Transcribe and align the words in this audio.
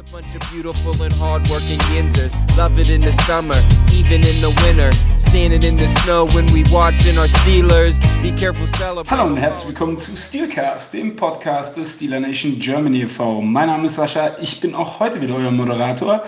a 0.00 0.12
bunch 0.12 0.34
of 0.34 0.40
beautiful 0.50 1.02
and 1.02 1.12
hardworking 1.14 1.78
Yinzers. 1.92 2.32
Love 2.56 2.78
it 2.78 2.88
in 2.88 3.02
the 3.02 3.12
summer, 3.26 3.56
even 3.92 4.24
in 4.24 4.40
the 4.40 4.50
winter. 4.64 4.90
Standing 5.18 5.62
in 5.62 5.76
the 5.76 5.88
snow 6.00 6.26
when 6.28 6.46
we 6.54 6.64
watching 6.72 7.18
our 7.18 7.26
Steelers. 7.26 7.98
Be 8.22 8.32
careful 8.32 8.66
celebrating. 8.66 9.10
Hallo 9.10 9.28
und 9.28 9.36
herzlich 9.36 9.68
willkommen 9.68 9.98
zu 9.98 10.16
Steelcast, 10.16 10.94
dem 10.94 11.16
Podcast 11.16 11.76
des 11.76 11.96
Steeler 11.96 12.20
Nation 12.20 12.58
Germany 12.58 13.02
e.V. 13.02 13.42
Mein 13.42 13.66
Name 13.66 13.86
ist 13.86 13.96
Sascha, 13.96 14.38
ich 14.40 14.60
bin 14.60 14.74
auch 14.74 15.00
heute 15.00 15.20
wieder 15.20 15.34
euer 15.34 15.50
Moderator. 15.50 16.22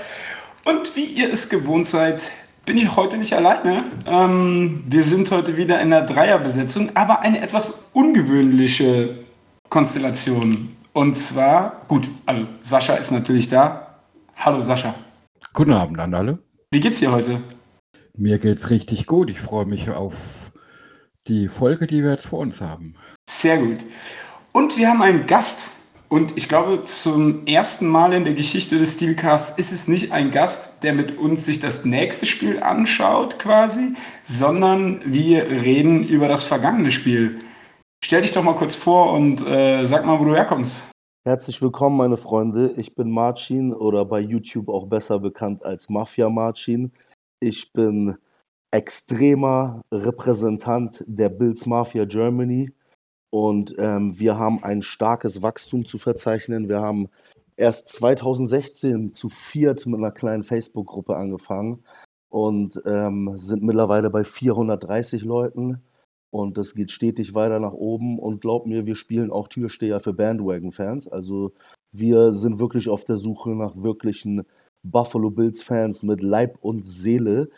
Und 0.64 0.94
wie 0.94 1.06
ihr 1.06 1.32
es 1.32 1.48
gewohnt 1.48 1.86
seid, 1.86 2.30
bin 2.66 2.76
ich 2.76 2.94
heute 2.94 3.16
nicht 3.16 3.32
alleine. 3.32 3.84
Ähm, 4.06 4.84
wir 4.86 5.02
sind 5.02 5.30
heute 5.30 5.56
wieder 5.56 5.80
in 5.80 5.90
der 5.90 6.02
Dreierbesetzung, 6.02 6.90
aber 6.94 7.20
eine 7.20 7.40
etwas 7.40 7.84
ungewöhnliche 7.94 9.20
Konstellation. 9.70 10.76
Und 10.92 11.14
zwar, 11.14 11.80
gut, 11.88 12.08
also 12.26 12.46
Sascha 12.60 12.94
ist 12.94 13.12
natürlich 13.12 13.48
da. 13.48 13.96
Hallo 14.36 14.60
Sascha. 14.60 14.94
Guten 15.54 15.72
Abend 15.72 15.98
an 15.98 16.12
alle. 16.12 16.38
Wie 16.70 16.80
geht's 16.80 16.98
dir 16.98 17.12
heute? 17.12 17.40
Mir 18.14 18.38
geht's 18.38 18.68
richtig 18.68 19.06
gut. 19.06 19.30
Ich 19.30 19.40
freue 19.40 19.64
mich 19.64 19.88
auf 19.88 20.52
die 21.28 21.48
Folge, 21.48 21.86
die 21.86 22.02
wir 22.02 22.10
jetzt 22.10 22.26
vor 22.26 22.40
uns 22.40 22.60
haben. 22.60 22.94
Sehr 23.28 23.58
gut. 23.58 23.78
Und 24.52 24.76
wir 24.76 24.88
haben 24.88 25.00
einen 25.00 25.26
Gast. 25.26 25.68
Und 26.10 26.36
ich 26.36 26.46
glaube, 26.46 26.84
zum 26.84 27.46
ersten 27.46 27.86
Mal 27.86 28.12
in 28.12 28.24
der 28.24 28.34
Geschichte 28.34 28.78
des 28.78 28.94
Steelcasts 28.94 29.56
ist 29.56 29.72
es 29.72 29.88
nicht 29.88 30.12
ein 30.12 30.30
Gast, 30.30 30.82
der 30.82 30.92
mit 30.92 31.16
uns 31.16 31.46
sich 31.46 31.58
das 31.58 31.86
nächste 31.86 32.26
Spiel 32.26 32.62
anschaut, 32.62 33.38
quasi, 33.38 33.94
sondern 34.24 35.00
wir 35.06 35.46
reden 35.46 36.04
über 36.04 36.28
das 36.28 36.44
vergangene 36.44 36.90
Spiel. 36.90 37.38
Stell 38.04 38.22
dich 38.22 38.32
doch 38.32 38.42
mal 38.42 38.56
kurz 38.56 38.74
vor 38.74 39.12
und 39.12 39.46
äh, 39.46 39.84
sag 39.84 40.04
mal, 40.04 40.18
wo 40.18 40.24
du 40.24 40.34
herkommst. 40.34 40.90
Herzlich 41.24 41.62
willkommen, 41.62 41.96
meine 41.96 42.16
Freunde. 42.16 42.74
Ich 42.76 42.96
bin 42.96 43.10
Marcin 43.10 43.72
oder 43.72 44.04
bei 44.04 44.18
YouTube 44.18 44.68
auch 44.68 44.86
besser 44.86 45.20
bekannt 45.20 45.64
als 45.64 45.88
Mafia 45.88 46.28
Marcin. 46.28 46.92
Ich 47.38 47.72
bin 47.72 48.16
extremer 48.72 49.82
Repräsentant 49.92 51.04
der 51.06 51.28
Bills 51.28 51.64
Mafia 51.64 52.04
Germany 52.04 52.72
und 53.30 53.76
ähm, 53.78 54.18
wir 54.18 54.36
haben 54.36 54.64
ein 54.64 54.82
starkes 54.82 55.40
Wachstum 55.40 55.86
zu 55.86 55.96
verzeichnen. 55.96 56.68
Wir 56.68 56.80
haben 56.80 57.08
erst 57.56 57.88
2016 57.90 59.14
zu 59.14 59.28
viert 59.28 59.86
mit 59.86 59.98
einer 59.98 60.10
kleinen 60.10 60.42
Facebook-Gruppe 60.42 61.16
angefangen 61.16 61.84
und 62.30 62.82
ähm, 62.84 63.34
sind 63.36 63.62
mittlerweile 63.62 64.10
bei 64.10 64.24
430 64.24 65.22
Leuten. 65.22 65.80
Und 66.32 66.56
das 66.56 66.74
geht 66.74 66.90
stetig 66.90 67.34
weiter 67.34 67.60
nach 67.60 67.74
oben. 67.74 68.18
Und 68.18 68.40
glaub 68.40 68.66
mir, 68.66 68.86
wir 68.86 68.96
spielen 68.96 69.30
auch 69.30 69.48
Türsteher 69.48 70.00
für 70.00 70.14
Bandwagon-Fans. 70.14 71.08
Also 71.08 71.52
wir 71.92 72.32
sind 72.32 72.58
wirklich 72.58 72.88
auf 72.88 73.04
der 73.04 73.18
Suche 73.18 73.50
nach 73.50 73.76
wirklichen 73.76 74.42
Buffalo 74.82 75.30
Bills-Fans 75.30 76.02
mit 76.02 76.22
Leib 76.22 76.58
und 76.62 76.86
Seele, 76.86 77.50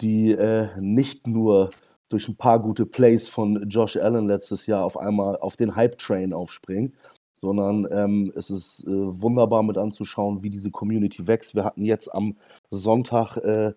die 0.00 0.30
äh, 0.30 0.68
nicht 0.80 1.26
nur 1.26 1.70
durch 2.08 2.28
ein 2.28 2.36
paar 2.36 2.60
gute 2.60 2.86
Plays 2.86 3.28
von 3.28 3.68
Josh 3.68 3.96
Allen 3.96 4.26
letztes 4.26 4.66
Jahr 4.66 4.84
auf 4.84 4.96
einmal 4.96 5.36
auf 5.36 5.56
den 5.56 5.74
Hype-Train 5.76 6.32
aufspringen, 6.32 6.94
sondern 7.36 7.86
ähm, 7.90 8.32
es 8.36 8.50
ist 8.50 8.84
äh, 8.84 8.90
wunderbar 8.90 9.62
mit 9.62 9.76
anzuschauen, 9.76 10.42
wie 10.42 10.50
diese 10.50 10.70
Community 10.70 11.26
wächst. 11.26 11.54
Wir 11.54 11.64
hatten 11.64 11.84
jetzt 11.84 12.12
am 12.14 12.36
Sonntag 12.70 13.36
äh, 13.38 13.72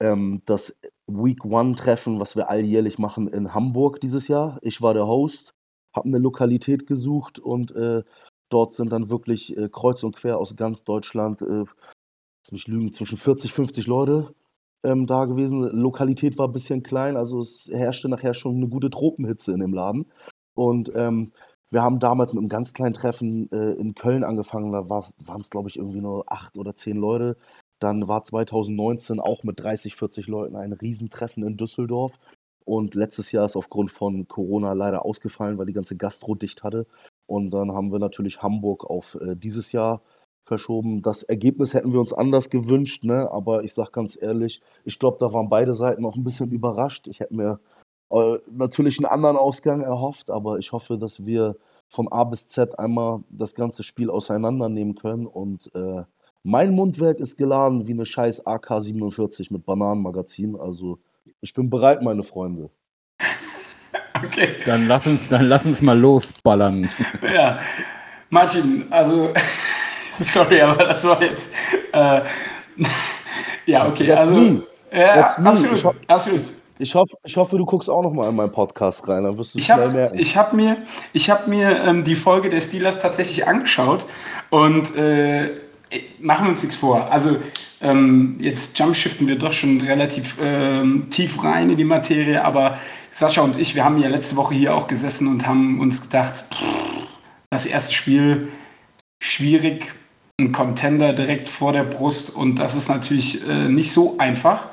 ähm, 0.00 0.42
das 0.44 0.78
Week 1.06 1.44
One-Treffen, 1.44 2.20
was 2.20 2.36
wir 2.36 2.48
alljährlich 2.48 2.98
machen 2.98 3.28
in 3.28 3.54
Hamburg 3.54 4.00
dieses 4.00 4.28
Jahr. 4.28 4.58
Ich 4.62 4.82
war 4.82 4.94
der 4.94 5.06
Host, 5.06 5.54
habe 5.94 6.08
eine 6.08 6.18
Lokalität 6.18 6.86
gesucht 6.86 7.38
und 7.38 7.74
äh, 7.74 8.02
dort 8.50 8.72
sind 8.72 8.92
dann 8.92 9.10
wirklich 9.10 9.56
äh, 9.56 9.68
kreuz 9.68 10.02
und 10.02 10.16
quer 10.16 10.38
aus 10.38 10.56
ganz 10.56 10.84
Deutschland, 10.84 11.42
äh, 11.42 11.64
lass 11.64 12.52
mich 12.52 12.68
lügen, 12.68 12.92
zwischen 12.92 13.18
40, 13.18 13.52
50 13.52 13.86
Leute 13.86 14.34
ähm, 14.84 15.06
da 15.06 15.24
gewesen. 15.24 15.62
Lokalität 15.62 16.38
war 16.38 16.48
ein 16.48 16.52
bisschen 16.52 16.82
klein, 16.82 17.16
also 17.16 17.40
es 17.40 17.68
herrschte 17.72 18.08
nachher 18.08 18.34
schon 18.34 18.56
eine 18.56 18.68
gute 18.68 18.90
Tropenhitze 18.90 19.52
in 19.52 19.60
dem 19.60 19.74
Laden. 19.74 20.10
Und 20.54 20.92
ähm, 20.94 21.32
wir 21.70 21.82
haben 21.82 22.00
damals 22.00 22.34
mit 22.34 22.40
einem 22.40 22.48
ganz 22.50 22.74
kleinen 22.74 22.94
Treffen 22.94 23.50
äh, 23.50 23.72
in 23.72 23.94
Köln 23.94 24.24
angefangen, 24.24 24.72
da 24.72 24.88
waren 24.90 25.40
es, 25.40 25.50
glaube 25.50 25.68
ich, 25.70 25.78
irgendwie 25.78 26.02
nur 26.02 26.30
acht 26.30 26.58
oder 26.58 26.74
zehn 26.74 26.98
Leute. 26.98 27.36
Dann 27.82 28.06
war 28.08 28.22
2019 28.22 29.18
auch 29.20 29.42
mit 29.42 29.60
30, 29.60 29.96
40 29.96 30.28
Leuten 30.28 30.56
ein 30.56 30.72
Riesentreffen 30.72 31.42
in 31.42 31.56
Düsseldorf. 31.56 32.18
Und 32.64 32.94
letztes 32.94 33.32
Jahr 33.32 33.44
ist 33.44 33.56
aufgrund 33.56 33.90
von 33.90 34.28
Corona 34.28 34.72
leider 34.72 35.04
ausgefallen, 35.04 35.58
weil 35.58 35.66
die 35.66 35.72
ganze 35.72 35.96
Gastro 35.96 36.36
dicht 36.36 36.62
hatte. 36.62 36.86
Und 37.26 37.50
dann 37.50 37.72
haben 37.72 37.90
wir 37.90 37.98
natürlich 37.98 38.42
Hamburg 38.42 38.84
auf 38.84 39.16
äh, 39.20 39.34
dieses 39.34 39.72
Jahr 39.72 40.02
verschoben. 40.44 41.02
Das 41.02 41.22
Ergebnis 41.24 41.74
hätten 41.74 41.92
wir 41.92 42.00
uns 42.00 42.12
anders 42.12 42.50
gewünscht, 42.50 43.04
ne? 43.04 43.30
aber 43.30 43.64
ich 43.64 43.74
sage 43.74 43.90
ganz 43.92 44.20
ehrlich, 44.20 44.60
ich 44.84 44.98
glaube, 44.98 45.18
da 45.20 45.32
waren 45.32 45.48
beide 45.48 45.74
Seiten 45.74 46.04
auch 46.04 46.16
ein 46.16 46.24
bisschen 46.24 46.50
überrascht. 46.50 47.08
Ich 47.08 47.20
hätte 47.20 47.34
mir 47.34 47.60
äh, 48.10 48.38
natürlich 48.50 48.98
einen 48.98 49.06
anderen 49.06 49.36
Ausgang 49.36 49.80
erhofft, 49.80 50.30
aber 50.30 50.58
ich 50.58 50.72
hoffe, 50.72 50.98
dass 50.98 51.24
wir 51.24 51.56
von 51.88 52.08
A 52.08 52.24
bis 52.24 52.48
Z 52.48 52.78
einmal 52.78 53.22
das 53.28 53.54
ganze 53.54 53.82
Spiel 53.82 54.10
auseinandernehmen 54.10 54.94
können 54.94 55.26
und 55.26 55.74
äh, 55.74 56.02
mein 56.42 56.72
Mundwerk 56.74 57.20
ist 57.20 57.36
geladen 57.38 57.86
wie 57.86 57.92
eine 57.92 58.06
scheiß 58.06 58.46
AK-47 58.46 59.52
mit 59.52 59.64
Bananenmagazin. 59.64 60.58
Also 60.58 60.98
ich 61.40 61.54
bin 61.54 61.70
bereit, 61.70 62.02
meine 62.02 62.22
Freunde. 62.22 62.70
Okay. 64.24 64.56
Dann 64.64 64.86
lass 64.86 65.06
uns, 65.06 65.28
dann 65.28 65.46
lass 65.46 65.66
uns 65.66 65.82
mal 65.82 65.98
losballern. 65.98 66.88
Ja, 67.34 67.58
Martin, 68.30 68.86
also 68.90 69.32
sorry, 70.20 70.60
aber 70.60 70.84
das 70.84 71.02
war 71.04 71.20
jetzt. 71.22 71.50
Äh, 71.92 72.20
ja, 73.66 73.88
okay. 73.88 74.04
Jetzt 74.04 74.18
also, 74.18 74.34
nie. 74.34 74.62
Ja, 74.92 75.16
Jetzt 75.22 75.38
nie. 75.38 75.46
absolut, 75.46 75.76
Ich, 75.76 75.84
ho 75.84 75.94
absolut. 76.06 76.40
ich, 76.78 76.94
hoffe, 76.94 77.16
ich 77.24 77.36
hoffe, 77.36 77.58
du 77.58 77.64
guckst 77.64 77.90
auch 77.90 78.02
noch 78.02 78.12
mal 78.12 78.28
in 78.28 78.36
meinen 78.36 78.52
Podcast 78.52 79.06
rein, 79.08 79.24
dann 79.24 79.36
wirst 79.36 79.54
du 79.54 79.58
Ich 79.58 79.64
schnell 79.66 79.78
habe 79.86 79.92
merken. 79.92 80.18
hab 80.18 80.52
mir, 80.52 80.76
ich 81.12 81.30
hab 81.30 81.48
mir 81.48 81.82
ähm, 81.84 82.04
die 82.04 82.14
Folge 82.14 82.48
der 82.48 82.60
Steelers 82.60 83.00
tatsächlich 83.00 83.46
angeschaut 83.48 84.06
und 84.50 84.94
äh, 84.94 85.50
machen 86.20 86.46
wir 86.46 86.50
uns 86.50 86.62
nichts 86.62 86.76
vor. 86.76 87.10
Also 87.10 87.36
ähm, 87.80 88.36
jetzt 88.38 88.78
jumpshiften 88.78 89.28
wir 89.28 89.36
doch 89.36 89.52
schon 89.52 89.80
relativ 89.80 90.36
ähm, 90.40 91.08
tief 91.10 91.42
rein 91.42 91.70
in 91.70 91.76
die 91.76 91.84
Materie, 91.84 92.44
aber 92.44 92.78
Sascha 93.10 93.42
und 93.42 93.58
ich, 93.58 93.74
wir 93.74 93.84
haben 93.84 93.98
ja 93.98 94.08
letzte 94.08 94.36
Woche 94.36 94.54
hier 94.54 94.74
auch 94.74 94.86
gesessen 94.86 95.28
und 95.28 95.46
haben 95.46 95.80
uns 95.80 96.02
gedacht, 96.02 96.44
pff, 96.52 96.62
das 97.50 97.66
erste 97.66 97.92
Spiel 97.92 98.48
schwierig, 99.22 99.92
ein 100.40 100.52
Contender 100.52 101.12
direkt 101.12 101.48
vor 101.48 101.72
der 101.72 101.84
Brust 101.84 102.34
und 102.34 102.56
das 102.56 102.74
ist 102.74 102.88
natürlich 102.88 103.46
äh, 103.46 103.68
nicht 103.68 103.92
so 103.92 104.16
einfach. 104.18 104.68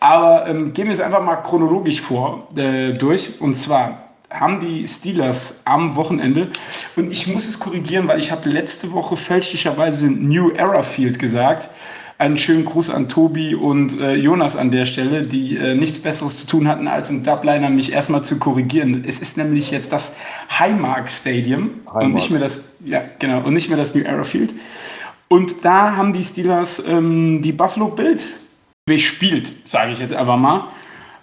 Aber 0.00 0.48
ähm, 0.48 0.72
gehen 0.72 0.86
wir 0.86 0.92
es 0.92 1.00
einfach 1.00 1.22
mal 1.22 1.36
chronologisch 1.36 2.00
vor 2.00 2.48
äh, 2.56 2.92
durch. 2.92 3.40
Und 3.40 3.54
zwar 3.54 4.07
haben 4.30 4.60
die 4.60 4.86
Steelers 4.86 5.62
am 5.64 5.96
Wochenende, 5.96 6.48
und 6.96 7.10
ich 7.10 7.26
muss 7.26 7.48
es 7.48 7.58
korrigieren, 7.58 8.08
weil 8.08 8.18
ich 8.18 8.30
habe 8.30 8.48
letzte 8.48 8.92
Woche 8.92 9.16
fälschlicherweise 9.16 10.06
New 10.06 10.50
Era 10.50 10.82
Field 10.82 11.18
gesagt. 11.18 11.68
Einen 12.18 12.36
schönen 12.36 12.64
Gruß 12.64 12.90
an 12.90 13.08
Tobi 13.08 13.54
und 13.54 14.00
äh, 14.00 14.14
Jonas 14.14 14.56
an 14.56 14.72
der 14.72 14.86
Stelle, 14.86 15.22
die 15.22 15.56
äh, 15.56 15.76
nichts 15.76 16.00
Besseres 16.00 16.38
zu 16.38 16.48
tun 16.48 16.66
hatten, 16.66 16.88
als 16.88 17.10
im 17.10 17.22
Dubliner 17.22 17.70
mich 17.70 17.92
erstmal 17.92 18.24
zu 18.24 18.40
korrigieren. 18.40 19.04
Es 19.06 19.20
ist 19.20 19.36
nämlich 19.36 19.70
jetzt 19.70 19.92
das 19.92 20.16
Highmark 20.58 21.08
Stadium 21.08 21.70
und 21.84 21.94
Highmark. 21.94 22.14
nicht 22.14 22.30
mehr 22.30 22.40
das, 22.40 22.72
ja 22.84 23.04
genau, 23.20 23.42
und 23.42 23.54
nicht 23.54 23.68
mehr 23.68 23.78
das 23.78 23.94
New 23.94 24.02
Era 24.02 24.24
Field. 24.24 24.52
Und 25.28 25.64
da 25.64 25.94
haben 25.94 26.12
die 26.12 26.24
Steelers 26.24 26.82
ähm, 26.88 27.40
die 27.40 27.52
Buffalo 27.52 27.86
Bills 27.86 28.40
bespielt, 28.84 29.52
sage 29.64 29.92
ich 29.92 30.00
jetzt 30.00 30.14
einfach 30.14 30.38
mal. 30.38 30.64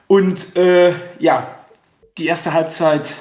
Und 0.07 0.55
äh, 0.55 0.93
ja, 1.19 1.47
die 2.17 2.27
erste 2.27 2.53
Halbzeit, 2.53 3.15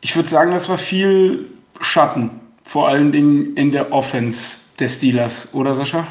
ich 0.00 0.16
würde 0.16 0.28
sagen, 0.28 0.52
das 0.52 0.68
war 0.68 0.78
viel 0.78 1.46
Schatten, 1.80 2.30
vor 2.62 2.88
allen 2.88 3.12
Dingen 3.12 3.54
in 3.56 3.72
der 3.72 3.92
Offense 3.92 4.58
der 4.78 4.88
Steelers, 4.88 5.54
oder 5.54 5.74
Sascha? 5.74 6.06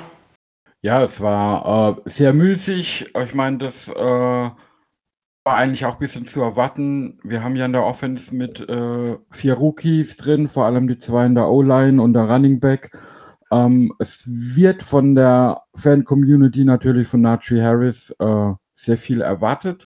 Ja, 0.81 1.01
es 1.01 1.21
war 1.21 1.97
äh, 2.05 2.09
sehr 2.09 2.33
müßig. 2.33 3.13
Ich 3.17 3.33
meine, 3.33 3.57
das 3.57 3.87
äh, 3.87 3.95
war 3.95 4.55
eigentlich 5.45 5.85
auch 5.85 5.93
ein 5.93 5.99
bisschen 5.99 6.27
zu 6.27 6.41
erwarten. 6.41 7.19
Wir 7.23 7.43
haben 7.43 7.55
ja 7.55 7.65
in 7.65 7.73
der 7.73 7.83
Offense 7.83 8.35
mit 8.35 8.59
äh, 8.59 9.17
vier 9.31 9.53
Rookies 9.55 10.17
drin, 10.17 10.47
vor 10.47 10.65
allem 10.65 10.87
die 10.87 10.99
zwei 10.99 11.25
in 11.25 11.35
der 11.35 11.49
O-Line 11.49 12.01
und 12.01 12.13
der 12.13 12.29
Running 12.29 12.59
Back. 12.59 12.91
Ähm, 13.51 13.93
es 13.97 14.23
wird 14.27 14.83
von 14.83 15.15
der 15.15 15.61
Fan-Community 15.75 16.65
natürlich 16.65 17.07
von 17.07 17.21
Najee 17.21 17.63
Harris 17.63 18.13
äh, 18.19 18.51
sehr 18.73 18.97
viel 18.97 19.21
erwartet. 19.21 19.87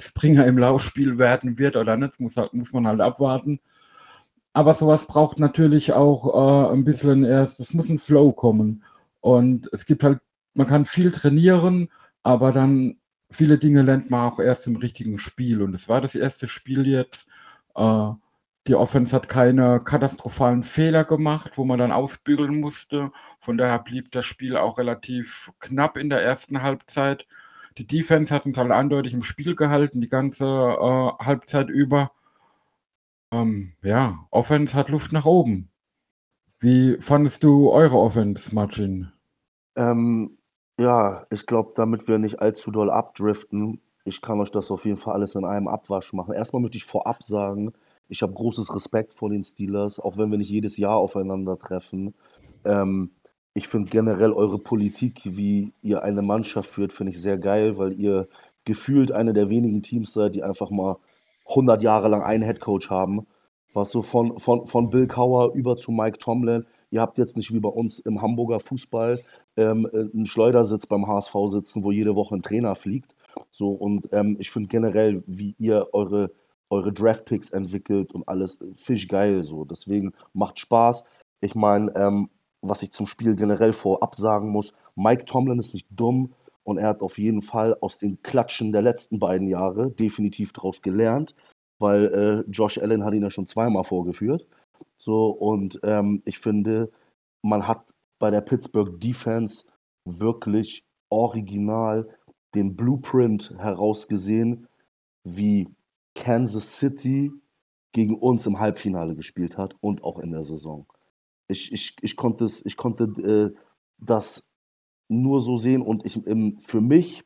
Springer 0.00 0.46
im 0.46 0.58
Laufspiel 0.58 1.18
werden 1.18 1.58
wird 1.58 1.76
oder 1.76 1.96
nicht, 1.96 2.20
muss, 2.20 2.36
halt, 2.36 2.54
muss 2.54 2.72
man 2.72 2.86
halt 2.86 3.00
abwarten. 3.00 3.60
Aber 4.52 4.74
sowas 4.74 5.06
braucht 5.06 5.38
natürlich 5.38 5.92
auch 5.92 6.70
äh, 6.70 6.72
ein 6.74 6.84
bisschen 6.84 7.24
erst, 7.24 7.60
es 7.60 7.74
muss 7.74 7.88
ein 7.88 7.98
Flow 7.98 8.32
kommen. 8.32 8.84
Und 9.20 9.68
es 9.72 9.86
gibt 9.86 10.02
halt, 10.02 10.20
man 10.54 10.66
kann 10.66 10.84
viel 10.84 11.10
trainieren, 11.12 11.88
aber 12.22 12.52
dann 12.52 12.96
viele 13.30 13.58
Dinge 13.58 13.82
lernt 13.82 14.10
man 14.10 14.28
auch 14.28 14.40
erst 14.40 14.66
im 14.66 14.76
richtigen 14.76 15.18
Spiel. 15.18 15.62
Und 15.62 15.74
es 15.74 15.88
war 15.88 16.00
das 16.00 16.14
erste 16.16 16.48
Spiel 16.48 16.86
jetzt. 16.86 17.28
Äh, 17.76 18.10
Die 18.66 18.74
Offense 18.74 19.14
hat 19.16 19.28
keine 19.28 19.78
katastrophalen 19.80 20.62
Fehler 20.62 21.04
gemacht, 21.04 21.56
wo 21.56 21.64
man 21.64 21.78
dann 21.78 21.92
ausbügeln 21.92 22.60
musste. 22.60 23.10
Von 23.38 23.56
daher 23.56 23.78
blieb 23.78 24.12
das 24.12 24.26
Spiel 24.26 24.56
auch 24.56 24.78
relativ 24.78 25.50
knapp 25.60 25.96
in 25.96 26.10
der 26.10 26.22
ersten 26.22 26.60
Halbzeit. 26.62 27.26
Die 27.78 27.86
Defense 27.86 28.34
hat 28.34 28.46
uns 28.46 28.58
halt 28.58 28.70
eindeutig 28.70 29.14
im 29.14 29.22
Spiel 29.22 29.54
gehalten, 29.54 30.00
die 30.00 30.08
ganze 30.08 30.44
äh, 30.46 31.24
Halbzeit 31.24 31.70
über. 31.70 32.12
Ähm, 33.32 33.72
ja, 33.82 34.26
Offense 34.30 34.74
hat 34.74 34.88
Luft 34.88 35.12
nach 35.12 35.24
oben. 35.24 35.70
Wie 36.58 36.98
fandest 37.00 37.42
du 37.42 37.70
eure 37.70 37.96
Offense, 37.96 38.54
Marcin? 38.54 39.12
Ähm, 39.76 40.38
ja, 40.78 41.26
ich 41.30 41.46
glaube, 41.46 41.72
damit 41.74 42.08
wir 42.08 42.18
nicht 42.18 42.40
allzu 42.40 42.70
doll 42.70 42.90
abdriften, 42.90 43.80
ich 44.04 44.20
kann 44.20 44.40
euch 44.40 44.50
das 44.50 44.70
auf 44.70 44.84
jeden 44.84 44.96
Fall 44.96 45.14
alles 45.14 45.34
in 45.34 45.44
einem 45.44 45.68
Abwasch 45.68 46.12
machen. 46.12 46.34
Erstmal 46.34 46.62
möchte 46.62 46.78
ich 46.78 46.84
vorab 46.84 47.22
sagen, 47.22 47.72
ich 48.08 48.22
habe 48.22 48.32
großes 48.32 48.74
Respekt 48.74 49.14
vor 49.14 49.30
den 49.30 49.44
Steelers, 49.44 50.00
auch 50.00 50.18
wenn 50.18 50.30
wir 50.30 50.38
nicht 50.38 50.50
jedes 50.50 50.76
Jahr 50.76 50.96
aufeinandertreffen. 50.96 52.14
Ähm, 52.64 53.12
ich 53.54 53.68
finde 53.68 53.88
generell 53.88 54.32
eure 54.32 54.58
Politik, 54.58 55.22
wie 55.24 55.72
ihr 55.82 56.02
eine 56.02 56.22
Mannschaft 56.22 56.70
führt, 56.70 56.92
finde 56.92 57.12
ich 57.12 57.20
sehr 57.20 57.38
geil, 57.38 57.78
weil 57.78 57.92
ihr 57.98 58.28
gefühlt 58.64 59.12
eine 59.12 59.32
der 59.32 59.50
wenigen 59.50 59.82
Teams 59.82 60.12
seid, 60.12 60.34
die 60.34 60.42
einfach 60.42 60.70
mal 60.70 60.96
100 61.48 61.82
Jahre 61.82 62.08
lang 62.08 62.22
einen 62.22 62.42
Headcoach 62.42 62.90
haben. 62.90 63.26
Was 63.72 63.90
so 63.90 64.02
von, 64.02 64.38
von, 64.40 64.66
von 64.66 64.90
Bill 64.90 65.06
Cowher 65.06 65.54
über 65.54 65.76
zu 65.76 65.92
Mike 65.92 66.18
Tomlin. 66.18 66.66
Ihr 66.90 67.00
habt 67.00 67.18
jetzt 67.18 67.36
nicht 67.36 67.54
wie 67.54 67.60
bei 67.60 67.68
uns 67.68 68.00
im 68.00 68.20
Hamburger 68.20 68.58
Fußball 68.58 69.20
ähm, 69.56 69.88
einen 69.92 70.26
Schleudersitz 70.26 70.86
beim 70.86 71.06
HSV 71.06 71.34
sitzen, 71.48 71.84
wo 71.84 71.92
jede 71.92 72.16
Woche 72.16 72.34
ein 72.34 72.42
Trainer 72.42 72.74
fliegt. 72.74 73.14
So, 73.50 73.70
und 73.70 74.08
ähm, 74.12 74.36
ich 74.40 74.50
finde 74.50 74.68
generell, 74.68 75.22
wie 75.26 75.54
ihr 75.58 75.88
eure, 75.92 76.32
eure 76.68 76.92
Draft-Picks 76.92 77.50
entwickelt 77.50 78.12
und 78.12 78.26
alles, 78.26 78.58
fisch 78.74 79.06
geil. 79.06 79.44
So. 79.44 79.64
Deswegen 79.64 80.12
macht 80.32 80.58
Spaß. 80.58 81.04
Ich 81.40 81.54
meine, 81.54 81.94
ähm, 81.94 82.28
was 82.62 82.82
ich 82.82 82.92
zum 82.92 83.06
Spiel 83.06 83.34
generell 83.34 83.72
vorab 83.72 84.14
sagen 84.14 84.50
muss, 84.50 84.72
Mike 84.94 85.24
Tomlin 85.24 85.58
ist 85.58 85.74
nicht 85.74 85.88
dumm 85.90 86.34
und 86.62 86.78
er 86.78 86.88
hat 86.88 87.02
auf 87.02 87.18
jeden 87.18 87.42
Fall 87.42 87.76
aus 87.80 87.98
den 87.98 88.22
Klatschen 88.22 88.72
der 88.72 88.82
letzten 88.82 89.18
beiden 89.18 89.48
Jahre 89.48 89.90
definitiv 89.90 90.52
daraus 90.52 90.82
gelernt, 90.82 91.34
weil 91.78 92.06
äh, 92.46 92.50
Josh 92.50 92.78
Allen 92.78 93.04
hat 93.04 93.14
ihn 93.14 93.22
ja 93.22 93.30
schon 93.30 93.46
zweimal 93.46 93.84
vorgeführt. 93.84 94.46
So, 94.96 95.30
und 95.30 95.80
ähm, 95.82 96.22
ich 96.24 96.38
finde, 96.38 96.90
man 97.42 97.66
hat 97.66 97.84
bei 98.18 98.30
der 98.30 98.42
Pittsburgh 98.42 99.00
Defense 99.00 99.64
wirklich 100.04 100.84
original 101.08 102.08
den 102.54 102.76
Blueprint 102.76 103.54
herausgesehen, 103.58 104.66
wie 105.24 105.68
Kansas 106.14 106.78
City 106.78 107.32
gegen 107.92 108.18
uns 108.18 108.46
im 108.46 108.60
Halbfinale 108.60 109.14
gespielt 109.14 109.56
hat 109.56 109.74
und 109.80 110.04
auch 110.04 110.18
in 110.18 110.32
der 110.32 110.42
Saison 110.42 110.86
ich, 111.50 111.72
ich, 111.72 111.96
ich 112.00 112.16
konnte, 112.16 112.44
es, 112.44 112.64
ich 112.64 112.76
konnte 112.76 113.04
äh, 113.04 113.56
das 113.98 114.48
nur 115.08 115.40
so 115.40 115.58
sehen 115.58 115.82
und 115.82 116.06
ich, 116.06 116.24
ähm, 116.26 116.56
für 116.64 116.80
mich, 116.80 117.24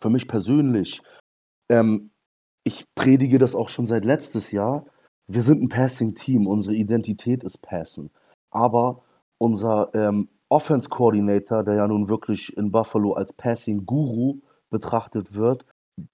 für 0.00 0.10
mich 0.10 0.26
persönlich, 0.26 1.02
ähm, 1.68 2.10
ich 2.64 2.84
predige 2.94 3.38
das 3.38 3.54
auch 3.54 3.68
schon 3.68 3.86
seit 3.86 4.04
letztes 4.04 4.52
Jahr. 4.52 4.86
Wir 5.26 5.42
sind 5.42 5.62
ein 5.62 5.68
Passing-Team, 5.68 6.46
unsere 6.46 6.74
Identität 6.76 7.44
ist 7.44 7.62
Passen. 7.62 8.10
Aber 8.50 9.02
unser 9.38 9.92
ähm, 9.94 10.28
Offense-Coordinator, 10.48 11.64
der 11.64 11.74
ja 11.74 11.88
nun 11.88 12.08
wirklich 12.08 12.56
in 12.56 12.70
Buffalo 12.70 13.14
als 13.14 13.32
Passing-Guru 13.32 14.40
betrachtet 14.70 15.34
wird, 15.34 15.66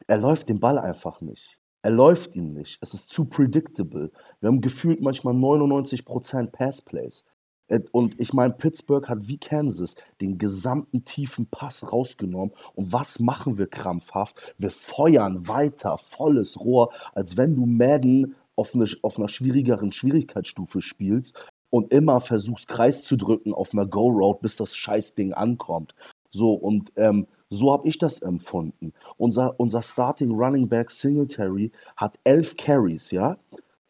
er 0.06 0.18
läuft 0.18 0.48
den 0.48 0.60
Ball 0.60 0.78
einfach 0.78 1.20
nicht. 1.20 1.57
Er 1.82 1.90
läuft 1.90 2.34
ihn 2.34 2.54
nicht. 2.54 2.78
Es 2.80 2.94
ist 2.94 3.08
zu 3.08 3.26
predictable. 3.26 4.10
Wir 4.40 4.48
haben 4.48 4.60
gefühlt 4.60 5.00
manchmal 5.00 5.34
99% 5.34 6.50
Passplays. 6.50 7.24
Äh, 7.68 7.80
und 7.92 8.20
ich 8.20 8.32
meine, 8.32 8.54
Pittsburgh 8.54 9.08
hat 9.08 9.28
wie 9.28 9.38
Kansas 9.38 9.94
den 10.20 10.38
gesamten 10.38 11.04
tiefen 11.04 11.46
Pass 11.46 11.92
rausgenommen. 11.92 12.52
Und 12.74 12.92
was 12.92 13.20
machen 13.20 13.58
wir 13.58 13.68
krampfhaft? 13.68 14.54
Wir 14.58 14.70
feuern 14.70 15.46
weiter, 15.46 15.98
volles 15.98 16.58
Rohr, 16.60 16.92
als 17.14 17.36
wenn 17.36 17.54
du 17.54 17.66
Madden 17.66 18.34
auf, 18.56 18.74
eine, 18.74 18.86
auf 19.02 19.18
einer 19.18 19.28
schwierigeren 19.28 19.92
Schwierigkeitsstufe 19.92 20.82
spielst 20.82 21.36
und 21.70 21.92
immer 21.92 22.20
versuchst, 22.20 22.66
Kreis 22.66 23.04
zu 23.04 23.16
drücken 23.16 23.54
auf 23.54 23.72
einer 23.72 23.86
Go-Road, 23.86 24.40
bis 24.40 24.56
das 24.56 24.74
Scheißding 24.74 25.32
ankommt. 25.32 25.94
So, 26.30 26.54
und 26.54 26.92
ähm, 26.96 27.26
so 27.50 27.72
habe 27.72 27.88
ich 27.88 27.98
das 27.98 28.20
empfunden. 28.20 28.92
Unser, 29.16 29.58
unser 29.58 29.82
Starting 29.82 30.32
Running 30.32 30.68
Back 30.68 30.90
Singletary 30.90 31.72
hat 31.96 32.18
elf 32.24 32.56
Carries, 32.56 33.10
ja, 33.10 33.38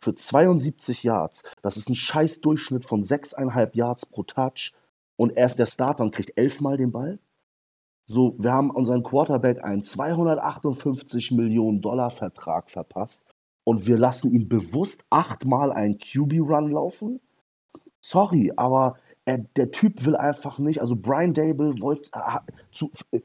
für 0.01 0.15
72 0.15 1.03
Yards. 1.03 1.43
Das 1.63 1.77
ist 1.77 1.89
ein 1.89 1.97
scheiß 1.97 2.41
Durchschnitt 2.41 2.85
von 2.85 3.03
6,5 3.03 3.71
Yards 3.75 4.07
pro 4.07 4.23
Touch. 4.23 4.73
Und 5.17 5.37
er 5.37 5.47
ist 5.47 5.59
der 5.59 5.67
Starter 5.67 6.05
und 6.05 6.15
kriegt 6.15 6.39
elfmal 6.39 6.77
den 6.77 6.93
Ball. 6.93 7.19
So, 8.07 8.35
wir 8.39 8.53
haben 8.53 8.71
unseren 8.71 9.03
Quarterback 9.03 9.63
einen 9.63 9.83
258 9.83 11.33
Millionen 11.33 11.83
Dollar 11.83 12.11
Vertrag 12.11 12.71
verpasst 12.71 13.25
und 13.65 13.87
wir 13.87 13.99
lassen 13.99 14.33
ihn 14.33 14.49
bewusst 14.49 15.05
achtmal 15.11 15.73
einen 15.73 15.99
QB-Run 15.99 16.71
laufen. 16.71 17.21
Sorry, 18.01 18.51
aber 18.57 18.97
er, 19.27 19.39
der 19.57 19.71
Typ 19.73 20.07
will 20.07 20.17
einfach 20.17 20.59
nicht. 20.59 20.81
Also 20.81 20.97
Brian 20.97 21.35
Dable 21.35 21.79
wollte 21.83 22.09
äh, 22.15 22.39
zu, 22.73 22.91
äh, 23.11 23.21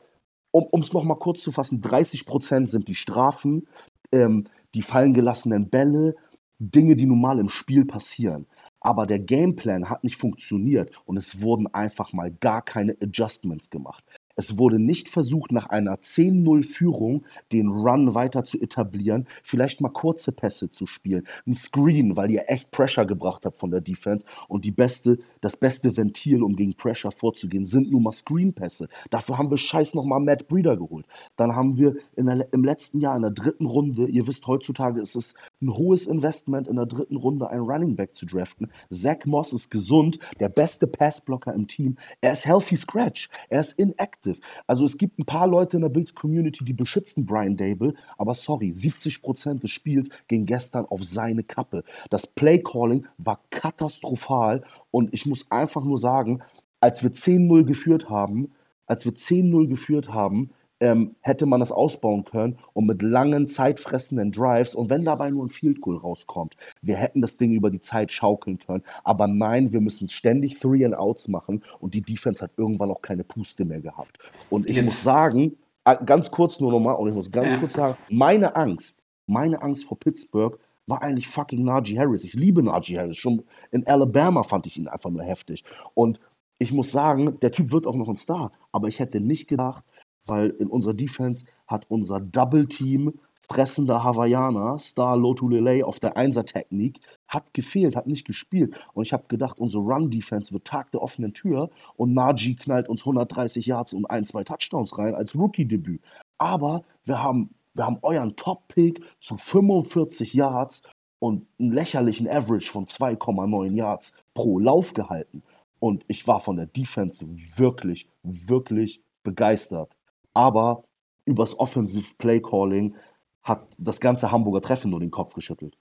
um 0.61 0.81
es 0.81 0.93
nochmal 0.93 1.17
kurz 1.17 1.41
zu 1.41 1.51
fassen, 1.51 1.81
30 1.81 2.25
Prozent 2.25 2.69
sind 2.69 2.87
die 2.87 2.95
Strafen, 2.95 3.67
ähm, 4.11 4.45
die 4.75 4.81
fallen 4.81 5.13
gelassenen 5.13 5.69
Bälle, 5.69 6.15
Dinge, 6.59 6.95
die 6.95 7.05
normal 7.05 7.39
im 7.39 7.49
Spiel 7.49 7.85
passieren. 7.85 8.47
Aber 8.79 9.05
der 9.05 9.19
Gameplan 9.19 9.89
hat 9.89 10.03
nicht 10.03 10.17
funktioniert 10.17 10.91
und 11.05 11.17
es 11.17 11.41
wurden 11.41 11.67
einfach 11.73 12.13
mal 12.13 12.31
gar 12.31 12.61
keine 12.61 12.95
Adjustments 13.01 13.69
gemacht. 13.69 14.03
Es 14.35 14.57
wurde 14.57 14.79
nicht 14.79 15.09
versucht, 15.09 15.51
nach 15.51 15.67
einer 15.67 15.95
10-0-Führung 15.97 17.23
den 17.51 17.69
Run 17.69 18.15
weiter 18.15 18.43
zu 18.43 18.59
etablieren, 18.59 19.27
vielleicht 19.43 19.79
mal 19.79 19.89
kurze 19.89 20.31
Pässe 20.31 20.69
zu 20.69 20.87
spielen, 20.87 21.27
ein 21.45 21.53
Screen, 21.53 22.17
weil 22.17 22.31
ihr 22.31 22.45
echt 22.47 22.71
Pressure 22.71 23.05
gebracht 23.05 23.45
habt 23.45 23.57
von 23.57 23.69
der 23.69 23.81
Defense 23.81 24.25
und 24.47 24.65
die 24.65 24.71
beste, 24.71 25.19
das 25.41 25.55
beste 25.57 25.95
Ventil, 25.95 26.41
um 26.41 26.55
gegen 26.55 26.73
Pressure 26.73 27.11
vorzugehen, 27.11 27.63
sind 27.63 27.91
nun 27.91 28.03
mal 28.03 28.11
Screen-Pässe. 28.11 28.87
Dafür 29.11 29.37
haben 29.37 29.51
wir 29.51 29.57
scheiß 29.57 29.93
nochmal 29.93 30.19
Matt 30.19 30.47
Breeder 30.47 30.77
geholt. 30.77 31.05
Dann 31.35 31.55
haben 31.55 31.77
wir 31.77 31.95
der, 32.17 32.51
im 32.51 32.63
letzten 32.63 32.99
Jahr 32.99 33.15
in 33.15 33.21
der 33.21 33.31
dritten 33.31 33.67
Runde, 33.67 34.07
ihr 34.07 34.27
wisst, 34.27 34.47
heutzutage 34.47 34.99
ist 34.99 35.15
es 35.15 35.35
ein 35.61 35.71
hohes 35.71 36.07
Investment, 36.07 36.67
in 36.67 36.77
der 36.77 36.87
dritten 36.87 37.17
Runde 37.17 37.49
einen 37.49 37.63
Running 37.63 37.95
Back 37.95 38.15
zu 38.15 38.25
draften. 38.25 38.71
Zach 38.89 39.25
Moss 39.25 39.53
ist 39.53 39.69
gesund, 39.69 40.17
der 40.39 40.49
beste 40.49 40.87
Passblocker 40.87 41.53
im 41.53 41.67
Team. 41.67 41.97
Er 42.21 42.31
ist 42.31 42.47
healthy 42.47 42.75
scratch, 42.75 43.29
er 43.49 43.61
ist 43.61 43.73
inactive 43.73 44.22
active. 44.23 44.39
Also 44.67 44.85
es 44.85 44.97
gibt 44.97 45.19
ein 45.19 45.25
paar 45.25 45.47
Leute 45.47 45.77
in 45.77 45.81
der 45.81 45.89
Bills 45.89 46.13
Community, 46.15 46.63
die 46.63 46.73
beschützen 46.73 47.25
Brian 47.25 47.57
Dable, 47.57 47.93
aber 48.17 48.33
sorry, 48.33 48.69
70% 48.69 49.59
des 49.59 49.71
Spiels 49.71 50.09
ging 50.27 50.45
gestern 50.45 50.85
auf 50.85 51.03
seine 51.03 51.43
Kappe. 51.43 51.83
Das 52.09 52.27
Play 52.27 52.59
Calling 52.59 53.07
war 53.17 53.41
katastrophal 53.49 54.63
und 54.91 55.13
ich 55.13 55.25
muss 55.25 55.49
einfach 55.51 55.83
nur 55.83 55.97
sagen, 55.97 56.41
als 56.79 57.03
wir 57.03 57.11
10-0 57.11 57.63
geführt 57.63 58.09
haben, 58.09 58.51
als 58.85 59.05
wir 59.05 59.13
10-0 59.13 59.67
geführt 59.67 60.13
haben, 60.13 60.51
ähm, 60.83 61.15
hätte 61.21 61.45
man 61.45 61.61
das 61.61 61.71
ausbauen 61.71 62.25
können 62.25 62.57
und 62.73 62.85
mit 62.85 63.01
langen, 63.01 63.47
zeitfressenden 63.47 64.33
Drives 64.33 64.75
und 64.75 64.89
wenn 64.89 65.05
dabei 65.05 65.29
nur 65.29 65.45
ein 65.45 65.49
Field 65.49 65.79
Goal 65.79 65.95
rauskommt, 65.95 66.57
wir 66.81 66.97
hätten 66.97 67.21
das 67.21 67.37
Ding 67.37 67.53
über 67.53 67.71
die 67.71 67.79
Zeit 67.79 68.11
schaukeln 68.11 68.59
können. 68.59 68.83
Aber 69.05 69.27
nein, 69.27 69.71
wir 69.71 69.79
müssen 69.79 70.09
ständig 70.09 70.59
Three 70.59 70.83
and 70.83 70.97
Outs 70.97 71.29
machen 71.29 71.63
und 71.79 71.93
die 71.93 72.01
Defense 72.01 72.43
hat 72.43 72.51
irgendwann 72.57 72.91
auch 72.91 73.01
keine 73.01 73.23
Puste 73.23 73.63
mehr 73.63 73.79
gehabt. 73.79 74.19
Und 74.49 74.69
ich 74.69 74.75
Jetzt. 74.75 74.85
muss 74.85 75.03
sagen, 75.03 75.55
äh, 75.85 75.95
ganz 76.05 76.29
kurz 76.29 76.59
nur 76.59 76.73
nochmal, 76.73 76.95
und 76.95 77.07
ich 77.07 77.15
muss 77.15 77.31
ganz 77.31 77.47
ja. 77.47 77.57
kurz 77.57 77.75
sagen, 77.75 77.95
meine 78.09 78.57
Angst, 78.57 79.01
meine 79.25 79.61
Angst 79.61 79.85
vor 79.85 79.97
Pittsburgh 79.97 80.59
war 80.85 81.01
eigentlich 81.01 81.29
fucking 81.29 81.63
Najee 81.63 81.97
Harris. 81.97 82.25
Ich 82.25 82.33
liebe 82.33 82.61
Najee 82.61 82.99
Harris. 82.99 83.15
Schon 83.15 83.43
in 83.71 83.87
Alabama 83.87 84.43
fand 84.43 84.67
ich 84.67 84.77
ihn 84.77 84.89
einfach 84.89 85.09
nur 85.09 85.23
heftig. 85.23 85.63
Und 85.93 86.19
ich 86.59 86.71
muss 86.71 86.91
sagen, 86.91 87.39
der 87.39 87.51
Typ 87.51 87.71
wird 87.71 87.87
auch 87.87 87.95
noch 87.95 88.09
ein 88.09 88.17
Star. 88.17 88.51
Aber 88.73 88.89
ich 88.89 88.99
hätte 88.99 89.21
nicht 89.21 89.47
gedacht, 89.47 89.85
weil 90.25 90.49
in 90.51 90.67
unserer 90.67 90.93
Defense 90.93 91.45
hat 91.67 91.85
unser 91.89 92.19
Double-Team 92.19 93.13
fressender 93.49 94.03
Hawaiianer, 94.03 94.79
Star 94.79 95.17
Lotulele 95.17 95.85
auf 95.85 95.99
der 95.99 96.17
Einser-Technik, 96.17 96.99
hat 97.27 97.53
gefehlt, 97.53 97.95
hat 97.95 98.07
nicht 98.07 98.25
gespielt. 98.25 98.75
Und 98.93 99.03
ich 99.03 99.13
habe 99.13 99.25
gedacht, 99.27 99.59
unsere 99.59 99.83
Run-Defense 99.83 100.53
wird 100.53 100.65
Tag 100.65 100.91
der 100.91 101.01
offenen 101.01 101.33
Tür 101.33 101.69
und 101.95 102.13
Najee 102.13 102.55
knallt 102.55 102.89
uns 102.89 103.01
130 103.01 103.65
Yards 103.65 103.93
und 103.93 104.05
ein, 104.05 104.25
zwei 104.25 104.43
Touchdowns 104.43 104.97
rein 104.97 105.15
als 105.15 105.35
Rookie-Debüt. 105.35 106.01
Aber 106.37 106.83
wir 107.03 107.21
haben, 107.21 107.49
wir 107.73 107.85
haben 107.85 107.99
euren 108.01 108.35
Top-Pick 108.35 109.01
zu 109.19 109.37
45 109.37 110.33
Yards 110.33 110.83
und 111.19 111.45
einen 111.59 111.73
lächerlichen 111.73 112.27
Average 112.27 112.71
von 112.71 112.85
2,9 112.85 113.75
Yards 113.75 114.13
pro 114.33 114.59
Lauf 114.59 114.93
gehalten. 114.93 115.43
Und 115.79 116.05
ich 116.07 116.27
war 116.27 116.39
von 116.39 116.55
der 116.55 116.65
Defense 116.65 117.25
wirklich, 117.55 118.07
wirklich 118.23 119.01
begeistert 119.23 119.97
aber 120.33 120.83
übers 121.25 121.57
Offensive 121.57 122.15
Play 122.17 122.41
Calling 122.41 122.95
hat 123.43 123.67
das 123.77 123.99
ganze 123.99 124.31
Hamburger 124.31 124.61
Treffen 124.61 124.91
nur 124.91 124.99
den 124.99 125.11
Kopf 125.11 125.33
geschüttelt. 125.33 125.77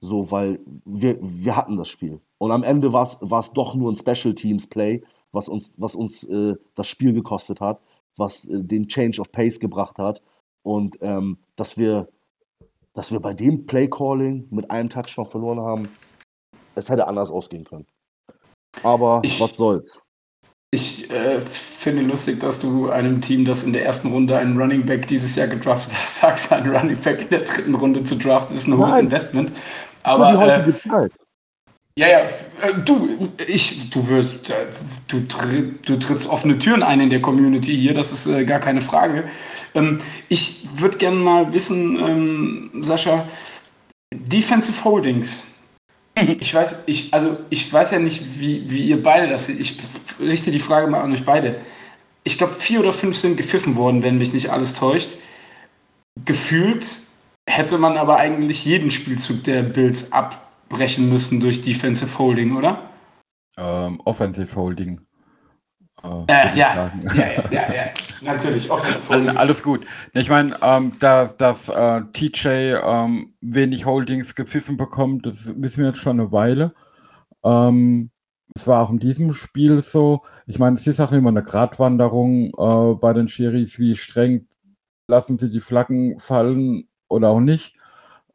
So, 0.00 0.30
weil 0.30 0.60
wir, 0.84 1.18
wir 1.20 1.56
hatten 1.56 1.76
das 1.76 1.88
Spiel. 1.88 2.20
Und 2.38 2.52
am 2.52 2.62
Ende 2.62 2.92
war 2.92 3.04
es 3.04 3.52
doch 3.52 3.74
nur 3.74 3.90
ein 3.90 3.96
Special 3.96 4.34
Teams 4.34 4.66
Play, 4.66 5.02
was 5.32 5.48
uns, 5.48 5.74
was 5.78 5.94
uns 5.94 6.24
äh, 6.24 6.54
das 6.74 6.86
Spiel 6.86 7.12
gekostet 7.12 7.60
hat, 7.60 7.80
was 8.16 8.46
äh, 8.46 8.62
den 8.62 8.88
Change 8.88 9.20
of 9.20 9.32
Pace 9.32 9.58
gebracht 9.58 9.98
hat. 9.98 10.22
Und 10.62 10.98
ähm, 11.00 11.38
dass 11.56 11.78
wir, 11.78 12.08
dass 12.92 13.10
wir 13.10 13.20
bei 13.20 13.32
dem 13.32 13.66
Play 13.66 13.88
Calling 13.88 14.46
mit 14.50 14.70
einem 14.70 14.90
Touchdown 14.90 15.26
verloren 15.26 15.60
haben, 15.60 15.88
es 16.74 16.90
hätte 16.90 17.06
anders 17.06 17.30
ausgehen 17.30 17.64
können. 17.64 17.86
Aber 18.82 19.22
ich, 19.24 19.40
was 19.40 19.56
soll's. 19.56 20.02
Ich 20.70 21.10
äh, 21.10 21.40
finde 21.86 22.02
lustig, 22.02 22.40
dass 22.40 22.58
du 22.58 22.90
einem 22.90 23.20
Team, 23.20 23.44
das 23.44 23.62
in 23.62 23.72
der 23.72 23.84
ersten 23.84 24.08
Runde 24.08 24.36
einen 24.36 24.60
Running 24.60 24.84
Back 24.84 25.06
dieses 25.06 25.36
Jahr 25.36 25.46
gedraftet 25.46 25.94
hat, 25.94 26.08
sagst, 26.08 26.52
einen 26.52 26.74
Running 26.74 26.96
Back 26.96 27.20
in 27.20 27.28
der 27.28 27.42
dritten 27.42 27.76
Runde 27.76 28.02
zu 28.02 28.16
draften, 28.16 28.56
ist 28.56 28.66
ein 28.66 28.76
hohes 28.76 28.98
Investment. 28.98 29.52
Aber, 30.02 30.32
Für 30.32 30.32
die 30.32 30.38
heutige 30.38 30.70
äh, 30.70 30.90
Zeit. 30.90 31.12
Ja, 31.96 32.08
ja, 32.08 32.18
äh, 32.22 32.74
du, 32.84 33.28
ich, 33.46 33.88
du 33.90 34.08
wirst, 34.08 34.50
äh, 34.50 34.66
du, 35.06 35.20
du 35.84 35.96
trittst 35.96 36.28
offene 36.28 36.58
Türen 36.58 36.82
ein 36.82 37.00
in 37.00 37.08
der 37.08 37.22
Community 37.22 37.76
hier, 37.76 37.94
das 37.94 38.10
ist 38.10 38.26
äh, 38.26 38.44
gar 38.44 38.58
keine 38.58 38.80
Frage. 38.80 39.28
Ähm, 39.76 40.00
ich 40.28 40.66
würde 40.74 40.98
gerne 40.98 41.18
mal 41.18 41.52
wissen, 41.52 42.00
ähm, 42.00 42.82
Sascha, 42.82 43.28
Defensive 44.12 44.84
Holdings. 44.84 45.52
Ich 46.40 46.54
weiß, 46.54 46.84
ich, 46.86 47.12
also 47.12 47.36
ich 47.50 47.70
weiß 47.70 47.90
ja 47.90 47.98
nicht, 47.98 48.40
wie, 48.40 48.70
wie 48.70 48.88
ihr 48.88 49.02
beide 49.02 49.28
das 49.28 49.46
seht. 49.46 49.60
Ich 49.60 49.76
richte 50.18 50.50
die 50.50 50.58
Frage 50.58 50.86
mal 50.86 51.02
an 51.02 51.12
euch 51.12 51.26
beide. 51.26 51.60
Ich 52.26 52.38
glaube, 52.38 52.54
vier 52.54 52.80
oder 52.80 52.92
fünf 52.92 53.16
sind 53.16 53.36
gepfiffen 53.36 53.76
worden, 53.76 54.02
wenn 54.02 54.18
mich 54.18 54.32
nicht 54.32 54.50
alles 54.50 54.74
täuscht. 54.74 55.12
Gefühlt 56.24 56.84
hätte 57.48 57.78
man 57.78 57.96
aber 57.96 58.16
eigentlich 58.16 58.64
jeden 58.64 58.90
Spielzug 58.90 59.44
der 59.44 59.62
Bills 59.62 60.10
abbrechen 60.10 61.08
müssen 61.08 61.38
durch 61.38 61.62
Defensive 61.62 62.18
Holding, 62.18 62.56
oder? 62.56 62.90
Ähm, 63.56 64.00
Offensive 64.04 64.56
Holding. 64.56 65.00
Äh, 66.02 66.08
äh 66.08 66.56
ja, 66.58 66.90
ja, 67.14 67.14
ja, 67.14 67.50
ja, 67.52 67.74
ja, 67.74 67.84
natürlich, 68.22 68.68
Offensive 68.72 69.08
Holding. 69.08 69.36
Alles 69.36 69.62
gut. 69.62 69.86
Ich 70.12 70.28
meine, 70.28 70.58
ähm, 70.62 70.98
dass, 70.98 71.36
dass 71.36 71.68
äh, 71.68 72.00
TJ 72.12 72.48
ähm, 72.82 73.34
wenig 73.40 73.86
Holdings 73.86 74.34
gepfiffen 74.34 74.76
bekommt, 74.76 75.26
das 75.26 75.54
wissen 75.56 75.78
wir 75.78 75.90
jetzt 75.90 76.00
schon 76.00 76.18
eine 76.18 76.32
Weile. 76.32 76.74
Ähm, 77.44 78.10
es 78.56 78.66
war 78.66 78.82
auch 78.82 78.90
in 78.90 78.98
diesem 78.98 79.32
Spiel 79.34 79.82
so. 79.82 80.22
Ich 80.46 80.58
meine, 80.58 80.76
es 80.76 80.86
ist 80.86 81.00
auch 81.00 81.12
immer 81.12 81.28
eine 81.30 81.42
Gratwanderung 81.42 82.52
äh, 82.56 82.94
bei 82.94 83.12
den 83.12 83.28
Schiris, 83.28 83.78
wie 83.78 83.94
streng 83.96 84.48
lassen 85.08 85.38
sie 85.38 85.50
die 85.50 85.60
Flaggen 85.60 86.18
fallen 86.18 86.88
oder 87.08 87.30
auch 87.30 87.40
nicht. 87.40 87.76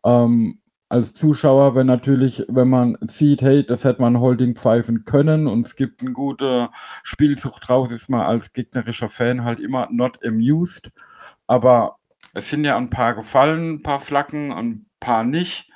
Ähm, 0.06 0.62
als 0.90 1.13
Zuschauer, 1.13 1.74
wenn 1.75 1.88
natürlich, 1.88 2.46
wenn 2.50 2.70
man 2.70 2.98
sieht, 3.01 3.42
hey, 3.42 3.66
das 3.66 3.84
hätte 3.86 4.01
man 4.01 4.20
Holding 4.20 4.56
pfeifen 4.56 5.06
können 5.06 5.48
und 5.48 5.66
es 5.66 5.75
gibt 5.75 6.01
einen 6.01 6.13
guten 6.13 6.68
Spielzug 7.04 7.60
draus, 7.62 7.92
ist 7.92 8.10
man 8.10 8.22
als 8.22 8.54
gegnerischer 8.54 9.10
Fan 9.10 9.44
halt 9.44 9.60
immer 9.60 9.88
not 9.90 10.20
amused. 10.25 10.92
Aber 11.48 11.98
es 12.34 12.50
sind 12.50 12.66
ja 12.66 12.78
ein 12.78 12.90
paar 12.90 13.16
gefallen, 13.16 13.75
ein 13.75 13.84
paar 13.84 14.01
Flaggen, 14.01 14.51
ein 14.51 14.86
paar 15.00 15.24
nicht. 15.24 15.72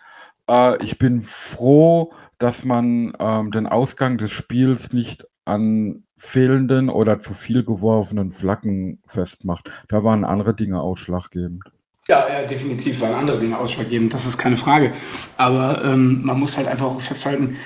Äh, 0.50 0.84
ich 0.84 0.98
bin 0.98 1.22
froh, 1.22 2.14
dass 2.38 2.66
man 2.66 3.14
ähm, 3.20 3.52
den 3.52 3.68
Ausgang 3.68 4.18
des 4.18 4.32
Spiels 4.32 4.94
nicht 4.94 5.26
an 5.46 6.04
fehlenden 6.18 6.90
oder 6.90 7.20
zu 7.20 7.34
viel 7.34 7.64
geworfenen 7.64 8.32
Flaggen 8.32 9.00
festmacht. 9.06 9.70
Da 9.88 10.04
waren 10.04 10.26
andere 10.26 10.54
Dinge 10.54 10.82
ausschlaggebend. 10.82 11.64
Ja, 12.08 12.28
ja, 12.30 12.46
definitiv 12.46 13.02
waren 13.02 13.16
andere 13.16 13.40
Dinge 13.40 13.58
ausschlaggebend, 13.58 14.14
das 14.14 14.26
ist 14.26 14.38
keine 14.38 14.58
Frage. 14.58 14.94
Aber 15.38 15.84
ähm, 15.84 16.24
man 16.24 16.40
muss 16.40 16.56
halt 16.56 16.68
einfach 16.68 16.86
auch 16.86 17.02
festhalten, 17.02 17.58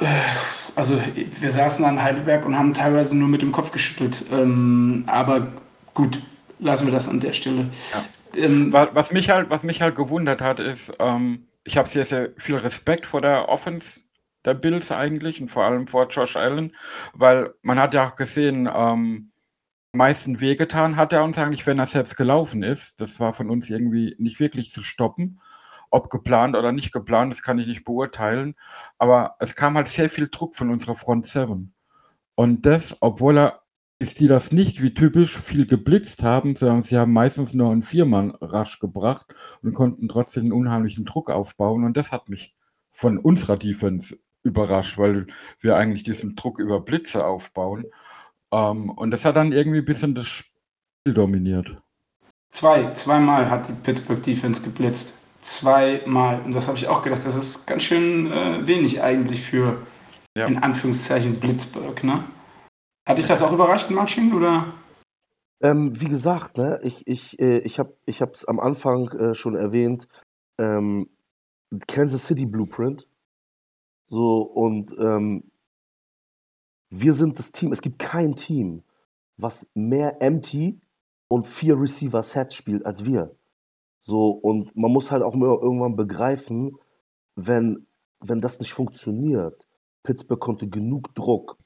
äh, 0.00 0.06
also 0.76 0.98
wir 1.40 1.50
saßen 1.50 1.84
an 1.84 2.02
Heidelberg 2.02 2.44
und 2.44 2.58
haben 2.58 2.74
teilweise 2.74 3.16
nur 3.16 3.28
mit 3.28 3.42
dem 3.42 3.52
Kopf 3.52 3.70
geschüttelt. 3.70 4.24
Ähm, 4.32 5.04
aber 5.06 5.52
gut, 5.94 6.20
lassen 6.58 6.86
wir 6.86 6.92
das 6.92 7.08
an 7.08 7.20
der 7.20 7.32
Stelle. 7.32 7.70
Ja. 7.92 8.44
Ähm, 8.44 8.72
was, 8.72 9.12
mich 9.12 9.30
halt, 9.30 9.50
was 9.50 9.62
mich 9.62 9.80
halt 9.80 9.94
gewundert 9.94 10.42
hat, 10.42 10.58
ist, 10.60 10.92
ähm, 10.98 11.46
ich 11.64 11.76
habe 11.76 11.88
sehr, 11.88 12.04
sehr 12.04 12.32
viel 12.36 12.56
Respekt 12.56 13.06
vor 13.06 13.20
der 13.20 13.48
Offense 13.48 14.02
der 14.44 14.54
Bills 14.54 14.92
eigentlich 14.92 15.40
und 15.40 15.48
vor 15.48 15.64
allem 15.64 15.86
vor 15.86 16.08
Josh 16.08 16.36
Allen, 16.36 16.76
weil 17.14 17.54
man 17.62 17.78
hat 17.78 17.94
ja 17.94 18.06
auch 18.06 18.14
gesehen, 18.14 18.68
ähm, 18.72 19.32
meisten 19.92 20.40
wehgetan 20.40 20.96
hat 20.96 21.12
er 21.12 21.24
uns 21.24 21.38
eigentlich, 21.38 21.66
wenn 21.66 21.78
er 21.78 21.86
selbst 21.86 22.16
gelaufen 22.16 22.62
ist. 22.62 23.00
Das 23.00 23.20
war 23.20 23.32
von 23.32 23.50
uns 23.50 23.70
irgendwie 23.70 24.14
nicht 24.18 24.40
wirklich 24.40 24.70
zu 24.70 24.82
stoppen. 24.82 25.40
Ob 25.90 26.10
geplant 26.10 26.56
oder 26.56 26.72
nicht 26.72 26.92
geplant, 26.92 27.32
das 27.32 27.42
kann 27.42 27.58
ich 27.58 27.68
nicht 27.68 27.84
beurteilen. 27.84 28.56
Aber 28.98 29.36
es 29.38 29.54
kam 29.54 29.76
halt 29.76 29.88
sehr 29.88 30.10
viel 30.10 30.28
Druck 30.28 30.56
von 30.56 30.70
unserer 30.70 30.96
Front 30.96 31.26
7. 31.26 31.72
Und 32.34 32.66
das, 32.66 32.96
obwohl 33.00 33.38
er 33.38 33.63
ist 33.98 34.20
die 34.20 34.26
das 34.26 34.52
nicht 34.52 34.82
wie 34.82 34.92
typisch 34.92 35.38
viel 35.38 35.66
geblitzt 35.66 36.22
haben, 36.22 36.54
sondern 36.54 36.82
sie 36.82 36.98
haben 36.98 37.12
meistens 37.12 37.54
nur 37.54 37.70
einen 37.70 37.82
Viermann 37.82 38.32
rasch 38.40 38.80
gebracht 38.80 39.26
und 39.62 39.74
konnten 39.74 40.08
trotzdem 40.08 40.44
einen 40.44 40.52
unheimlichen 40.52 41.04
Druck 41.04 41.30
aufbauen. 41.30 41.84
Und 41.84 41.96
das 41.96 42.12
hat 42.12 42.28
mich 42.28 42.54
von 42.92 43.18
unserer 43.18 43.56
Defense 43.56 44.18
überrascht, 44.42 44.98
weil 44.98 45.26
wir 45.60 45.76
eigentlich 45.76 46.02
diesen 46.02 46.36
Druck 46.36 46.58
über 46.58 46.80
Blitze 46.80 47.24
aufbauen. 47.24 47.86
Ähm, 48.52 48.90
und 48.90 49.10
das 49.10 49.24
hat 49.24 49.36
dann 49.36 49.52
irgendwie 49.52 49.78
ein 49.78 49.84
bisschen 49.84 50.14
das 50.14 50.26
Spiel 50.26 51.14
dominiert. 51.14 51.76
Zwei, 52.50 52.92
zweimal 52.92 53.50
hat 53.50 53.68
die 53.68 53.72
Pittsburgh 53.72 54.22
Defense 54.22 54.62
geblitzt. 54.62 55.14
Zweimal. 55.40 56.40
Und 56.42 56.52
das 56.54 56.68
habe 56.68 56.78
ich 56.78 56.88
auch 56.88 57.02
gedacht, 57.02 57.24
das 57.24 57.36
ist 57.36 57.66
ganz 57.66 57.82
schön 57.82 58.30
äh, 58.30 58.66
wenig 58.66 59.02
eigentlich 59.02 59.42
für 59.42 59.84
ja. 60.36 60.46
in 60.46 60.58
Anführungszeichen 60.58 61.40
Blitzburg, 61.40 62.04
ne? 62.04 62.24
Hat 63.06 63.18
dich 63.18 63.26
das 63.26 63.42
auch 63.42 63.52
überrascht, 63.52 63.90
Martin, 63.90 64.32
oder? 64.32 64.74
Ähm, 65.60 66.00
wie 66.00 66.08
gesagt, 66.08 66.56
ne, 66.56 66.80
ich, 66.82 67.06
ich, 67.06 67.38
äh, 67.38 67.58
ich 67.58 67.78
habe 67.78 67.96
es 68.32 68.44
am 68.44 68.60
Anfang 68.60 69.08
äh, 69.12 69.34
schon 69.34 69.56
erwähnt, 69.56 70.08
ähm, 70.58 71.08
Kansas 71.86 72.26
City 72.26 72.46
Blueprint. 72.46 73.08
So, 74.08 74.42
und 74.42 74.94
ähm, 74.98 75.50
wir 76.90 77.12
sind 77.12 77.38
das 77.38 77.52
Team, 77.52 77.72
es 77.72 77.82
gibt 77.82 77.98
kein 77.98 78.36
Team, 78.36 78.84
was 79.36 79.68
mehr 79.74 80.22
empty 80.22 80.80
und 81.28 81.46
vier 81.46 81.78
Receiver 81.80 82.22
Sets 82.22 82.54
spielt 82.54 82.86
als 82.86 83.04
wir. 83.04 83.34
So, 84.00 84.30
und 84.30 84.76
man 84.76 84.92
muss 84.92 85.10
halt 85.10 85.22
auch 85.22 85.34
irgendwann 85.34 85.96
begreifen, 85.96 86.76
wenn, 87.36 87.86
wenn 88.20 88.40
das 88.40 88.60
nicht 88.60 88.72
funktioniert. 88.72 89.66
Pittsburgh 90.02 90.40
konnte 90.40 90.68
genug 90.68 91.14
Druck, 91.14 91.56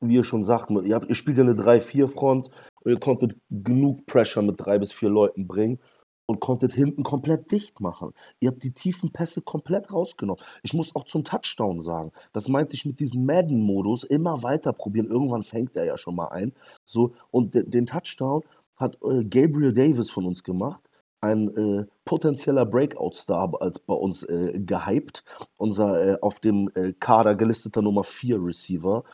wie 0.00 0.14
ihr 0.14 0.24
schon 0.24 0.44
sagt, 0.44 0.70
ihr, 0.70 0.94
habt, 0.94 1.08
ihr 1.08 1.14
spielt 1.14 1.38
ja 1.38 1.44
eine 1.44 1.54
3-4-Front 1.54 2.48
und 2.84 2.90
ihr 2.90 3.00
konntet 3.00 3.36
genug 3.50 4.06
Pressure 4.06 4.42
mit 4.42 4.60
drei 4.60 4.78
bis 4.78 4.92
vier 4.92 5.08
Leuten 5.08 5.46
bringen 5.46 5.78
und 6.26 6.40
konntet 6.40 6.72
hinten 6.72 7.02
komplett 7.02 7.50
dicht 7.50 7.80
machen. 7.80 8.12
Ihr 8.40 8.50
habt 8.50 8.64
die 8.64 8.72
tiefen 8.72 9.12
Pässe 9.12 9.42
komplett 9.42 9.92
rausgenommen. 9.92 10.42
Ich 10.62 10.74
muss 10.74 10.94
auch 10.94 11.04
zum 11.04 11.24
Touchdown 11.24 11.80
sagen, 11.80 12.12
das 12.32 12.48
meinte 12.48 12.74
ich 12.74 12.84
mit 12.84 13.00
diesem 13.00 13.24
Madden-Modus, 13.24 14.04
immer 14.04 14.42
weiter 14.42 14.72
probieren. 14.72 15.06
Irgendwann 15.06 15.44
fängt 15.44 15.76
er 15.76 15.84
ja 15.84 15.96
schon 15.96 16.16
mal 16.16 16.28
ein. 16.28 16.52
So, 16.84 17.14
und 17.30 17.54
de 17.54 17.64
den 17.64 17.86
Touchdown 17.86 18.42
hat 18.76 18.98
äh, 19.02 19.24
Gabriel 19.24 19.72
Davis 19.72 20.10
von 20.10 20.26
uns 20.26 20.42
gemacht. 20.42 20.90
Ein 21.22 21.48
äh, 21.56 21.86
potenzieller 22.04 22.66
Breakout-Star 22.66 23.52
als 23.60 23.78
bei 23.78 23.94
uns 23.94 24.22
äh, 24.24 24.60
gehypt. 24.60 25.24
Unser 25.56 26.06
äh, 26.14 26.18
auf 26.20 26.40
dem 26.40 26.70
äh, 26.74 26.92
Kader 26.92 27.34
gelisteter 27.34 27.82
Nummer 27.82 28.04
4 28.04 28.44
Receiver. 28.44 29.04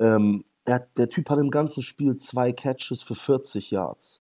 Ähm, 0.00 0.44
er, 0.64 0.80
der 0.96 1.08
Typ 1.08 1.30
hat 1.30 1.38
im 1.38 1.50
ganzen 1.50 1.82
Spiel 1.82 2.16
zwei 2.16 2.52
Catches 2.52 3.02
für 3.02 3.14
40 3.14 3.70
Yards. 3.70 4.20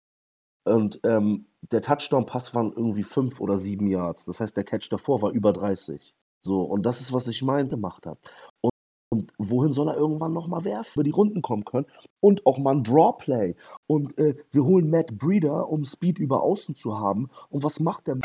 Und 0.66 1.00
ähm, 1.04 1.46
der 1.72 1.82
Touchdown-Pass 1.82 2.54
waren 2.54 2.72
irgendwie 2.74 3.04
fünf 3.04 3.40
oder 3.40 3.58
sieben 3.58 3.88
Yards. 3.88 4.26
Das 4.26 4.40
heißt, 4.40 4.56
der 4.56 4.64
Catch 4.64 4.90
davor 4.92 5.22
war 5.22 5.32
über 5.32 5.54
30. 5.54 6.14
So, 6.40 6.62
und 6.64 6.86
das 6.86 7.02
ist, 7.02 7.14
was 7.14 7.28
ich 7.28 7.42
meinte, 7.42 7.76
gemacht 7.76 8.06
habe. 8.06 8.20
Und, 8.62 8.72
und, 9.10 9.34
wohin 9.38 9.72
soll 9.72 9.90
er 9.90 9.98
irgendwann 9.98 10.34
nochmal 10.34 10.66
werfen, 10.66 10.92
über 10.96 11.04
die 11.04 11.12
Runden 11.12 11.42
kommen 11.42 11.66
können? 11.66 11.86
Und 12.20 12.46
auch 12.46 12.58
mal 12.58 12.76
ein 12.76 12.84
Drawplay. 12.84 13.56
Und 13.88 14.18
äh, 14.18 14.36
wir 14.52 14.64
holen 14.64 14.90
Matt 14.90 15.18
Breeder, 15.18 15.70
um 15.70 15.86
Speed 15.86 16.20
über 16.20 16.44
außen 16.44 16.76
zu 16.76 17.00
haben. 17.00 17.30
Und 17.50 17.64
was 17.64 17.80
macht 17.80 18.08
der? 18.08 18.20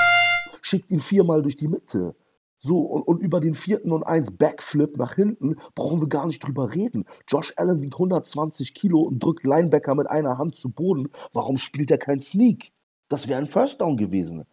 Schickt 0.62 0.90
ihn 0.90 1.00
viermal 1.00 1.42
durch 1.42 1.56
die 1.56 1.68
Mitte. 1.68 2.16
So, 2.60 2.78
und, 2.80 3.02
und, 3.02 3.20
über 3.20 3.40
den 3.40 3.54
vierten 3.54 3.92
und 3.92 4.02
eins 4.02 4.36
Backflip 4.36 4.96
nach 4.96 5.14
hinten 5.14 5.56
brauchen 5.74 6.00
wir 6.00 6.08
gar 6.08 6.26
nicht 6.26 6.40
drüber 6.40 6.74
reden. 6.74 7.04
Josh 7.28 7.52
Allen 7.56 7.80
wiegt 7.80 7.94
120 7.94 8.74
Kilo 8.74 9.00
und 9.00 9.22
drückt 9.22 9.46
Linebacker 9.46 9.94
mit 9.94 10.08
einer 10.08 10.38
Hand 10.38 10.56
zu 10.56 10.70
Boden. 10.70 11.08
Warum 11.32 11.56
spielt 11.56 11.90
er 11.90 11.98
kein 11.98 12.18
Sneak? 12.18 12.72
Das 13.08 13.28
wäre 13.28 13.38
ein 13.40 13.46
First 13.46 13.80
Down 13.80 13.96
gewesen. 13.96 14.44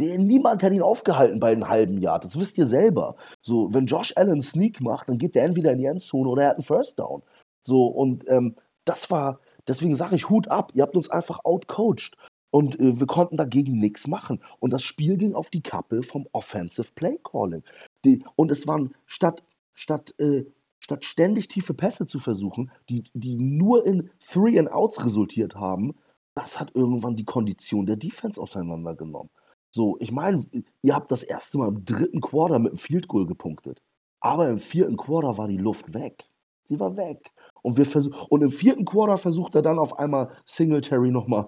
Der, 0.00 0.18
niemand 0.18 0.62
hat 0.62 0.72
ihn 0.72 0.82
aufgehalten 0.82 1.38
bei 1.38 1.52
einem 1.52 1.68
halben 1.68 1.98
Jahr. 1.98 2.18
Das 2.18 2.38
wisst 2.38 2.58
ihr 2.58 2.66
selber. 2.66 3.16
So, 3.42 3.72
wenn 3.72 3.86
Josh 3.86 4.12
Allen 4.16 4.40
Sneak 4.40 4.80
macht, 4.80 5.08
dann 5.08 5.18
geht 5.18 5.34
der 5.34 5.44
entweder 5.44 5.72
in 5.72 5.78
die 5.78 5.84
Endzone 5.86 6.28
oder 6.28 6.42
er 6.42 6.48
hat 6.50 6.56
einen 6.56 6.64
First 6.64 6.98
Down. 6.98 7.22
So, 7.60 7.86
und 7.86 8.24
ähm, 8.28 8.56
das 8.84 9.10
war, 9.10 9.38
deswegen 9.68 9.94
sage 9.94 10.16
ich 10.16 10.28
Hut 10.28 10.48
ab. 10.48 10.72
Ihr 10.74 10.82
habt 10.82 10.96
uns 10.96 11.10
einfach 11.10 11.40
outcoached. 11.44 12.16
Und 12.52 12.78
äh, 12.78 13.00
wir 13.00 13.06
konnten 13.06 13.36
dagegen 13.36 13.80
nichts 13.80 14.06
machen. 14.06 14.40
Und 14.60 14.72
das 14.72 14.82
Spiel 14.82 15.16
ging 15.16 15.34
auf 15.34 15.50
die 15.50 15.62
Kappe 15.62 16.02
vom 16.02 16.28
Offensive 16.32 16.92
Play 16.94 17.18
Calling. 17.24 17.64
Die, 18.04 18.22
und 18.36 18.52
es 18.52 18.66
waren 18.66 18.94
statt, 19.06 19.42
statt, 19.72 20.14
äh, 20.18 20.44
statt 20.78 21.04
ständig 21.04 21.48
tiefe 21.48 21.72
Pässe 21.72 22.06
zu 22.06 22.20
versuchen, 22.20 22.70
die, 22.90 23.04
die 23.14 23.38
nur 23.38 23.86
in 23.86 24.10
Three 24.20 24.58
and 24.58 24.70
Outs 24.70 25.02
resultiert 25.04 25.56
haben, 25.56 25.94
das 26.34 26.60
hat 26.60 26.72
irgendwann 26.74 27.16
die 27.16 27.24
Kondition 27.24 27.86
der 27.86 27.96
Defense 27.96 28.40
auseinandergenommen. 28.40 29.30
So, 29.70 29.96
ich 30.00 30.12
meine, 30.12 30.46
ihr 30.82 30.94
habt 30.94 31.10
das 31.10 31.22
erste 31.22 31.56
Mal 31.56 31.68
im 31.68 31.86
dritten 31.86 32.20
Quarter 32.20 32.58
mit 32.58 32.72
einem 32.72 32.78
Field 32.78 33.08
Goal 33.08 33.24
gepunktet. 33.24 33.80
Aber 34.20 34.50
im 34.50 34.58
vierten 34.58 34.98
Quarter 34.98 35.38
war 35.38 35.48
die 35.48 35.56
Luft 35.56 35.94
weg. 35.94 36.28
Sie 36.64 36.78
war 36.78 36.98
weg. 36.98 37.32
Und, 37.62 37.78
wir 37.78 37.86
und 38.28 38.42
im 38.42 38.50
vierten 38.50 38.84
Quarter 38.84 39.16
versucht 39.16 39.54
er 39.54 39.62
dann 39.62 39.78
auf 39.78 39.98
einmal 39.98 40.30
Singletary 40.44 41.10
nochmal 41.10 41.46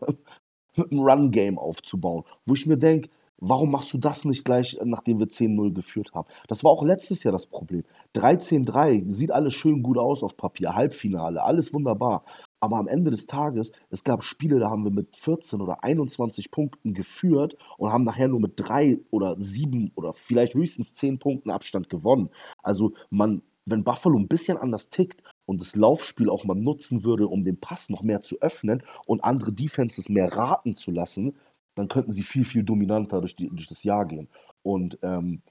mit 0.77 0.93
einem 0.93 1.01
Run-Game 1.01 1.59
aufzubauen. 1.59 2.25
Wo 2.45 2.55
ich 2.55 2.67
mir 2.67 2.77
denke, 2.79 3.11
warum 3.39 3.71
machst 3.71 3.93
du 3.93 3.99
das 3.99 4.25
nicht 4.25 4.45
gleich, 4.45 4.79
nachdem 4.85 5.19
wir 5.19 5.27
10-0 5.27 5.75
geführt 5.75 6.15
haben? 6.15 6.29
Das 6.49 6.65
war 6.65 6.71
auch 6.71 6.85
letztes 6.85 7.23
Jahr 7.23 7.33
das 7.33 7.47
Problem. 7.47 7.85
13-3, 8.15 9.11
sieht 9.11 9.31
alles 9.31 9.55
schön 9.55 9.83
gut 9.83 9.99
aus 9.99 10.23
auf 10.23 10.37
Papier, 10.37 10.75
Halbfinale, 10.75 11.43
alles 11.43 11.75
wunderbar. 11.75 12.25
Aber 12.61 12.79
am 12.79 12.89
Ende 12.89 13.11
des 13.11 13.27
Tages, 13.27 13.73
es 13.91 14.05
gab 14.05 14.25
Spiele, 14.25 14.59
da 14.59 14.71
haben 14.71 14.85
wir 14.85 14.91
mit 14.91 15.15
14 15.17 15.61
oder 15.61 15.85
21 15.85 16.51
Punkten 16.51 16.95
geführt 16.95 17.57
und 17.77 17.93
haben 17.93 18.05
nachher 18.05 18.29
nur 18.29 18.41
mit 18.41 18.55
drei 18.57 18.99
oder 19.11 19.39
sieben 19.39 19.93
oder 19.97 20.15
vielleicht 20.15 20.55
höchstens 20.55 20.95
zehn 20.95 21.19
Punkten 21.19 21.51
Abstand 21.51 21.91
gewonnen. 21.91 22.31
Also 22.63 22.95
man, 23.11 23.43
wenn 23.67 23.85
Buffalo 23.85 24.19
ein 24.19 24.29
bisschen 24.29 24.57
anders 24.57 24.89
tickt 24.89 25.23
und 25.47 25.61
das 25.61 25.77
Laufspiel 25.77 26.31
auch 26.31 26.45
mal 26.45 26.55
nutzen 26.55 27.05
würde, 27.05 27.29
um 27.29 27.45
den 27.45 27.61
Pass 27.61 27.91
noch 27.91 28.03
mehr 28.03 28.21
zu 28.21 28.41
öffnen 28.41 28.83
und 29.07 29.25
andere 29.25 29.53
Defenses 29.53 30.09
mehr 30.09 30.33
raten 30.33 30.75
zu 30.75 30.91
lassen, 30.91 31.37
dann 31.75 31.89
könnten 31.89 32.13
sie 32.13 32.23
viel, 32.23 32.45
viel 32.45 32.63
dominanter 32.63 33.21
durch, 33.21 33.35
die, 33.35 33.49
durch 33.49 33.67
das 33.67 33.85
Jahr 33.85 34.07
gehen. 34.07 34.29
Und 34.63 34.99
ähm, 35.03 35.43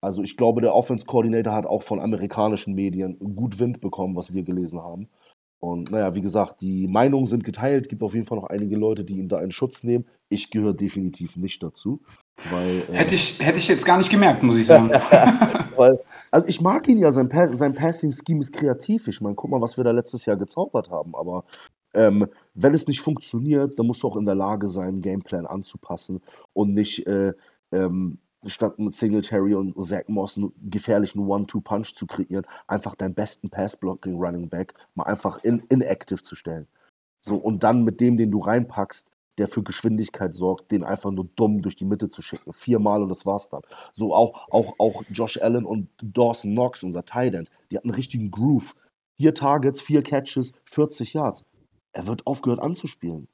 also 0.00 0.22
ich 0.22 0.36
glaube, 0.36 0.60
der 0.60 0.74
Offense 0.74 1.04
Coordinator 1.04 1.52
hat 1.52 1.66
auch 1.66 1.82
von 1.82 2.00
amerikanischen 2.00 2.74
Medien 2.74 3.18
gut 3.18 3.58
Wind 3.58 3.80
bekommen, 3.80 4.16
was 4.16 4.32
wir 4.32 4.42
gelesen 4.42 4.80
haben. 4.80 5.08
Und 5.58 5.90
naja, 5.90 6.14
wie 6.14 6.22
gesagt, 6.22 6.62
die 6.62 6.86
Meinungen 6.86 7.26
sind 7.26 7.44
geteilt. 7.44 7.84
Es 7.84 7.88
gibt 7.88 8.02
auf 8.02 8.14
jeden 8.14 8.24
Fall 8.24 8.38
noch 8.38 8.48
einige 8.48 8.76
Leute, 8.76 9.04
die 9.04 9.18
ihn 9.18 9.28
da 9.28 9.40
in 9.40 9.52
Schutz 9.52 9.82
nehmen. 9.82 10.06
Ich 10.30 10.50
gehöre 10.50 10.72
definitiv 10.72 11.36
nicht 11.36 11.62
dazu. 11.62 12.00
Weil, 12.50 12.82
äh, 12.90 12.96
hätte, 12.96 13.14
ich, 13.14 13.38
hätte 13.40 13.58
ich 13.58 13.68
jetzt 13.68 13.84
gar 13.84 13.98
nicht 13.98 14.08
gemerkt, 14.08 14.42
muss 14.42 14.56
ich 14.56 14.66
sagen. 14.66 14.90
weil, 15.80 15.98
also 16.30 16.46
ich 16.46 16.60
mag 16.60 16.86
ihn 16.88 16.98
ja, 16.98 17.10
sein, 17.10 17.30
Pass, 17.30 17.58
sein 17.58 17.74
Passing-Scheme 17.74 18.40
ist 18.40 18.52
kreativ. 18.52 19.08
Ich 19.08 19.22
meine, 19.22 19.34
guck 19.34 19.50
mal, 19.50 19.62
was 19.62 19.78
wir 19.78 19.84
da 19.84 19.92
letztes 19.92 20.26
Jahr 20.26 20.36
gezaubert 20.36 20.90
haben. 20.90 21.16
Aber 21.16 21.44
ähm, 21.94 22.26
wenn 22.54 22.74
es 22.74 22.86
nicht 22.86 23.00
funktioniert, 23.00 23.78
dann 23.78 23.86
musst 23.86 24.02
du 24.02 24.08
auch 24.08 24.16
in 24.16 24.26
der 24.26 24.34
Lage 24.34 24.68
sein, 24.68 25.00
Gameplan 25.00 25.46
anzupassen 25.46 26.20
und 26.52 26.74
nicht 26.74 27.06
äh, 27.06 27.32
ähm, 27.72 28.18
statt 28.44 28.78
mit 28.78 28.94
Singletary 28.94 29.54
und 29.54 29.74
Zach 29.82 30.04
Moss 30.08 30.36
einen 30.36 30.52
gefährlichen 30.70 31.26
One-Two-Punch 31.26 31.94
zu 31.94 32.06
kreieren, 32.06 32.44
einfach 32.66 32.94
deinen 32.94 33.14
besten 33.14 33.48
Pass-Blocking-Running 33.48 34.50
Back 34.50 34.74
mal 34.94 35.04
einfach 35.04 35.42
in, 35.44 35.60
inactive 35.70 36.20
zu 36.20 36.36
stellen. 36.36 36.66
So, 37.22 37.36
und 37.36 37.64
dann 37.64 37.84
mit 37.84 38.02
dem, 38.02 38.18
den 38.18 38.30
du 38.30 38.38
reinpackst, 38.38 39.10
der 39.38 39.48
für 39.48 39.62
Geschwindigkeit 39.62 40.34
sorgt, 40.34 40.70
den 40.70 40.84
einfach 40.84 41.10
nur 41.10 41.28
dumm 41.36 41.62
durch 41.62 41.76
die 41.76 41.84
Mitte 41.84 42.08
zu 42.08 42.22
schicken. 42.22 42.52
Viermal 42.52 43.02
und 43.02 43.08
das 43.08 43.26
war's 43.26 43.48
dann. 43.48 43.62
So 43.94 44.14
auch, 44.14 44.48
auch, 44.50 44.74
auch 44.78 45.02
Josh 45.10 45.40
Allen 45.40 45.64
und 45.64 45.88
Dawson 46.02 46.52
Knox, 46.52 46.82
unser 46.82 47.04
Tight 47.04 47.34
End, 47.34 47.50
die 47.70 47.76
hatten 47.76 47.88
einen 47.88 47.96
richtigen 47.96 48.30
Groove. 48.30 48.74
Vier 49.16 49.34
Targets, 49.34 49.82
vier 49.82 50.02
Catches, 50.02 50.52
40 50.64 51.12
Yards. 51.12 51.44
Er 51.92 52.06
wird 52.06 52.26
aufgehört 52.26 52.60
anzuspielen. 52.60 53.28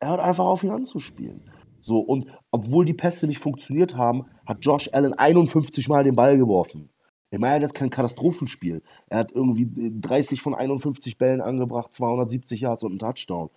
Er 0.00 0.10
hört 0.10 0.20
einfach 0.20 0.44
auf, 0.44 0.62
ihn 0.62 0.70
anzuspielen. 0.70 1.50
So, 1.80 1.98
und 1.98 2.26
obwohl 2.50 2.84
die 2.84 2.94
Pässe 2.94 3.26
nicht 3.26 3.38
funktioniert 3.38 3.96
haben, 3.96 4.26
hat 4.46 4.58
Josh 4.64 4.88
Allen 4.92 5.12
51 5.12 5.88
Mal 5.88 6.04
den 6.04 6.16
Ball 6.16 6.38
geworfen. 6.38 6.90
Ich 7.30 7.38
meine, 7.38 7.60
das 7.60 7.70
ist 7.70 7.74
kein 7.74 7.90
Katastrophenspiel. 7.90 8.80
Er 9.08 9.18
hat 9.18 9.32
irgendwie 9.32 9.68
30 10.00 10.40
von 10.40 10.54
51 10.54 11.18
Bällen 11.18 11.40
angebracht, 11.40 11.92
270 11.92 12.60
Yards 12.60 12.84
und 12.84 12.92
einen 12.92 12.98
Touchdown. 13.00 13.50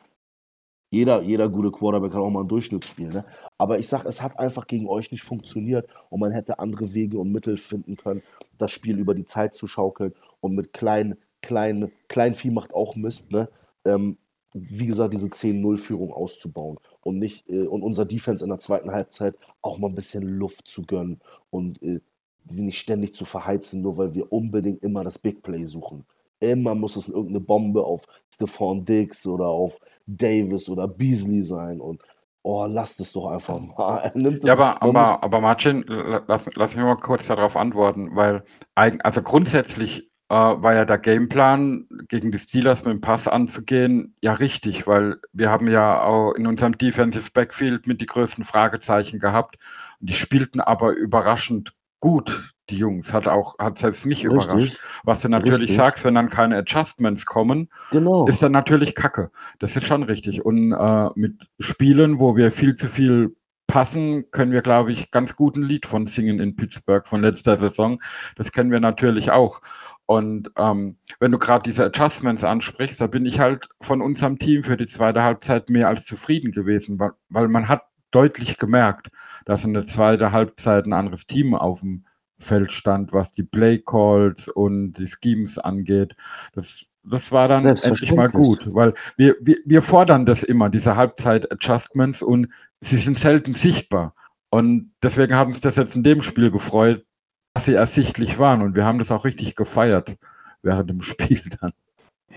Jeder, 0.90 1.22
jeder 1.22 1.50
gute 1.50 1.72
Quarterback 1.72 2.12
kann 2.12 2.22
auch 2.22 2.30
mal 2.30 2.42
ein 2.42 2.48
Durchschnittsspiel. 2.48 3.10
Ne? 3.10 3.26
Aber 3.58 3.78
ich 3.78 3.88
sage, 3.88 4.08
es 4.08 4.22
hat 4.22 4.40
einfach 4.40 4.68
gegen 4.68 4.88
euch 4.88 5.12
nicht 5.12 5.24
funktioniert 5.24 5.90
und 6.10 6.22
man 6.22 6.32
hätte 6.32 6.60
andere 6.60 6.94
Wege 6.94 7.20
und 7.20 7.32
Mittel 7.32 7.58
finden 7.58 7.98
können, 7.98 8.24
das 8.58 8.72
Spiel 8.72 8.98
über 8.98 9.14
die 9.14 9.26
Zeit 9.26 9.54
zu 9.54 9.68
schaukeln 9.68 10.14
und 10.40 10.56
mit 10.56 10.74
klein, 10.74 11.18
klein, 11.42 11.92
Kleinvieh 12.08 12.52
macht 12.52 12.74
auch 12.74 12.96
Mist. 12.96 13.32
Ne? 13.32 13.50
Ähm, 13.84 14.18
wie 14.54 14.88
gesagt, 14.88 15.14
diese 15.14 15.28
10-0-Führung 15.28 16.14
auszubauen 16.14 16.78
und 17.02 17.20
nicht 17.20 17.50
äh, 17.50 17.68
und 17.68 17.84
unser 17.84 18.06
Defense 18.06 18.44
in 18.44 18.50
der 18.50 18.60
zweiten 18.60 18.92
Halbzeit 18.92 19.36
auch 19.62 19.78
mal 19.78 19.90
ein 19.90 19.96
bisschen 19.96 20.24
Luft 20.24 20.68
zu 20.68 20.84
gönnen 20.84 21.20
und 21.50 21.82
äh, 21.84 22.00
die 22.46 22.62
nicht 22.62 22.80
ständig 22.80 23.14
zu 23.14 23.26
verheizen, 23.26 23.82
nur 23.82 23.98
weil 23.98 24.14
wir 24.14 24.32
unbedingt 24.32 24.82
immer 24.84 25.04
das 25.04 25.20
Big 25.20 25.44
Play 25.44 25.66
suchen. 25.66 26.06
Immer 26.40 26.76
muss 26.76 26.96
es 26.96 27.10
irgendeine 27.10 27.40
Bombe 27.40 27.84
auf 27.84 28.04
Stephon 28.34 28.86
Diggs 28.86 29.26
oder 29.26 29.48
auf 29.48 29.80
Davis 30.06 30.70
oder 30.70 30.88
Beasley 30.88 31.42
sein 31.42 31.82
und 31.82 32.02
oh, 32.44 32.66
lasst 32.66 33.00
es 33.00 33.12
doch 33.12 33.28
einfach 33.28 33.60
mal. 33.78 34.12
ja, 34.44 34.54
aber, 34.54 34.82
aber, 34.82 35.24
aber 35.24 35.42
Martin, 35.42 35.84
lass, 35.88 36.46
lass 36.56 36.76
mich 36.76 36.86
mal 36.86 36.96
kurz 36.96 37.28
darauf 37.28 37.58
antworten, 37.58 38.16
weil 38.16 38.44
also 38.76 39.22
grundsätzlich 39.22 40.10
äh, 40.30 40.36
war 40.36 40.74
ja 40.74 40.86
der 40.86 40.98
Gameplan, 40.98 41.88
gegen 42.10 42.32
die 42.32 42.40
Steelers 42.40 42.84
mit 42.84 42.94
dem 42.94 43.02
Pass 43.02 43.28
anzugehen, 43.28 44.16
ja 44.22 44.34
richtig, 44.34 44.86
weil 44.88 45.18
wir 45.32 45.50
haben 45.50 45.68
ja 45.70 46.04
auch 46.04 46.34
in 46.34 46.48
unserem 46.48 46.78
Defensive 46.78 47.32
Backfield 47.34 47.88
mit 47.88 48.02
die 48.02 48.06
größten 48.08 48.44
Fragezeichen 48.44 49.20
gehabt. 49.20 49.58
Und 50.00 50.10
die 50.10 50.16
spielten 50.16 50.60
aber 50.60 50.92
überraschend 50.92 51.74
gut, 52.00 52.54
die 52.70 52.78
Jungs. 52.78 53.14
Hat 53.14 53.28
auch, 53.28 53.58
hat 53.60 53.78
selbst 53.78 54.06
mich 54.06 54.28
richtig. 54.28 54.46
überrascht. 54.46 54.80
Was 55.04 55.22
du 55.22 55.30
natürlich 55.30 55.62
richtig. 55.62 55.78
sagst, 55.78 56.06
wenn 56.06 56.16
dann 56.16 56.30
keine 56.30 56.58
Adjustments 56.58 57.26
kommen, 57.26 57.70
genau. 57.92 58.28
ist 58.28 58.44
dann 58.44 58.52
natürlich 58.52 58.96
Kacke. 58.96 59.32
Das 59.60 59.76
ist 59.76 59.86
schon 59.86 60.04
richtig. 60.04 60.46
Und 60.46 60.74
äh, 60.74 61.10
mit 61.16 61.48
Spielen, 61.60 62.20
wo 62.20 62.36
wir 62.36 62.52
viel 62.52 62.76
zu 62.76 62.88
viel 62.88 63.36
passen, 63.68 64.32
können 64.32 64.54
wir, 64.54 64.62
glaube 64.62 64.92
ich, 64.92 65.12
ganz 65.12 65.36
guten 65.36 65.62
Lied 65.62 65.86
von 65.86 66.08
singen 66.08 66.40
in 66.40 66.56
Pittsburgh 66.56 67.06
von 67.06 67.22
letzter 67.22 67.58
Saison. 67.58 68.02
Das 68.36 68.52
kennen 68.52 68.72
wir 68.72 68.80
natürlich 68.80 69.32
auch. 69.32 69.62
Und 70.06 70.52
ähm, 70.58 70.98
wenn 71.20 71.34
du 71.34 71.38
gerade 71.38 71.64
diese 71.64 71.84
Adjustments 71.84 72.46
ansprichst, 72.46 73.02
da 73.02 73.08
bin 73.08 73.26
ich 73.26 73.42
halt 73.42 73.68
von 73.82 74.02
unserem 74.02 74.40
Team 74.40 74.64
für 74.64 74.78
die 74.78 74.86
zweite 74.86 75.22
Halbzeit 75.22 75.70
mehr 75.70 75.90
als 75.90 76.06
zufrieden 76.06 76.52
gewesen, 76.54 76.98
weil, 76.98 77.12
weil 77.28 77.50
man 77.50 77.68
hat 77.68 77.84
deutlich 78.18 78.58
gemerkt, 78.58 79.10
dass 79.46 79.64
in 79.64 79.74
der 79.74 79.86
zweiten 79.86 80.32
Halbzeit 80.32 80.86
ein 80.86 80.94
anderes 80.94 81.28
Team 81.28 81.54
auf 81.54 81.82
dem 81.82 82.06
Feld 82.40 82.72
stand, 82.72 83.14
was 83.14 83.32
die 83.32 83.44
Play 83.44 83.80
Calls 83.80 84.48
und 84.48 84.94
die 84.94 85.08
Schemes 85.08 85.58
angeht. 85.60 86.16
Das, 86.54 86.90
das 87.04 87.32
war 87.32 87.48
dann 87.48 87.66
endlich 87.66 88.14
mal 88.14 88.30
gut, 88.30 88.74
weil 88.74 88.94
wir, 89.18 89.36
wir, 89.42 89.58
wir 89.66 89.82
fordern 89.82 90.26
das 90.26 90.44
immer, 90.44 90.70
diese 90.70 90.96
Halbzeit-Adjustments 90.96 92.22
und 92.22 92.50
sie 92.82 92.98
sind 92.98 93.18
selten 93.18 93.54
sichtbar. 93.54 94.14
Und 94.50 94.92
deswegen 95.04 95.36
hat 95.36 95.48
uns 95.48 95.62
das 95.62 95.76
jetzt 95.76 95.96
in 95.96 96.04
dem 96.04 96.22
Spiel 96.22 96.52
gefreut, 96.52 97.06
dass 97.54 97.66
sie 97.66 97.74
ersichtlich 97.74 98.40
waren. 98.40 98.62
Und 98.62 98.76
wir 98.76 98.86
haben 98.86 98.98
das 98.98 99.12
auch 99.12 99.26
richtig 99.26 99.56
gefeiert 99.56 100.16
während 100.62 100.90
dem 100.90 101.02
Spiel 101.02 101.42
dann. 101.62 101.74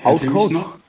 Outcoached? 0.03 0.81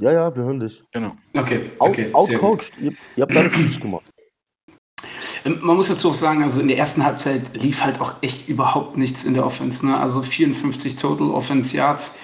Ja, 0.00 0.12
ja, 0.12 0.36
wir 0.36 0.42
hören 0.42 0.60
dich. 0.60 0.82
Genau. 0.92 1.12
Okay, 1.34 1.70
okay. 1.78 2.10
Outcoached. 2.12 2.72
Ihr, 2.80 2.92
ihr 3.16 3.22
habt 3.22 3.36
alles 3.36 3.56
richtig 3.56 3.80
gemacht. 3.80 4.04
Ähm, 5.44 5.60
man 5.62 5.76
muss 5.76 5.88
dazu 5.88 6.10
auch 6.10 6.14
sagen, 6.14 6.42
also 6.42 6.60
in 6.60 6.68
der 6.68 6.78
ersten 6.78 7.04
Halbzeit 7.04 7.54
lief 7.54 7.84
halt 7.84 8.00
auch 8.00 8.14
echt 8.22 8.48
überhaupt 8.48 8.96
nichts 8.96 9.24
in 9.24 9.34
der 9.34 9.46
Offense. 9.46 9.86
Ne? 9.86 9.96
Also 9.96 10.22
54 10.22 10.96
Total 10.96 11.30
Offense 11.30 11.76
Yards. 11.76 12.18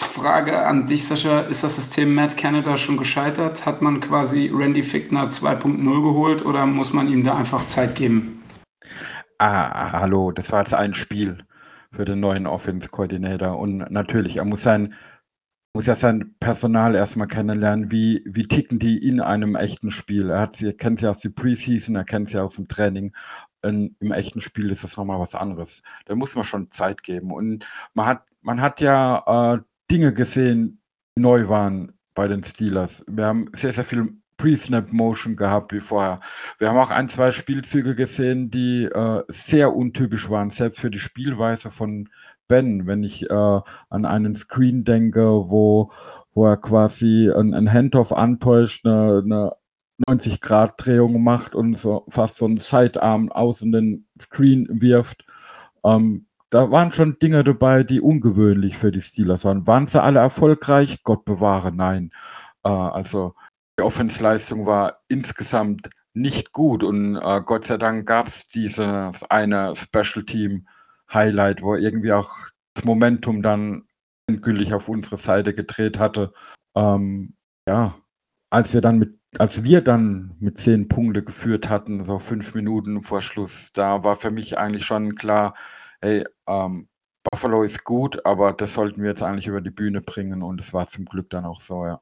Frage 0.00 0.66
an 0.66 0.86
dich, 0.86 1.06
Sascha, 1.06 1.40
ist 1.40 1.62
das 1.62 1.76
System 1.76 2.14
Matt 2.14 2.36
Canada 2.36 2.76
schon 2.76 2.96
gescheitert? 2.96 3.66
Hat 3.66 3.82
man 3.82 4.00
quasi 4.00 4.50
Randy 4.52 4.82
Fickner 4.82 5.28
2.0 5.28 6.02
geholt 6.02 6.44
oder 6.44 6.66
muss 6.66 6.92
man 6.92 7.08
ihm 7.08 7.22
da 7.22 7.36
einfach 7.36 7.66
Zeit 7.66 7.94
geben? 7.94 8.42
Ah, 9.38 9.92
hallo, 9.92 10.32
das 10.32 10.52
war 10.52 10.60
jetzt 10.60 10.74
ein 10.74 10.94
Spiel 10.94 11.44
für 11.92 12.04
den 12.04 12.20
neuen 12.20 12.46
Offense-Coordinator. 12.46 13.58
Und 13.58 13.90
natürlich, 13.90 14.36
er 14.36 14.44
muss 14.44 14.62
sein, 14.62 14.94
muss 15.72 15.86
ja 15.86 15.94
sein 15.94 16.34
Personal 16.40 16.94
erstmal 16.94 17.28
kennenlernen, 17.28 17.90
wie, 17.90 18.22
wie 18.26 18.48
ticken 18.48 18.78
die 18.78 18.98
in 18.98 19.20
einem 19.20 19.54
echten 19.54 19.90
Spiel. 19.90 20.30
Er 20.30 20.50
er 20.60 20.72
kennt 20.72 20.98
sie 20.98 21.08
aus 21.08 21.20
der 21.20 21.30
Preseason, 21.30 21.94
er 21.96 22.04
kennt 22.04 22.28
sie 22.28 22.42
aus 22.42 22.56
dem 22.56 22.66
Training. 22.66 23.12
In, 23.62 23.94
Im 24.00 24.12
echten 24.12 24.40
Spiel 24.40 24.70
ist 24.70 24.84
das 24.84 24.96
nochmal 24.96 25.20
was 25.20 25.34
anderes. 25.34 25.82
Da 26.06 26.14
muss 26.14 26.34
man 26.34 26.44
schon 26.44 26.70
Zeit 26.70 27.02
geben. 27.02 27.30
Und 27.32 27.66
man 27.94 28.06
hat, 28.06 28.24
man 28.40 28.60
hat 28.60 28.80
ja 28.80 29.54
äh, 29.54 29.58
Dinge 29.90 30.12
gesehen, 30.12 30.80
die 31.16 31.22
neu 31.22 31.48
waren 31.48 31.92
bei 32.14 32.26
den 32.26 32.42
Steelers. 32.42 33.04
Wir 33.06 33.26
haben 33.26 33.50
sehr, 33.52 33.72
sehr 33.72 33.84
viel 33.84 34.20
Pre-Snap-Motion 34.40 35.36
gehabt 35.36 35.72
wie 35.72 35.80
vorher. 35.80 36.18
Wir 36.58 36.70
haben 36.70 36.78
auch 36.78 36.90
ein, 36.90 37.10
zwei 37.10 37.30
Spielzüge 37.30 37.94
gesehen, 37.94 38.50
die 38.50 38.84
äh, 38.84 39.22
sehr 39.28 39.74
untypisch 39.74 40.30
waren, 40.30 40.48
selbst 40.48 40.80
für 40.80 40.90
die 40.90 40.98
Spielweise 40.98 41.70
von 41.70 42.08
Ben. 42.50 42.86
Wenn 42.86 43.04
ich 43.04 43.30
äh, 43.30 43.60
an 43.90 44.04
einen 44.04 44.34
Screen 44.34 44.84
denke, 44.84 45.22
wo, 45.22 45.92
wo 46.34 46.46
er 46.46 46.56
quasi 46.56 47.30
ein, 47.30 47.54
ein 47.54 47.72
Handoff 47.72 48.12
antäuscht, 48.12 48.84
eine, 48.84 49.22
eine 49.24 49.52
90-Grad-Drehung 50.08 51.22
macht 51.22 51.54
und 51.54 51.78
so 51.78 52.04
fast 52.08 52.36
so 52.36 52.46
einen 52.46 52.56
Sidearm 52.56 53.30
außen 53.30 53.70
den 53.70 54.06
Screen 54.20 54.66
wirft. 54.70 55.24
Ähm, 55.84 56.26
da 56.50 56.70
waren 56.72 56.92
schon 56.92 57.18
Dinge 57.20 57.44
dabei, 57.44 57.84
die 57.84 58.00
ungewöhnlich 58.00 58.76
für 58.76 58.90
die 58.90 59.00
Steelers 59.00 59.44
waren. 59.44 59.68
Waren 59.68 59.86
sie 59.86 60.02
alle 60.02 60.18
erfolgreich? 60.18 61.04
Gott 61.04 61.24
bewahre, 61.24 61.72
nein. 61.72 62.10
Äh, 62.64 62.70
also 62.70 63.34
die 63.78 63.84
Offensleistung 63.84 64.66
war 64.66 64.98
insgesamt 65.08 65.88
nicht 66.12 66.52
gut 66.52 66.82
und 66.82 67.16
äh, 67.16 67.40
Gott 67.44 67.64
sei 67.64 67.76
Dank 67.76 68.06
gab 68.06 68.26
es 68.26 68.48
dieses 68.48 69.22
eine 69.30 69.74
Special 69.76 70.24
Team 70.24 70.66
Highlight, 71.12 71.62
wo 71.62 71.74
irgendwie 71.74 72.12
auch 72.12 72.30
das 72.74 72.84
Momentum 72.84 73.42
dann 73.42 73.84
endgültig 74.28 74.74
auf 74.74 74.88
unsere 74.88 75.16
Seite 75.16 75.54
gedreht 75.54 75.98
hatte. 75.98 76.32
Ähm, 76.76 77.34
ja, 77.68 77.94
als 78.50 78.72
wir 78.72 78.80
dann 78.80 78.98
mit 78.98 79.20
als 79.38 79.62
wir 79.62 79.80
dann 79.80 80.34
mit 80.40 80.58
zehn 80.58 80.88
Punkte 80.88 81.22
geführt 81.22 81.68
hatten, 81.68 82.04
so 82.04 82.18
fünf 82.18 82.54
Minuten 82.54 83.02
vor 83.02 83.20
Schluss, 83.20 83.72
da 83.72 84.02
war 84.02 84.16
für 84.16 84.30
mich 84.30 84.58
eigentlich 84.58 84.84
schon 84.84 85.14
klar, 85.14 85.54
hey, 86.00 86.24
ähm, 86.48 86.88
Buffalo 87.30 87.62
ist 87.62 87.84
gut, 87.84 88.24
aber 88.24 88.52
das 88.52 88.74
sollten 88.74 89.02
wir 89.02 89.10
jetzt 89.10 89.22
eigentlich 89.22 89.46
über 89.46 89.60
die 89.60 89.70
Bühne 89.70 90.00
bringen 90.00 90.42
und 90.42 90.60
es 90.60 90.72
war 90.72 90.88
zum 90.88 91.04
Glück 91.04 91.30
dann 91.30 91.44
auch 91.44 91.60
so, 91.60 91.86
ja. 91.86 92.00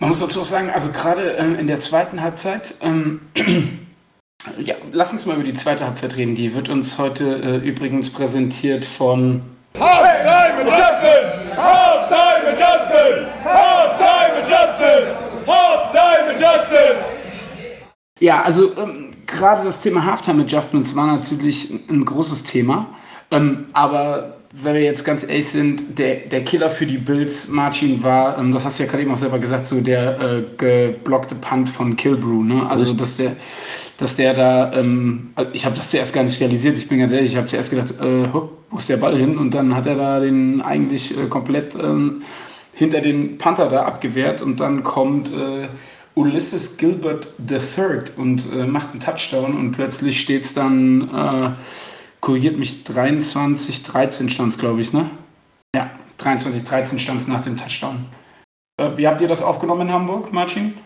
Man 0.00 0.08
muss 0.08 0.20
dazu 0.20 0.40
auch 0.40 0.46
sagen, 0.46 0.70
also 0.70 0.90
gerade 0.90 1.32
ähm, 1.32 1.54
in 1.54 1.66
der 1.66 1.78
zweiten 1.78 2.20
Halbzeit, 2.20 2.74
ähm, 2.80 3.20
ja, 4.64 4.74
lass 4.92 5.12
uns 5.12 5.26
mal 5.26 5.34
über 5.34 5.44
die 5.44 5.54
zweite 5.54 5.84
Halbzeit 5.84 6.16
reden. 6.16 6.34
Die 6.34 6.54
wird 6.54 6.68
uns 6.68 6.98
heute 6.98 7.24
äh, 7.42 7.56
übrigens 7.56 8.10
präsentiert 8.10 8.84
von 8.84 9.42
Halftime 9.78 10.72
Adjustments! 10.72 11.56
Halftime 11.56 12.48
Adjustments! 12.48 13.34
Halftime 13.44 14.42
Adjustments! 14.42 15.28
Halftime 15.46 16.34
Adjustments! 16.34 17.08
Ja, 18.20 18.42
also 18.42 18.72
ähm, 18.78 19.12
gerade 19.26 19.64
das 19.64 19.82
Thema 19.82 20.04
Halftime 20.04 20.42
Adjustments 20.42 20.96
war 20.96 21.06
natürlich 21.06 21.70
ein 21.90 22.04
großes 22.04 22.44
Thema. 22.44 22.88
Ähm, 23.30 23.66
aber 23.72 24.36
wenn 24.52 24.74
wir 24.74 24.82
jetzt 24.82 25.04
ganz 25.04 25.22
ehrlich 25.22 25.48
sind, 25.48 25.98
der, 25.98 26.16
der 26.16 26.42
Killer 26.44 26.70
für 26.70 26.86
die 26.86 26.96
Bills, 26.96 27.48
Marcin, 27.48 28.02
war, 28.02 28.38
ähm, 28.38 28.52
das 28.52 28.64
hast 28.64 28.78
du 28.78 28.84
ja 28.84 28.88
gerade 28.88 29.02
eben 29.02 29.12
auch 29.12 29.16
selber 29.16 29.38
gesagt, 29.38 29.66
so 29.66 29.80
der 29.80 30.20
äh, 30.20 30.44
geblockte 30.56 31.34
Punt 31.34 31.68
von 31.68 31.96
Kilbrew. 31.96 32.42
Ne? 32.42 32.66
Also, 32.66 32.94
dass 32.94 33.18
der, 33.18 33.36
dass 33.98 34.16
der 34.16 34.34
da, 34.34 34.72
ähm, 34.72 35.32
ich 35.52 35.64
habe 35.64 35.76
das 35.76 35.90
zuerst 35.90 36.14
gar 36.14 36.22
nicht 36.22 36.40
realisiert, 36.40 36.76
ich 36.78 36.88
bin 36.88 36.98
ganz 36.98 37.12
ehrlich, 37.12 37.32
ich 37.32 37.36
habe 37.36 37.46
zuerst 37.46 37.70
gedacht, 37.70 37.92
äh, 38.00 38.32
wo 38.32 38.78
ist 38.78 38.88
der 38.88 38.98
Ball 38.98 39.16
hin? 39.16 39.38
Und 39.38 39.54
dann 39.54 39.74
hat 39.74 39.86
er 39.86 39.94
da 39.94 40.20
den 40.20 40.60
eigentlich 40.60 41.16
äh, 41.16 41.26
komplett 41.26 41.74
ähm, 41.76 42.22
hinter 42.74 43.00
den 43.00 43.38
Panther 43.38 43.68
da 43.68 43.84
abgewehrt 43.84 44.42
und 44.42 44.60
dann 44.60 44.82
kommt 44.82 45.32
äh, 45.32 45.68
Ulysses 46.14 46.76
Gilbert 46.76 47.28
III 47.48 48.00
und 48.16 48.52
äh, 48.52 48.64
macht 48.66 48.90
einen 48.90 49.00
Touchdown 49.00 49.56
und 49.56 49.72
plötzlich 49.72 50.20
steht 50.20 50.44
es 50.44 50.54
dann 50.54 51.10
äh, 51.14 51.50
korrigiert 52.20 52.58
mich, 52.58 52.84
23, 52.84 53.82
13 53.82 54.30
stand 54.30 54.52
es, 54.52 54.58
glaube 54.58 54.80
ich, 54.80 54.92
ne? 54.92 55.10
Ja, 55.74 55.90
23, 56.18 56.64
13 56.64 56.98
stand 56.98 57.20
es 57.20 57.28
nach 57.28 57.42
dem 57.42 57.56
Touchdown. 57.56 58.06
Äh, 58.78 58.96
wie 58.96 59.06
habt 59.06 59.20
ihr 59.20 59.28
das 59.28 59.42
aufgenommen 59.42 59.82
in 59.82 59.92
Hamburg, 59.92 60.32
Marcin? 60.32 60.76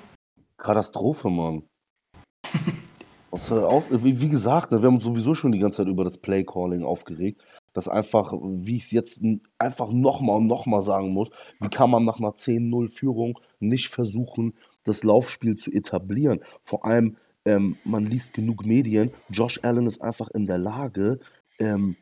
Katastrophe, 0.58 1.30
Mann. 1.30 1.62
auf, 3.32 3.86
wie, 3.90 4.28
gesagt, 4.28 4.72
ne, 4.72 4.82
wir 4.82 4.88
haben 4.88 5.00
sowieso 5.00 5.34
schon 5.34 5.52
die 5.52 5.60
ganze 5.60 5.78
Zeit 5.78 5.88
über 5.88 6.04
das 6.04 6.18
Play-Calling 6.18 6.82
aufgeregt. 6.82 7.42
Das 7.72 7.88
einfach, 7.88 8.32
wie 8.42 8.76
ich 8.76 8.84
es 8.84 8.90
jetzt 8.90 9.22
einfach 9.58 9.92
nochmal 9.92 10.38
und 10.38 10.48
nochmal 10.48 10.82
sagen 10.82 11.10
muss, 11.10 11.30
wie 11.60 11.68
kann 11.68 11.90
man 11.90 12.04
nach 12.04 12.18
einer 12.18 12.32
10-0-Führung 12.32 13.38
nicht 13.60 13.88
versuchen, 13.88 14.54
das 14.84 15.04
Laufspiel 15.04 15.56
zu 15.56 15.70
etablieren? 15.70 16.40
Vor 16.62 16.84
allem, 16.84 17.16
ähm, 17.44 17.76
man 17.84 18.04
liest 18.04 18.34
genug 18.34 18.66
Medien. 18.66 19.12
Josh 19.28 19.60
Allen 19.62 19.86
ist 19.86 20.02
einfach 20.02 20.28
in 20.28 20.46
der 20.46 20.58
Lage, 20.58 21.20
ähm, 21.60 21.96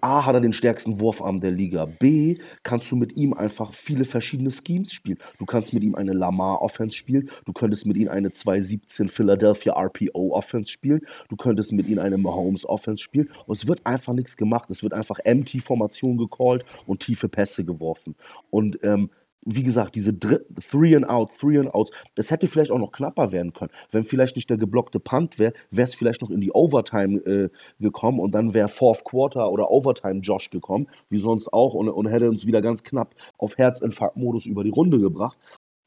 A, 0.00 0.24
hat 0.24 0.34
er 0.34 0.40
den 0.40 0.52
stärksten 0.52 1.00
Wurfarm 1.00 1.40
der 1.40 1.50
Liga. 1.50 1.86
B, 1.86 2.38
kannst 2.62 2.90
du 2.90 2.96
mit 2.96 3.16
ihm 3.16 3.32
einfach 3.34 3.72
viele 3.72 4.04
verschiedene 4.04 4.50
Schemes 4.50 4.92
spielen. 4.92 5.18
Du 5.38 5.46
kannst 5.46 5.72
mit 5.72 5.82
ihm 5.82 5.94
eine 5.94 6.12
Lamar-Offense 6.12 6.96
spielen. 6.96 7.30
Du 7.44 7.52
könntest 7.52 7.86
mit 7.86 7.96
ihm 7.96 8.08
eine 8.08 8.30
217 8.30 9.08
Philadelphia 9.08 9.74
RPO-Offense 9.74 10.70
spielen. 10.70 11.00
Du 11.28 11.36
könntest 11.36 11.72
mit 11.72 11.88
ihm 11.88 11.98
eine 11.98 12.18
Mahomes-Offense 12.18 13.02
spielen. 13.02 13.30
Und 13.46 13.56
es 13.56 13.66
wird 13.66 13.84
einfach 13.86 14.12
nichts 14.12 14.36
gemacht. 14.36 14.70
Es 14.70 14.82
wird 14.82 14.92
einfach 14.92 15.18
Empty-Formation 15.24 16.16
gecallt 16.16 16.64
und 16.86 17.00
tiefe 17.00 17.28
Pässe 17.28 17.64
geworfen. 17.64 18.14
Und 18.50 18.78
ähm, 18.82 19.10
wie 19.44 19.62
gesagt, 19.62 19.94
diese 19.94 20.18
Three 20.18 20.94
and 20.94 21.08
Out, 21.08 21.30
Three 21.38 21.58
and 21.58 21.72
Out, 21.74 21.90
das 22.14 22.30
hätte 22.30 22.46
vielleicht 22.46 22.70
auch 22.70 22.78
noch 22.78 22.92
knapper 22.92 23.32
werden 23.32 23.52
können. 23.52 23.70
Wenn 23.90 24.04
vielleicht 24.04 24.36
nicht 24.36 24.50
der 24.50 24.58
geblockte 24.58 25.00
Punt 25.00 25.38
wäre, 25.38 25.52
wäre 25.70 25.86
es 25.86 25.94
vielleicht 25.94 26.22
noch 26.22 26.30
in 26.30 26.40
die 26.40 26.52
Overtime 26.52 27.18
äh, 27.20 27.48
gekommen 27.80 28.20
und 28.20 28.34
dann 28.34 28.54
wäre 28.54 28.68
Fourth 28.68 29.04
Quarter 29.04 29.50
oder 29.50 29.70
Overtime 29.70 30.20
Josh 30.20 30.50
gekommen, 30.50 30.88
wie 31.08 31.18
sonst 31.18 31.52
auch, 31.52 31.74
und, 31.74 31.88
und 31.88 32.06
hätte 32.06 32.28
uns 32.28 32.46
wieder 32.46 32.60
ganz 32.60 32.82
knapp 32.82 33.14
auf 33.38 33.56
Herzinfarktmodus 33.56 34.46
über 34.46 34.64
die 34.64 34.70
Runde 34.70 34.98
gebracht. 34.98 35.38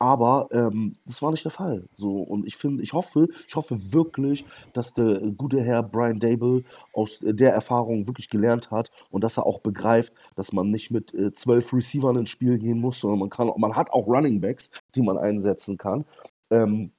Aber 0.01 0.47
ähm, 0.51 0.95
das 1.05 1.21
war 1.21 1.29
nicht 1.29 1.45
der 1.45 1.51
Fall. 1.51 1.87
So, 1.93 2.23
und 2.23 2.47
ich 2.47 2.57
finde, 2.57 2.81
ich 2.81 2.91
hoffe, 2.91 3.27
ich 3.47 3.55
hoffe 3.55 3.93
wirklich, 3.93 4.45
dass 4.73 4.95
der 4.95 5.19
gute 5.37 5.61
Herr 5.61 5.83
Brian 5.83 6.17
Dable 6.17 6.63
aus 6.91 7.19
der 7.21 7.53
Erfahrung 7.53 8.07
wirklich 8.07 8.27
gelernt 8.27 8.71
hat 8.71 8.89
und 9.11 9.23
dass 9.23 9.37
er 9.37 9.45
auch 9.45 9.59
begreift, 9.59 10.11
dass 10.35 10.53
man 10.53 10.71
nicht 10.71 10.89
mit 10.89 11.13
äh, 11.13 11.33
zwölf 11.33 11.71
Receivern 11.71 12.15
ins 12.15 12.29
Spiel 12.29 12.57
gehen 12.57 12.79
muss, 12.79 12.99
sondern 12.99 13.19
man 13.19 13.29
kann, 13.29 13.51
man 13.57 13.75
hat 13.75 13.91
auch 13.91 14.07
Running 14.07 14.41
Backs, 14.41 14.71
die 14.95 15.03
man 15.03 15.19
einsetzen 15.19 15.77
kann. 15.77 16.05
Ähm, 16.49 16.93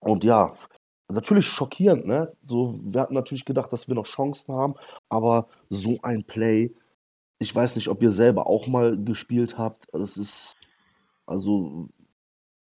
und 0.00 0.24
ja, 0.24 0.52
natürlich 1.08 1.46
schockierend, 1.46 2.04
ne? 2.04 2.32
So, 2.42 2.80
wir 2.82 3.00
hatten 3.02 3.14
natürlich 3.14 3.44
gedacht, 3.44 3.72
dass 3.72 3.86
wir 3.86 3.94
noch 3.94 4.06
Chancen 4.06 4.56
haben, 4.56 4.74
aber 5.08 5.46
so 5.68 6.00
ein 6.02 6.24
Play, 6.24 6.74
ich 7.38 7.54
weiß 7.54 7.76
nicht, 7.76 7.86
ob 7.86 8.02
ihr 8.02 8.10
selber 8.10 8.48
auch 8.48 8.66
mal 8.66 8.98
gespielt 9.00 9.56
habt. 9.56 9.86
Das 9.92 10.16
ist, 10.16 10.56
also 11.26 11.88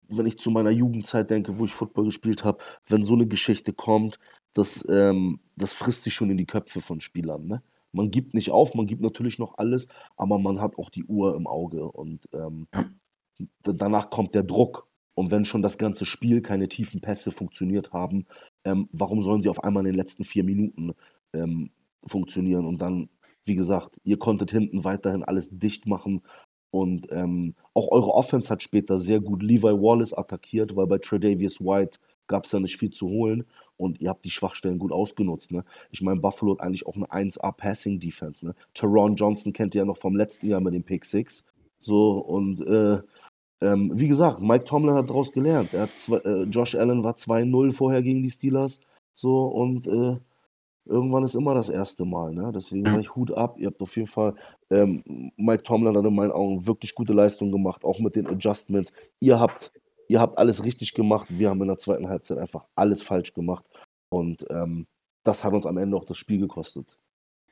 wenn 0.08 0.26
ich 0.26 0.38
zu 0.38 0.50
meiner 0.50 0.70
Jugendzeit 0.70 1.30
denke, 1.30 1.58
wo 1.58 1.64
ich 1.64 1.74
Football 1.74 2.06
gespielt 2.06 2.44
habe, 2.44 2.58
wenn 2.86 3.02
so 3.02 3.14
eine 3.14 3.26
Geschichte 3.26 3.72
kommt, 3.72 4.18
das, 4.54 4.84
ähm, 4.88 5.40
das 5.56 5.72
frisst 5.72 6.04
sich 6.04 6.14
schon 6.14 6.30
in 6.30 6.36
die 6.36 6.46
Köpfe 6.46 6.80
von 6.80 7.00
Spielern. 7.00 7.46
Ne? 7.46 7.62
Man 7.92 8.10
gibt 8.10 8.34
nicht 8.34 8.50
auf, 8.50 8.74
man 8.74 8.86
gibt 8.86 9.00
natürlich 9.00 9.38
noch 9.38 9.58
alles, 9.58 9.88
aber 10.16 10.38
man 10.38 10.60
hat 10.60 10.78
auch 10.78 10.90
die 10.90 11.04
Uhr 11.04 11.34
im 11.36 11.46
Auge 11.46 11.90
und 11.90 12.28
ähm, 12.32 12.68
danach 13.62 14.10
kommt 14.10 14.34
der 14.34 14.42
Druck. 14.42 14.88
Und 15.14 15.30
wenn 15.30 15.46
schon 15.46 15.62
das 15.62 15.78
ganze 15.78 16.04
Spiel 16.04 16.42
keine 16.42 16.68
tiefen 16.68 17.00
Pässe 17.00 17.32
funktioniert 17.32 17.94
haben, 17.94 18.26
ähm, 18.64 18.88
warum 18.92 19.22
sollen 19.22 19.40
sie 19.40 19.48
auf 19.48 19.64
einmal 19.64 19.82
in 19.82 19.92
den 19.92 19.94
letzten 19.94 20.24
vier 20.24 20.44
Minuten 20.44 20.92
ähm, 21.32 21.70
funktionieren? 22.04 22.66
Und 22.66 22.82
dann, 22.82 23.08
wie 23.44 23.54
gesagt, 23.54 23.98
ihr 24.04 24.18
konntet 24.18 24.50
hinten 24.50 24.84
weiterhin 24.84 25.24
alles 25.24 25.48
dicht 25.50 25.86
machen 25.86 26.20
und 26.76 27.10
ähm, 27.10 27.54
auch 27.72 27.90
eure 27.90 28.12
Offense 28.12 28.50
hat 28.50 28.62
später 28.62 28.98
sehr 28.98 29.20
gut 29.20 29.42
Levi 29.42 29.62
Wallace 29.62 30.12
attackiert, 30.12 30.76
weil 30.76 30.86
bei 30.86 30.98
Tredavious 30.98 31.58
White 31.58 31.98
gab 32.26 32.44
es 32.44 32.52
ja 32.52 32.60
nicht 32.60 32.76
viel 32.76 32.90
zu 32.90 33.08
holen 33.08 33.46
und 33.78 33.98
ihr 34.02 34.10
habt 34.10 34.26
die 34.26 34.30
Schwachstellen 34.30 34.78
gut 34.78 34.92
ausgenutzt. 34.92 35.52
Ne? 35.52 35.64
Ich 35.90 36.02
meine, 36.02 36.20
Buffalo 36.20 36.52
hat 36.52 36.60
eigentlich 36.60 36.86
auch 36.86 36.96
eine 36.96 37.06
1A 37.06 37.50
Passing 37.52 37.98
Defense. 37.98 38.44
Ne? 38.44 38.54
Teron 38.74 39.16
Johnson 39.16 39.54
kennt 39.54 39.74
ihr 39.74 39.80
ja 39.80 39.84
noch 39.86 39.96
vom 39.96 40.16
letzten 40.16 40.48
Jahr 40.48 40.60
mit 40.60 40.74
dem 40.74 40.82
Pick 40.82 41.06
6. 41.06 41.44
So 41.80 42.18
und 42.18 42.60
äh, 42.60 43.00
ähm, 43.62 43.92
wie 43.94 44.08
gesagt, 44.08 44.42
Mike 44.42 44.64
Tomlin 44.64 44.96
hat 44.96 45.08
daraus 45.08 45.32
gelernt. 45.32 45.72
Er 45.72 45.82
hat 45.82 45.96
zwei, 45.96 46.18
äh, 46.18 46.42
Josh 46.42 46.74
Allen 46.74 47.04
war 47.04 47.14
2-0 47.14 47.72
vorher 47.72 48.02
gegen 48.02 48.22
die 48.22 48.30
Steelers. 48.30 48.80
So 49.14 49.46
und 49.46 49.86
äh, 49.86 50.18
irgendwann 50.86 51.24
ist 51.24 51.34
immer 51.34 51.54
das 51.54 51.68
erste 51.68 52.04
Mal. 52.04 52.32
Ne? 52.32 52.52
Deswegen 52.54 52.86
sage 52.86 53.00
ich 53.00 53.14
Hut 53.14 53.32
ab. 53.32 53.58
Ihr 53.58 53.66
habt 53.66 53.82
auf 53.82 53.94
jeden 53.96 54.08
Fall, 54.08 54.34
ähm, 54.70 55.02
Mike 55.36 55.62
Tomlin 55.62 55.96
hat 55.96 56.04
in 56.04 56.14
meinen 56.14 56.32
Augen 56.32 56.66
wirklich 56.66 56.94
gute 56.94 57.12
Leistung 57.12 57.52
gemacht, 57.52 57.84
auch 57.84 57.98
mit 57.98 58.16
den 58.16 58.26
Adjustments. 58.26 58.92
Ihr 59.20 59.38
habt, 59.38 59.72
ihr 60.08 60.20
habt 60.20 60.38
alles 60.38 60.64
richtig 60.64 60.94
gemacht. 60.94 61.28
Wir 61.30 61.50
haben 61.50 61.60
in 61.62 61.68
der 61.68 61.78
zweiten 61.78 62.08
Halbzeit 62.08 62.38
einfach 62.38 62.64
alles 62.74 63.02
falsch 63.02 63.34
gemacht. 63.34 63.66
Und 64.08 64.46
ähm, 64.50 64.86
das 65.24 65.44
hat 65.44 65.52
uns 65.52 65.66
am 65.66 65.76
Ende 65.76 65.96
auch 65.96 66.04
das 66.04 66.18
Spiel 66.18 66.38
gekostet. 66.38 66.98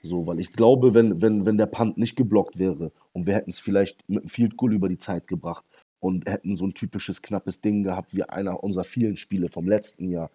So, 0.03 0.27
weil 0.27 0.39
ich 0.39 0.51
glaube, 0.51 0.93
wenn, 0.95 1.23
wenn, 1.23 1.47
wenn 1.47 1.57
der 1.57 1.67
Punt 1.67 1.97
nicht 1.97 2.15
geblockt 2.15 2.59
wäre 2.59 2.93
und 3.13 3.27
wir 3.27 3.35
hätten 3.35 3.51
es 3.51 3.59
vielleicht 3.59 4.07
mit 4.09 4.21
einem 4.21 4.29
Field 4.29 4.57
Goal 4.57 4.75
über 4.75 4.89
die 4.89 4.99
Zeit 4.99 5.27
gebracht 5.27 5.65
und 5.99 6.29
hätten 6.29 6.57
so 6.57 6.67
ein 6.67 6.75
typisches 6.75 7.23
knappes 7.23 7.63
Ding 7.63 7.83
gehabt 7.83 8.15
wie 8.15 8.23
einer 8.23 8.63
unserer 8.63 8.85
vielen 8.85 9.17
Spiele 9.17 9.49
vom 9.49 9.67
letzten 9.67 10.11
Jahr, 10.11 10.31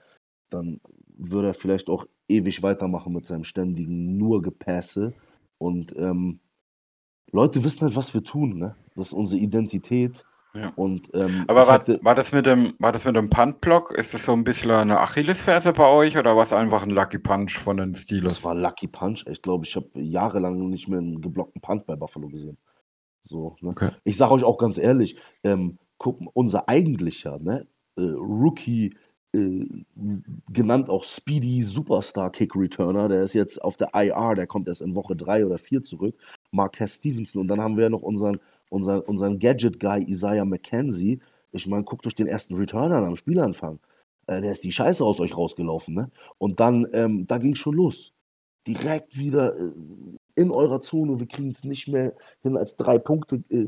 dann 0.50 0.82
würde 1.20 1.50
er 1.50 1.54
vielleicht 1.54 1.90
auch 1.90 2.06
ewig 2.28 2.64
weitermachen 2.64 3.14
mit 3.14 3.26
seinem 3.26 3.44
ständigen 3.44 4.18
nur 4.18 4.42
Gepässe. 4.42 5.14
Und 5.58 5.94
ähm, 5.98 6.40
Leute 7.32 7.64
wissen 7.64 7.82
halt, 7.82 7.96
was 7.96 8.14
wir 8.14 8.24
tun, 8.24 8.58
ne? 8.58 8.76
Das 8.96 9.08
ist 9.08 9.14
unsere 9.14 9.42
Identität. 9.42 10.24
Ja. 10.54 10.74
Und, 10.76 11.14
ähm, 11.14 11.46
Aber 11.48 11.68
war, 11.68 11.74
hatte, 11.76 12.00
war, 12.02 12.16
das 12.16 12.32
mit 12.32 12.46
dem, 12.46 12.74
war 12.80 12.92
das 12.92 13.06
mit 13.06 13.16
dem 13.16 13.30
Punt-Block? 13.30 13.92
Ist 13.92 14.14
das 14.14 14.26
so 14.26 14.34
ein 14.34 14.44
bisschen 14.44 14.72
eine 14.72 15.00
Achillesferse 15.00 15.74
bei 15.74 15.88
euch 15.88 16.18
oder 16.18 16.36
war 16.36 16.42
es 16.42 16.54
einfach 16.54 16.82
ein 16.82 16.90
Lucky 16.90 17.20
Punch 17.20 17.52
von 17.52 17.78
den 17.78 17.94
Steelers? 17.94 18.36
Das 18.36 18.46
war 18.46 18.56
Lucky 18.56 18.88
Punch. 18.88 19.26
Ich 19.30 19.42
glaube, 19.42 19.66
ich 19.66 19.76
habe 19.76 19.88
jahrelang 19.94 20.70
nicht 20.70 20.88
mehr 20.88 21.00
einen 21.00 21.22
geblockten 21.22 21.62
Punt 21.62 21.86
bei 21.86 21.96
Buffalo 21.96 22.30
gesehen. 22.30 22.58
So, 23.22 23.58
ne? 23.62 23.70
okay. 23.70 23.92
Ich 24.04 24.18
sage 24.18 24.34
euch 24.34 24.44
auch 24.44 24.58
ganz 24.58 24.80
ehrlich, 24.80 25.18
ähm, 25.44 25.78
guck, 25.98 26.20
unser 26.34 26.68
eigentlicher 26.68 27.38
ne, 27.40 27.68
äh, 27.96 28.02
Rookie 28.02 28.96
äh, 29.34 29.66
genannt 30.52 30.90
auch 30.90 31.04
Speedy 31.04 31.62
Superstar 31.62 32.32
Kick 32.32 32.56
Returner. 32.56 33.08
Der 33.08 33.22
ist 33.24 33.34
jetzt 33.34 33.62
auf 33.62 33.78
der 33.78 33.90
IR, 33.94 34.36
der 34.36 34.48
kommt 34.48 34.68
erst 34.68 34.82
in 34.82 34.96
Woche 34.96 35.16
3 35.16 35.46
oder 35.46 35.58
4 35.58 35.84
zurück. 35.84 36.16
Marquez 36.52 36.96
Stevenson. 36.96 37.42
Und 37.42 37.48
dann 37.48 37.62
haben 37.62 37.78
wir 37.78 37.84
ja 37.84 37.90
noch 37.90 38.02
unseren, 38.02 38.40
unseren, 38.70 39.02
unseren 39.02 39.40
Gadget-Guy 39.40 40.04
Isaiah 40.10 40.46
McKenzie. 40.46 41.20
Ich 41.52 41.68
meine, 41.68 41.84
guckt 41.84 42.08
euch 42.08 42.16
den 42.16 42.28
ersten 42.28 42.56
Returner 42.56 42.98
am 42.98 43.16
Spielanfang. 43.16 43.80
Äh, 44.28 44.42
der 44.42 44.52
ist 44.52 44.64
die 44.64 44.72
Scheiße 44.72 45.04
aus 45.04 45.20
euch 45.20 45.36
rausgelaufen. 45.36 45.94
Ne? 45.96 46.12
Und 46.38 46.60
dann, 46.60 46.88
ähm, 46.94 47.26
da 47.28 47.38
ging 47.38 47.56
schon 47.56 47.76
los. 47.76 48.14
Direkt 48.68 49.18
wieder 49.18 49.56
äh, 49.56 49.72
in 50.36 50.52
eurer 50.52 50.82
Zone. 50.82 51.20
Wir 51.20 51.28
kriegen 51.28 51.50
es 51.50 51.64
nicht 51.64 51.88
mehr 51.88 52.14
hin, 52.42 52.58
als 52.58 52.76
drei 52.76 52.98
Punkte 52.98 53.44
äh, 53.50 53.68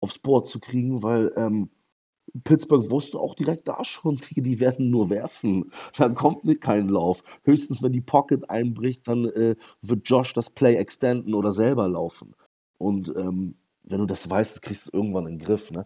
aufs 0.00 0.18
Board 0.18 0.46
zu 0.46 0.60
kriegen, 0.60 1.02
weil 1.02 1.32
ähm, 1.36 1.70
Pittsburgh 2.44 2.90
wusste 2.90 3.18
auch 3.18 3.34
direkt 3.34 3.68
da 3.68 3.84
schon, 3.84 4.16
die, 4.30 4.42
die 4.42 4.60
werden 4.60 4.90
nur 4.90 5.10
werfen. 5.10 5.70
Da 5.96 6.08
kommt 6.08 6.44
nicht 6.44 6.60
kein 6.60 6.88
Lauf. 6.88 7.22
Höchstens, 7.44 7.82
wenn 7.82 7.92
die 7.92 8.00
Pocket 8.00 8.48
einbricht, 8.50 9.06
dann 9.08 9.26
äh, 9.26 9.56
wird 9.82 10.08
Josh 10.08 10.32
das 10.34 10.50
Play 10.50 10.76
extenden 10.76 11.34
oder 11.34 11.52
selber 11.52 11.88
laufen. 11.88 12.34
Und 12.78 13.12
ähm, 13.16 13.56
wenn 13.82 13.98
du 14.00 14.06
das 14.06 14.28
weißt, 14.28 14.62
kriegst 14.62 14.86
du 14.86 14.90
es 14.90 14.94
irgendwann 14.94 15.26
in 15.26 15.38
den 15.38 15.44
Griff. 15.46 15.70
Ne? 15.70 15.84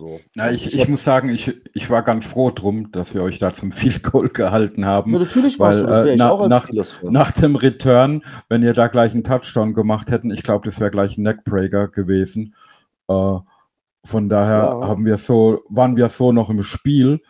So. 0.00 0.20
Na, 0.36 0.52
ich, 0.52 0.72
ich, 0.72 0.86
muss 0.86 1.02
sagen, 1.02 1.28
ich, 1.28 1.60
ich 1.74 1.90
war 1.90 2.02
ganz 2.02 2.26
froh 2.26 2.52
drum, 2.52 2.92
dass 2.92 3.14
wir 3.14 3.22
euch 3.22 3.40
da 3.40 3.52
zum 3.52 3.72
Field 3.72 4.04
Goal 4.04 4.28
gehalten 4.28 4.84
haben. 4.84 5.12
Ja, 5.12 5.18
natürlich 5.18 5.58
weil, 5.58 5.82
warst 5.82 5.82
du, 5.82 5.86
das 5.86 6.06
äh, 6.06 6.16
na, 6.16 6.46
nach, 6.46 7.02
nach 7.02 7.32
dem 7.32 7.56
Return, 7.56 8.22
wenn 8.48 8.62
ihr 8.62 8.74
da 8.74 8.86
gleich 8.86 9.12
einen 9.12 9.24
Touchdown 9.24 9.74
gemacht 9.74 10.12
hätten, 10.12 10.30
ich 10.30 10.44
glaube, 10.44 10.64
das 10.66 10.78
wäre 10.78 10.92
gleich 10.92 11.18
ein 11.18 11.22
Neckbreaker 11.22 11.88
gewesen. 11.88 12.54
Äh, 13.08 13.38
von 14.08 14.28
daher 14.28 14.78
ja. 14.80 14.88
haben 14.88 15.04
wir 15.04 15.18
so, 15.18 15.64
waren 15.68 15.96
wir 15.96 16.08
so 16.08 16.32
noch 16.32 16.48
im 16.48 16.62
Spiel. 16.62 17.20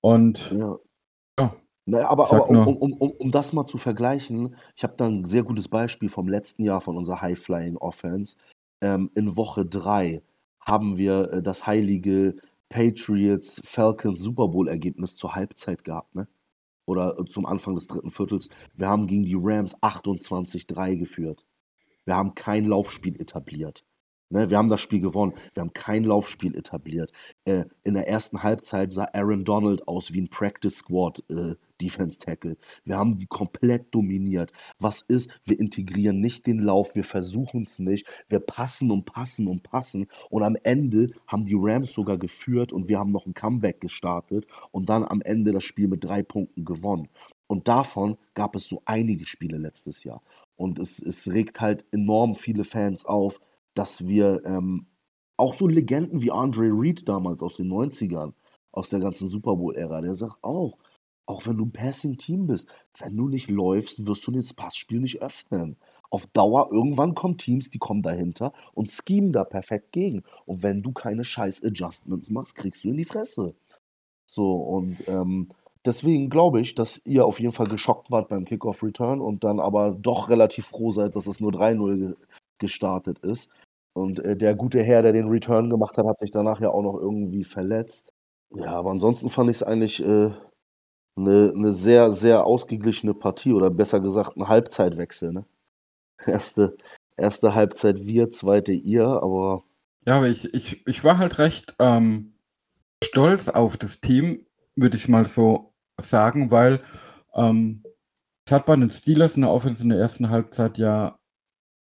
Und 0.00 0.52
ja. 0.52 0.76
ja 1.38 1.54
naja, 1.86 2.08
aber, 2.08 2.30
aber 2.30 2.48
um, 2.48 2.66
um, 2.66 2.92
um, 2.92 3.10
um, 3.10 3.30
das 3.30 3.52
mal 3.52 3.66
zu 3.66 3.78
vergleichen, 3.78 4.54
ich 4.76 4.84
habe 4.84 4.96
da 4.96 5.06
ein 5.06 5.24
sehr 5.24 5.42
gutes 5.42 5.68
Beispiel 5.68 6.08
vom 6.08 6.28
letzten 6.28 6.62
Jahr 6.62 6.80
von 6.80 6.96
unserer 6.96 7.22
High-Flying 7.22 7.78
Offense. 7.78 8.36
Ähm, 8.80 9.10
in 9.14 9.36
Woche 9.36 9.64
3 9.64 10.22
haben 10.60 10.98
wir 10.98 11.32
äh, 11.32 11.42
das 11.42 11.66
heilige 11.66 12.36
Patriots 12.68 13.62
Falcons 13.64 14.20
Super 14.20 14.48
Bowl 14.48 14.68
Ergebnis 14.68 15.16
zur 15.16 15.34
Halbzeit 15.34 15.84
gehabt, 15.84 16.14
ne? 16.14 16.28
Oder 16.86 17.18
äh, 17.18 17.24
zum 17.24 17.46
Anfang 17.46 17.74
des 17.74 17.86
dritten 17.86 18.10
Viertels. 18.10 18.50
Wir 18.74 18.88
haben 18.88 19.06
gegen 19.06 19.24
die 19.24 19.38
Rams 19.38 19.74
28-3 19.82 20.96
geführt. 20.96 21.46
Wir 22.04 22.16
haben 22.16 22.34
kein 22.34 22.66
Laufspiel 22.66 23.18
etabliert. 23.20 23.84
Ne, 24.30 24.50
wir 24.50 24.56
haben 24.56 24.70
das 24.70 24.80
Spiel 24.80 25.00
gewonnen. 25.00 25.34
Wir 25.52 25.60
haben 25.60 25.72
kein 25.74 26.04
Laufspiel 26.04 26.56
etabliert. 26.56 27.12
Äh, 27.44 27.64
in 27.82 27.94
der 27.94 28.08
ersten 28.08 28.42
Halbzeit 28.42 28.92
sah 28.92 29.06
Aaron 29.12 29.44
Donald 29.44 29.86
aus 29.86 30.12
wie 30.12 30.22
ein 30.22 30.28
Practice 30.28 30.76
Squad 30.76 31.22
äh, 31.30 31.56
Defense 31.80 32.18
Tackle. 32.18 32.56
Wir 32.84 32.96
haben 32.96 33.16
die 33.16 33.26
komplett 33.26 33.94
dominiert. 33.94 34.52
Was 34.78 35.02
ist? 35.02 35.30
Wir 35.44 35.58
integrieren 35.58 36.20
nicht 36.20 36.46
den 36.46 36.60
Lauf, 36.60 36.94
wir 36.94 37.04
versuchen 37.04 37.62
es 37.62 37.78
nicht. 37.78 38.06
Wir 38.28 38.40
passen 38.40 38.90
und 38.90 39.04
passen 39.04 39.46
und 39.46 39.62
passen. 39.62 40.06
Und 40.30 40.42
am 40.42 40.56
Ende 40.62 41.10
haben 41.26 41.44
die 41.44 41.56
Rams 41.56 41.92
sogar 41.92 42.16
geführt 42.16 42.72
und 42.72 42.88
wir 42.88 42.98
haben 42.98 43.12
noch 43.12 43.26
ein 43.26 43.34
Comeback 43.34 43.80
gestartet 43.80 44.46
und 44.70 44.88
dann 44.88 45.04
am 45.04 45.20
Ende 45.20 45.52
das 45.52 45.64
Spiel 45.64 45.88
mit 45.88 46.04
drei 46.04 46.22
Punkten 46.22 46.64
gewonnen. 46.64 47.08
Und 47.46 47.68
davon 47.68 48.16
gab 48.32 48.56
es 48.56 48.68
so 48.68 48.82
einige 48.86 49.26
Spiele 49.26 49.58
letztes 49.58 50.04
Jahr. 50.04 50.22
Und 50.56 50.78
es, 50.78 50.98
es 51.00 51.30
regt 51.32 51.60
halt 51.60 51.84
enorm 51.92 52.34
viele 52.34 52.64
Fans 52.64 53.04
auf, 53.04 53.40
dass 53.74 54.06
wir 54.08 54.44
ähm, 54.44 54.86
auch 55.36 55.54
so 55.54 55.66
Legenden 55.66 56.22
wie 56.22 56.30
Andre 56.30 56.70
Reed 56.70 57.08
damals 57.08 57.42
aus 57.42 57.56
den 57.56 57.68
90ern, 57.68 58.32
aus 58.72 58.88
der 58.88 59.00
ganzen 59.00 59.28
Super 59.28 59.56
Bowl-Ära, 59.56 60.00
der 60.00 60.14
sagt 60.14 60.42
auch, 60.42 60.78
auch 61.26 61.46
wenn 61.46 61.56
du 61.56 61.64
ein 61.64 61.72
Passing-Team 61.72 62.46
bist, 62.46 62.68
wenn 62.98 63.16
du 63.16 63.28
nicht 63.28 63.50
läufst, 63.50 64.06
wirst 64.06 64.26
du 64.26 64.30
das 64.30 64.52
Passspiel 64.52 65.00
nicht 65.00 65.22
öffnen. 65.22 65.76
Auf 66.10 66.26
Dauer, 66.28 66.68
irgendwann 66.70 67.14
kommen 67.14 67.38
Teams, 67.38 67.70
die 67.70 67.78
kommen 67.78 68.02
dahinter 68.02 68.52
und 68.74 68.90
schemen 68.90 69.32
da 69.32 69.44
perfekt 69.44 69.92
gegen. 69.92 70.22
Und 70.44 70.62
wenn 70.62 70.82
du 70.82 70.92
keine 70.92 71.24
scheiß 71.24 71.64
Adjustments 71.64 72.30
machst, 72.30 72.54
kriegst 72.54 72.84
du 72.84 72.90
in 72.90 72.98
die 72.98 73.04
Fresse. 73.04 73.54
So, 74.26 74.54
und 74.54 75.08
ähm, 75.08 75.48
deswegen 75.84 76.30
glaube 76.30 76.60
ich, 76.60 76.74
dass 76.74 77.00
ihr 77.04 77.24
auf 77.24 77.40
jeden 77.40 77.52
Fall 77.52 77.66
geschockt 77.66 78.10
wart 78.10 78.28
beim 78.28 78.44
Kickoff 78.44 78.82
Return 78.82 79.20
und 79.20 79.44
dann 79.44 79.60
aber 79.60 79.92
doch 79.92 80.28
relativ 80.28 80.66
froh 80.66 80.90
seid, 80.92 81.16
dass 81.16 81.26
es 81.26 81.40
nur 81.40 81.52
3-0 81.52 82.16
gestartet 82.58 83.18
ist. 83.20 83.50
Und 83.94 84.18
äh, 84.24 84.36
der 84.36 84.54
gute 84.54 84.82
Herr, 84.82 85.02
der 85.02 85.12
den 85.12 85.28
Return 85.28 85.70
gemacht 85.70 85.96
hat, 85.96 86.06
hat 86.06 86.18
sich 86.18 86.32
danach 86.32 86.60
ja 86.60 86.70
auch 86.70 86.82
noch 86.82 86.98
irgendwie 86.98 87.44
verletzt. 87.44 88.12
Ja, 88.50 88.72
aber 88.72 88.90
ansonsten 88.90 89.30
fand 89.30 89.50
ich 89.50 89.56
es 89.56 89.62
eigentlich 89.62 90.04
äh, 90.04 90.30
eine, 91.16 91.52
eine 91.54 91.72
sehr, 91.72 92.12
sehr 92.12 92.44
ausgeglichene 92.44 93.14
Partie 93.14 93.52
oder 93.52 93.70
besser 93.70 94.00
gesagt 94.00 94.36
ein 94.36 94.48
Halbzeitwechsel. 94.48 95.32
Ne? 95.32 95.46
Erste, 96.26 96.76
erste 97.16 97.54
Halbzeit 97.54 98.06
wir, 98.06 98.30
zweite 98.30 98.72
ihr, 98.72 99.06
aber. 99.06 99.62
Ja, 100.06 100.16
aber 100.16 100.28
ich, 100.28 100.52
ich, 100.52 100.86
ich 100.86 101.04
war 101.04 101.18
halt 101.18 101.38
recht 101.38 101.74
ähm, 101.78 102.34
stolz 103.02 103.48
auf 103.48 103.76
das 103.76 104.00
Team, 104.00 104.44
würde 104.76 104.96
ich 104.96 105.08
mal 105.08 105.24
so 105.24 105.72
sagen, 106.00 106.50
weil 106.50 106.80
ähm, 107.34 107.82
es 108.46 108.52
hat 108.52 108.66
bei 108.66 108.76
den 108.76 108.90
Steelers 108.90 109.36
in 109.36 109.42
der 109.42 109.50
Offense 109.50 109.82
in 109.82 109.88
der 109.88 109.98
ersten 109.98 110.28
Halbzeit 110.30 110.78
ja 110.78 111.18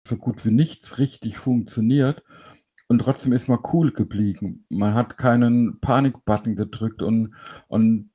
so 0.07 0.17
gut 0.17 0.45
wie 0.45 0.51
nichts 0.51 0.97
richtig 0.99 1.37
funktioniert 1.37 2.23
und 2.91 2.99
trotzdem 2.99 3.31
ist 3.31 3.47
man 3.47 3.59
cool 3.71 3.93
geblieben. 3.93 4.65
Man 4.67 4.93
hat 4.93 5.17
keinen 5.17 5.79
Panik-Button 5.79 6.57
gedrückt 6.57 7.01
und, 7.01 7.33
und 7.69 8.11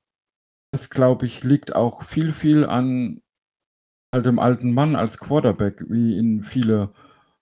das, 0.71 0.91
glaube 0.91 1.25
ich, 1.25 1.45
liegt 1.45 1.75
auch 1.75 2.03
viel, 2.03 2.35
viel 2.35 2.67
an 2.67 3.23
halt 4.13 4.27
dem 4.27 4.39
alten 4.39 4.75
Mann 4.75 4.95
als 4.95 5.17
Quarterback, 5.17 5.85
wie 5.89 6.19
ihn 6.19 6.43
viele, 6.43 6.93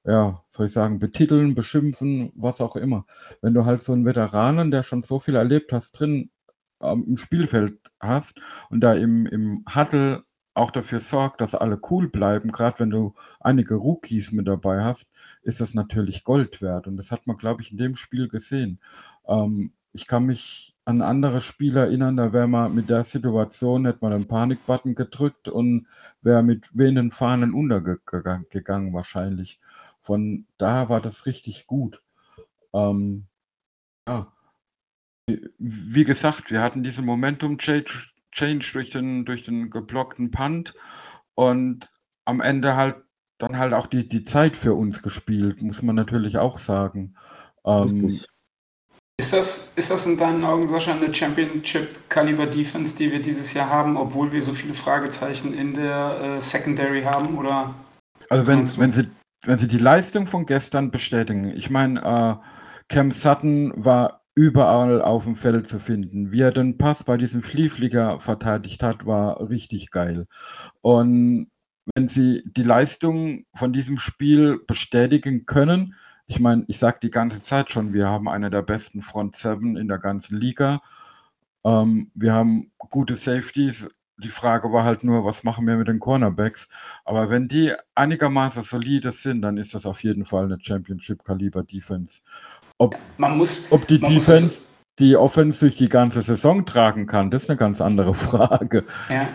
ja, 0.04 0.44
soll 0.46 0.66
ich 0.66 0.72
sagen, 0.72 1.00
betiteln, 1.00 1.56
beschimpfen, 1.56 2.32
was 2.36 2.60
auch 2.60 2.76
immer. 2.76 3.04
Wenn 3.42 3.54
du 3.54 3.64
halt 3.64 3.82
so 3.82 3.92
einen 3.92 4.04
Veteranen, 4.06 4.70
der 4.70 4.84
schon 4.84 5.02
so 5.02 5.18
viel 5.18 5.34
erlebt 5.34 5.72
hast, 5.72 5.98
drin 5.98 6.30
im 6.80 7.16
Spielfeld 7.16 7.80
hast 7.98 8.40
und 8.70 8.80
da 8.80 8.94
im, 8.94 9.26
im 9.26 9.64
Huddle 9.74 10.24
auch 10.54 10.70
dafür 10.70 11.00
sorgt, 11.00 11.40
dass 11.40 11.54
alle 11.54 11.80
cool 11.90 12.08
bleiben, 12.08 12.52
gerade 12.52 12.78
wenn 12.80 12.90
du 12.90 13.14
einige 13.40 13.74
Rookies 13.74 14.32
mit 14.32 14.46
dabei 14.48 14.84
hast, 14.84 15.10
ist 15.42 15.60
das 15.60 15.74
natürlich 15.74 16.24
Gold 16.24 16.62
wert. 16.62 16.86
Und 16.86 16.96
das 16.96 17.10
hat 17.10 17.26
man, 17.26 17.36
glaube 17.36 17.62
ich, 17.62 17.72
in 17.72 17.78
dem 17.78 17.96
Spiel 17.96 18.28
gesehen. 18.28 18.80
Ähm, 19.26 19.72
ich 19.92 20.06
kann 20.06 20.26
mich 20.26 20.74
an 20.84 21.02
andere 21.02 21.40
Spiele 21.40 21.80
erinnern, 21.80 22.16
da 22.16 22.32
wäre 22.32 22.46
man 22.46 22.74
mit 22.74 22.90
der 22.90 23.04
Situation, 23.04 23.86
hätte 23.86 24.00
man 24.02 24.12
einen 24.12 24.28
Panikbutton 24.28 24.94
gedrückt 24.94 25.48
und 25.48 25.86
wäre 26.20 26.42
mit 26.42 26.76
wehenden 26.76 27.10
Fahnen 27.10 27.54
untergegangen 27.54 28.92
wahrscheinlich. 28.92 29.60
Von 29.98 30.46
da 30.58 30.88
war 30.88 31.00
das 31.00 31.26
richtig 31.26 31.66
gut. 31.66 32.02
Ähm, 32.74 33.26
ja. 34.06 34.30
Wie 35.58 36.04
gesagt, 36.04 36.50
wir 36.50 36.60
hatten 36.60 36.82
diese 36.82 37.00
Momentum-Change 37.00 38.13
Change 38.34 38.70
durch 38.72 38.90
den, 38.90 39.24
durch 39.24 39.44
den 39.44 39.70
geblockten 39.70 40.30
Punt 40.30 40.74
und 41.34 41.88
am 42.26 42.40
Ende 42.40 42.76
halt 42.76 42.96
dann 43.38 43.58
halt 43.58 43.74
auch 43.74 43.86
die, 43.86 44.08
die 44.08 44.24
Zeit 44.24 44.56
für 44.56 44.74
uns 44.74 45.02
gespielt, 45.02 45.60
muss 45.60 45.82
man 45.82 45.96
natürlich 45.96 46.38
auch 46.38 46.58
sagen. 46.58 47.16
Ähm, 47.66 48.20
ist 49.16 49.32
das, 49.32 49.72
ist 49.76 49.90
das 49.90 50.06
in 50.06 50.16
deinen 50.16 50.44
Augen, 50.44 50.66
Sascha, 50.66 50.92
eine 50.92 51.12
Championship-Kaliber-Defense, 51.14 52.96
die 52.96 53.12
wir 53.12 53.22
dieses 53.22 53.52
Jahr 53.54 53.68
haben, 53.68 53.96
obwohl 53.96 54.32
wir 54.32 54.42
so 54.42 54.52
viele 54.52 54.74
Fragezeichen 54.74 55.54
in 55.54 55.74
der 55.74 56.36
äh, 56.36 56.40
Secondary 56.40 57.02
haben? 57.02 57.38
Oder 57.38 57.74
also 58.28 58.46
wenn, 58.46 58.78
wenn, 58.78 58.92
sie, 58.92 59.08
wenn 59.44 59.58
sie 59.58 59.68
die 59.68 59.78
Leistung 59.78 60.26
von 60.26 60.46
gestern 60.46 60.90
bestätigen, 60.90 61.52
ich 61.56 61.70
meine, 61.70 62.00
äh, 62.02 62.92
Cam 62.92 63.10
Sutton 63.10 63.72
war 63.76 64.23
überall 64.34 65.00
auf 65.02 65.24
dem 65.24 65.36
Feld 65.36 65.68
zu 65.68 65.78
finden. 65.78 66.32
Wie 66.32 66.40
er 66.40 66.50
den 66.50 66.76
Pass 66.78 67.04
bei 67.04 67.16
diesem 67.16 67.42
Fliehflieger 67.42 68.18
verteidigt 68.20 68.82
hat, 68.82 69.06
war 69.06 69.48
richtig 69.48 69.90
geil. 69.90 70.26
Und 70.80 71.50
wenn 71.94 72.08
sie 72.08 72.42
die 72.46 72.62
Leistung 72.62 73.46
von 73.54 73.72
diesem 73.72 73.98
Spiel 73.98 74.58
bestätigen 74.66 75.46
können, 75.46 75.94
ich 76.26 76.40
meine, 76.40 76.64
ich 76.68 76.78
sage 76.78 76.98
die 77.02 77.10
ganze 77.10 77.42
Zeit 77.42 77.70
schon, 77.70 77.92
wir 77.92 78.08
haben 78.08 78.28
eine 78.28 78.50
der 78.50 78.62
besten 78.62 79.02
Front 79.02 79.36
Seven 79.36 79.76
in 79.76 79.88
der 79.88 79.98
ganzen 79.98 80.38
Liga. 80.40 80.80
Ähm, 81.64 82.10
wir 82.14 82.32
haben 82.32 82.72
gute 82.78 83.16
Safeties. 83.16 83.88
Die 84.16 84.28
Frage 84.28 84.72
war 84.72 84.84
halt 84.84 85.04
nur, 85.04 85.24
was 85.24 85.44
machen 85.44 85.66
wir 85.66 85.76
mit 85.76 85.88
den 85.88 86.00
Cornerbacks? 86.00 86.68
Aber 87.04 87.30
wenn 87.30 87.48
die 87.48 87.74
einigermaßen 87.94 88.62
solide 88.62 89.10
sind, 89.10 89.42
dann 89.42 89.58
ist 89.58 89.74
das 89.74 89.86
auf 89.86 90.02
jeden 90.02 90.24
Fall 90.24 90.44
eine 90.44 90.58
Championship-Kaliber-Defense. 90.60 92.22
Ob, 92.78 92.96
man 93.18 93.38
muss, 93.38 93.66
ob 93.70 93.86
die 93.86 94.00
Defense 94.00 94.66
die 94.98 95.16
Offense 95.16 95.60
durch 95.60 95.76
die 95.76 95.88
ganze 95.88 96.22
Saison 96.22 96.64
tragen 96.64 97.06
kann, 97.06 97.30
das 97.30 97.44
ist 97.44 97.50
eine 97.50 97.56
ganz 97.56 97.80
andere 97.80 98.14
Frage. 98.14 98.84
Ja, 99.08 99.28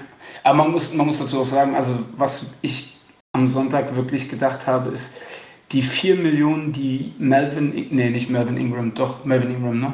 aber 0.43 0.57
man 0.57 0.71
muss, 0.71 0.93
man 0.93 1.05
muss 1.05 1.19
dazu 1.19 1.41
auch 1.41 1.45
sagen, 1.45 1.75
also 1.75 1.99
was 2.15 2.53
ich 2.61 2.97
am 3.33 3.45
Sonntag 3.45 3.95
wirklich 3.95 4.29
gedacht 4.29 4.67
habe, 4.67 4.91
ist, 4.91 5.17
die 5.71 5.83
4 5.83 6.15
Millionen, 6.15 6.71
die 6.71 7.13
Melvin, 7.19 7.87
nee, 7.91 8.09
nicht 8.09 8.29
Melvin 8.29 8.57
Ingram, 8.57 8.93
doch 8.95 9.23
Melvin 9.23 9.51
Ingram, 9.51 9.79
ne? 9.79 9.93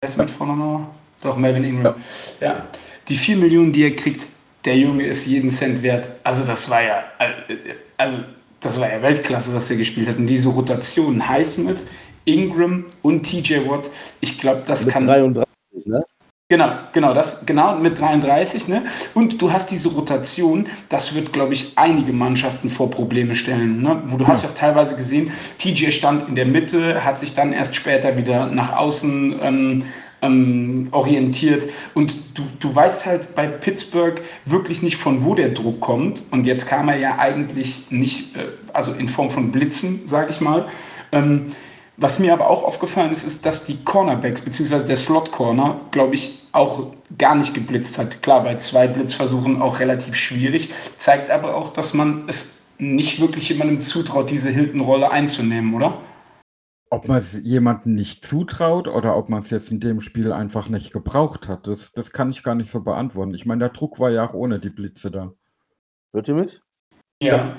Wer 0.00 0.08
ist 0.08 0.16
mit 0.16 0.30
Vornamen? 0.30 0.86
Doch, 1.20 1.36
Melvin 1.36 1.64
Ingram. 1.64 1.94
Ja. 2.40 2.46
ja. 2.46 2.66
die 3.08 3.16
4 3.16 3.36
Millionen, 3.36 3.72
die 3.72 3.82
er 3.82 3.96
kriegt, 3.96 4.26
der 4.64 4.76
Junge 4.76 5.06
ist 5.06 5.26
jeden 5.26 5.50
Cent 5.50 5.82
wert. 5.82 6.08
Also 6.22 6.44
das 6.44 6.70
war 6.70 6.82
ja, 6.82 7.02
äh, 7.18 7.54
also 7.96 8.18
das 8.60 8.80
war 8.80 8.90
ja 8.90 9.02
Weltklasse, 9.02 9.52
was 9.54 9.70
er 9.70 9.76
gespielt 9.76 10.08
hat. 10.08 10.18
Und 10.18 10.26
diese 10.26 10.48
Rotation, 10.48 11.28
Highsmith, 11.28 11.84
Ingram 12.28 12.84
und 13.02 13.24
TJ 13.24 13.68
Watt, 13.68 13.90
ich 14.20 14.38
glaube, 14.38 14.62
das 14.66 14.84
Mit 14.84 14.94
kann. 14.94 15.06
33, 15.06 15.46
ne? 15.86 16.04
Genau, 16.50 16.70
genau, 16.94 17.12
das, 17.12 17.44
genau, 17.44 17.76
mit 17.76 17.98
33, 17.98 18.68
ne? 18.68 18.86
Und 19.12 19.42
du 19.42 19.52
hast 19.52 19.70
diese 19.70 19.90
Rotation, 19.90 20.66
das 20.88 21.14
wird, 21.14 21.30
glaube 21.30 21.52
ich, 21.52 21.72
einige 21.76 22.14
Mannschaften 22.14 22.70
vor 22.70 22.90
Probleme 22.90 23.34
stellen, 23.34 23.82
ne? 23.82 24.02
Wo 24.06 24.16
du 24.16 24.26
hast 24.26 24.44
ja 24.44 24.48
auch 24.48 24.54
teilweise 24.54 24.96
gesehen, 24.96 25.30
TJ 25.58 25.90
stand 25.90 26.26
in 26.26 26.36
der 26.36 26.46
Mitte, 26.46 27.04
hat 27.04 27.20
sich 27.20 27.34
dann 27.34 27.52
erst 27.52 27.76
später 27.76 28.16
wieder 28.16 28.46
nach 28.46 28.74
außen 28.74 29.38
ähm, 29.42 29.84
ähm, 30.22 30.88
orientiert. 30.90 31.64
Und 31.92 32.14
du, 32.34 32.44
du 32.58 32.74
weißt 32.74 33.04
halt 33.04 33.34
bei 33.34 33.46
Pittsburgh 33.46 34.20
wirklich 34.46 34.82
nicht, 34.82 34.96
von 34.96 35.24
wo 35.24 35.34
der 35.34 35.50
Druck 35.50 35.80
kommt. 35.80 36.22
Und 36.30 36.46
jetzt 36.46 36.66
kam 36.66 36.88
er 36.88 36.96
ja 36.96 37.18
eigentlich 37.18 37.90
nicht, 37.90 38.36
äh, 38.36 38.40
also 38.72 38.92
in 38.92 39.08
Form 39.08 39.30
von 39.30 39.52
Blitzen, 39.52 40.06
sage 40.06 40.30
ich 40.30 40.40
mal. 40.40 40.68
Ähm, 41.12 41.52
was 42.00 42.20
mir 42.20 42.32
aber 42.32 42.48
auch 42.48 42.62
aufgefallen 42.62 43.10
ist, 43.10 43.24
ist, 43.24 43.44
dass 43.44 43.66
die 43.66 43.84
Cornerbacks 43.84 44.42
bzw. 44.42 44.86
der 44.86 44.96
Slot-Corner, 44.96 45.80
glaube 45.90 46.14
ich, 46.14 46.46
auch 46.52 46.92
gar 47.18 47.34
nicht 47.34 47.54
geblitzt 47.54 47.98
hat. 47.98 48.22
Klar, 48.22 48.44
bei 48.44 48.56
zwei 48.56 48.86
Blitzversuchen 48.86 49.60
auch 49.60 49.80
relativ 49.80 50.14
schwierig, 50.14 50.72
zeigt 50.96 51.30
aber 51.30 51.56
auch, 51.56 51.72
dass 51.72 51.94
man 51.94 52.28
es 52.28 52.60
nicht 52.78 53.20
wirklich 53.20 53.48
jemandem 53.48 53.80
zutraut, 53.80 54.30
diese 54.30 54.50
Hilton-Rolle 54.50 55.10
einzunehmen, 55.10 55.74
oder? 55.74 55.98
Ob 56.90 57.08
man 57.08 57.18
es 57.18 57.40
jemandem 57.42 57.96
nicht 57.96 58.24
zutraut 58.24 58.86
oder 58.86 59.16
ob 59.16 59.28
man 59.28 59.42
es 59.42 59.50
jetzt 59.50 59.72
in 59.72 59.80
dem 59.80 60.00
Spiel 60.00 60.32
einfach 60.32 60.68
nicht 60.68 60.92
gebraucht 60.92 61.48
hat, 61.48 61.66
das, 61.66 61.92
das 61.92 62.12
kann 62.12 62.30
ich 62.30 62.44
gar 62.44 62.54
nicht 62.54 62.70
so 62.70 62.80
beantworten. 62.80 63.34
Ich 63.34 63.44
meine, 63.44 63.58
der 63.58 63.68
Druck 63.70 63.98
war 63.98 64.10
ja 64.10 64.26
auch 64.26 64.34
ohne 64.34 64.60
die 64.60 64.70
Blitze 64.70 65.10
da. 65.10 65.32
Hört 66.12 66.28
ihr 66.28 66.34
mich? 66.34 66.60
Ja. 67.20 67.56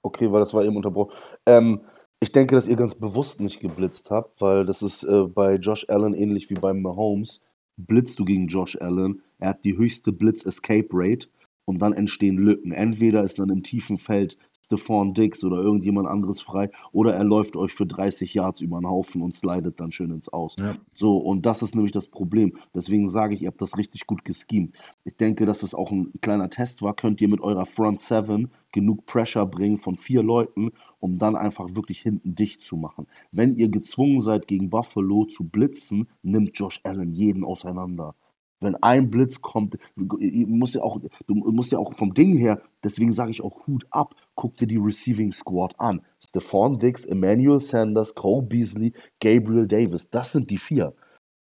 Okay, 0.00 0.32
weil 0.32 0.40
das 0.40 0.54
war 0.54 0.64
eben 0.64 0.76
unterbrochen. 0.76 1.12
Ähm, 1.44 1.82
ich 2.20 2.32
denke, 2.32 2.54
dass 2.54 2.68
ihr 2.68 2.76
ganz 2.76 2.94
bewusst 2.94 3.40
nicht 3.40 3.60
geblitzt 3.60 4.10
habt, 4.10 4.40
weil 4.40 4.64
das 4.64 4.82
ist 4.82 5.04
äh, 5.04 5.22
bei 5.22 5.54
Josh 5.54 5.86
Allen 5.88 6.14
ähnlich 6.14 6.50
wie 6.50 6.54
beim 6.54 6.82
Mahomes. 6.82 7.40
Blitzt 7.76 8.18
du 8.18 8.24
gegen 8.24 8.48
Josh 8.48 8.76
Allen, 8.80 9.22
er 9.38 9.50
hat 9.50 9.64
die 9.64 9.76
höchste 9.76 10.12
Blitz-Escape-Rate 10.12 11.28
und 11.64 11.80
dann 11.80 11.92
entstehen 11.92 12.36
Lücken. 12.36 12.72
Entweder 12.72 13.22
ist 13.22 13.38
dann 13.38 13.50
im 13.50 13.62
tiefen 13.62 13.98
Feld 13.98 14.36
Stephon 14.68 15.14
Diggs 15.14 15.42
oder 15.44 15.56
irgendjemand 15.56 16.08
anderes 16.08 16.42
frei 16.42 16.70
oder 16.92 17.14
er 17.14 17.24
läuft 17.24 17.56
euch 17.56 17.72
für 17.72 17.86
30 17.86 18.34
Yards 18.34 18.60
über 18.60 18.78
den 18.78 18.86
Haufen 18.86 19.22
und 19.22 19.34
slidet 19.34 19.80
dann 19.80 19.92
schön 19.92 20.10
ins 20.10 20.28
Aus. 20.28 20.56
Ja. 20.60 20.74
So, 20.92 21.16
und 21.16 21.46
das 21.46 21.62
ist 21.62 21.74
nämlich 21.74 21.92
das 21.92 22.08
Problem. 22.08 22.52
Deswegen 22.74 23.08
sage 23.08 23.32
ich, 23.32 23.42
ihr 23.42 23.48
habt 23.48 23.62
das 23.62 23.78
richtig 23.78 24.06
gut 24.06 24.26
geschemt. 24.26 24.74
Ich 25.04 25.16
denke, 25.16 25.46
dass 25.46 25.62
es 25.62 25.74
auch 25.74 25.90
ein 25.90 26.12
kleiner 26.20 26.50
Test 26.50 26.82
war. 26.82 26.94
Könnt 26.94 27.22
ihr 27.22 27.28
mit 27.28 27.40
eurer 27.40 27.64
Front 27.64 28.02
Seven 28.02 28.50
genug 28.72 29.06
Pressure 29.06 29.46
bringen 29.46 29.78
von 29.78 29.96
vier 29.96 30.22
Leuten, 30.22 30.72
um 31.00 31.18
dann 31.18 31.34
einfach 31.34 31.74
wirklich 31.74 32.00
hinten 32.00 32.34
dicht 32.34 32.60
zu 32.60 32.76
machen. 32.76 33.06
Wenn 33.32 33.52
ihr 33.52 33.70
gezwungen 33.70 34.20
seid, 34.20 34.46
gegen 34.46 34.68
Buffalo 34.68 35.24
zu 35.24 35.44
blitzen, 35.44 36.08
nimmt 36.22 36.58
Josh 36.58 36.80
Allen 36.84 37.10
jeden 37.10 37.42
auseinander. 37.42 38.14
Wenn 38.60 38.74
ein 38.76 39.10
Blitz 39.10 39.40
kommt, 39.40 39.78
ihr 40.18 40.46
musst 40.48 40.74
ja 40.74 40.82
auch, 40.82 41.00
du 41.26 41.34
musst 41.34 41.72
ja 41.72 41.78
auch 41.78 41.92
vom 41.94 42.14
Ding 42.14 42.36
her, 42.36 42.60
deswegen 42.82 43.12
sage 43.12 43.30
ich 43.30 43.42
auch 43.42 43.66
Hut 43.66 43.86
ab, 43.90 44.14
guck 44.34 44.56
dir 44.56 44.66
die 44.66 44.78
Receiving 44.78 45.32
Squad 45.32 45.78
an. 45.78 46.02
Stephon 46.20 46.78
Diggs, 46.78 47.04
Emmanuel 47.04 47.60
Sanders, 47.60 48.14
Cole 48.14 48.42
Beasley, 48.42 48.92
Gabriel 49.20 49.66
Davis, 49.66 50.10
das 50.10 50.32
sind 50.32 50.50
die 50.50 50.58
vier. 50.58 50.94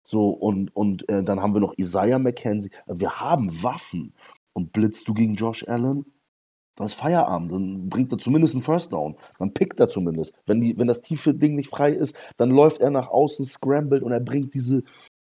So, 0.04 0.30
und, 0.30 0.76
und 0.76 1.08
äh, 1.10 1.24
dann 1.24 1.42
haben 1.42 1.54
wir 1.54 1.62
noch 1.62 1.78
Isaiah 1.78 2.20
McKenzie. 2.20 2.72
Wir 2.88 3.20
haben 3.20 3.62
Waffen. 3.62 4.14
Und 4.54 4.74
blitzt 4.74 5.08
du 5.08 5.14
gegen 5.14 5.36
Josh 5.36 5.64
Allen, 5.68 6.06
dann 6.76 6.86
ist 6.86 6.96
Feierabend. 6.96 7.52
Dann 7.52 7.90
bringt 7.90 8.12
er 8.12 8.18
zumindest 8.18 8.56
einen 8.56 8.64
First 8.64 8.92
Down. 8.94 9.16
Dann 9.38 9.54
pickt 9.54 9.80
er 9.80 9.88
zumindest. 9.88 10.34
Wenn, 10.46 10.62
die, 10.62 10.78
wenn 10.80 10.88
das 10.88 11.02
tiefe 11.02 11.34
Ding 11.34 11.56
nicht 11.56 11.70
frei 11.70 11.92
ist, 11.92 12.16
dann 12.38 12.50
läuft 12.50 12.80
er 12.80 12.90
nach 12.90 13.10
außen, 13.10 13.46
scrambled 13.46 14.02
und 14.02 14.12
er 14.12 14.20
bringt 14.20 14.54
diese, 14.54 14.84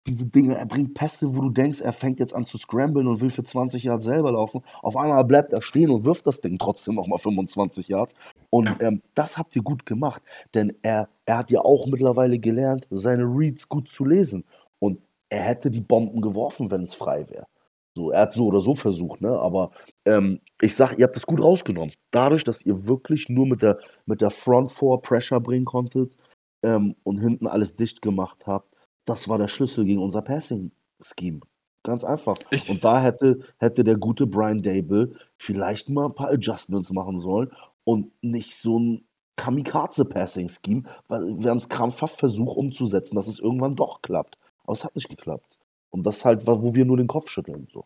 diese 0.07 0.25
Dinge, 0.25 0.57
er 0.57 0.65
bringt 0.65 0.93
Pässe, 0.93 1.35
wo 1.35 1.41
du 1.41 1.49
denkst, 1.49 1.81
er 1.81 1.93
fängt 1.93 2.19
jetzt 2.19 2.33
an 2.33 2.45
zu 2.45 2.57
scramblen 2.57 3.07
und 3.07 3.21
will 3.21 3.29
für 3.29 3.43
20 3.43 3.83
Yards 3.83 4.05
selber 4.05 4.31
laufen. 4.31 4.61
Auf 4.81 4.95
einmal 4.95 5.23
bleibt 5.25 5.53
er 5.53 5.61
stehen 5.61 5.91
und 5.91 6.05
wirft 6.05 6.25
das 6.27 6.41
Ding 6.41 6.57
trotzdem 6.57 6.95
nochmal 6.95 7.19
25 7.19 7.87
Yards. 7.87 8.15
Und 8.49 8.81
ähm, 8.81 9.01
das 9.13 9.37
habt 9.37 9.55
ihr 9.55 9.61
gut 9.61 9.85
gemacht, 9.85 10.23
denn 10.53 10.73
er, 10.81 11.09
er 11.25 11.37
hat 11.37 11.51
ja 11.51 11.61
auch 11.61 11.87
mittlerweile 11.87 12.39
gelernt, 12.39 12.87
seine 12.89 13.23
Reads 13.23 13.67
gut 13.67 13.89
zu 13.89 14.05
lesen. 14.05 14.45
Und 14.79 14.99
er 15.29 15.41
hätte 15.41 15.69
die 15.69 15.81
Bomben 15.81 16.21
geworfen, 16.21 16.71
wenn 16.71 16.83
es 16.83 16.93
frei 16.93 17.29
wäre. 17.29 17.47
So, 17.95 18.11
er 18.11 18.21
hat 18.21 18.33
so 18.33 18.45
oder 18.45 18.61
so 18.61 18.75
versucht, 18.75 19.21
ne? 19.21 19.39
Aber 19.39 19.71
ähm, 20.05 20.39
ich 20.61 20.75
sag, 20.75 20.97
ihr 20.99 21.05
habt 21.05 21.15
das 21.15 21.25
gut 21.25 21.41
rausgenommen. 21.41 21.93
Dadurch, 22.11 22.43
dass 22.43 22.63
ihr 22.63 22.87
wirklich 22.87 23.27
nur 23.27 23.47
mit 23.47 23.63
der, 23.63 23.79
mit 24.05 24.21
der 24.21 24.29
Front 24.29 24.71
Four 24.71 25.01
Pressure 25.01 25.41
bringen 25.41 25.65
konntet 25.65 26.15
ähm, 26.63 26.95
und 27.03 27.17
hinten 27.17 27.47
alles 27.47 27.75
dicht 27.75 28.01
gemacht 28.03 28.45
habt, 28.45 28.71
das 29.07 29.27
war 29.29 29.37
der 29.37 29.47
Schlüssel 29.47 29.85
gegen 29.85 30.01
unser 30.01 30.21
Passing-Scheme. 30.21 31.39
Ganz 31.83 32.03
einfach. 32.03 32.37
Ich- 32.51 32.69
und 32.69 32.83
da 32.83 33.01
hätte, 33.01 33.39
hätte 33.57 33.83
der 33.83 33.97
gute 33.97 34.27
Brian 34.27 34.61
Dable 34.61 35.13
vielleicht 35.37 35.89
mal 35.89 36.07
ein 36.07 36.13
paar 36.15 36.29
Adjustments 36.29 36.91
machen 36.91 37.17
sollen 37.17 37.51
und 37.85 38.11
nicht 38.21 38.55
so 38.55 38.77
ein 38.77 39.05
Kamikaze-Passing-Scheme, 39.37 40.83
weil 41.07 41.21
wir 41.39 41.49
haben 41.49 41.57
es 41.57 41.69
krampfhaft 41.69 42.19
versucht 42.19 42.57
umzusetzen, 42.57 43.15
dass 43.15 43.27
es 43.27 43.39
irgendwann 43.39 43.75
doch 43.75 44.01
klappt. 44.01 44.37
Aber 44.63 44.73
es 44.73 44.83
hat 44.83 44.95
nicht 44.95 45.09
geklappt. 45.09 45.57
Und 45.89 46.03
das 46.03 46.25
halt 46.25 46.45
war, 46.45 46.61
wo 46.61 46.75
wir 46.75 46.83
nur 46.83 46.97
den 46.97 47.07
Kopf 47.07 47.29
schütteln. 47.29 47.67
So. 47.71 47.85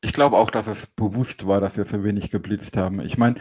Ich 0.00 0.14
glaube 0.14 0.38
auch, 0.38 0.50
dass 0.50 0.66
es 0.66 0.86
bewusst 0.86 1.46
war, 1.46 1.60
dass 1.60 1.76
wir 1.76 1.84
so 1.84 2.02
wenig 2.02 2.30
geblitzt 2.30 2.78
haben. 2.78 3.00
Ich 3.00 3.18
meine, 3.18 3.36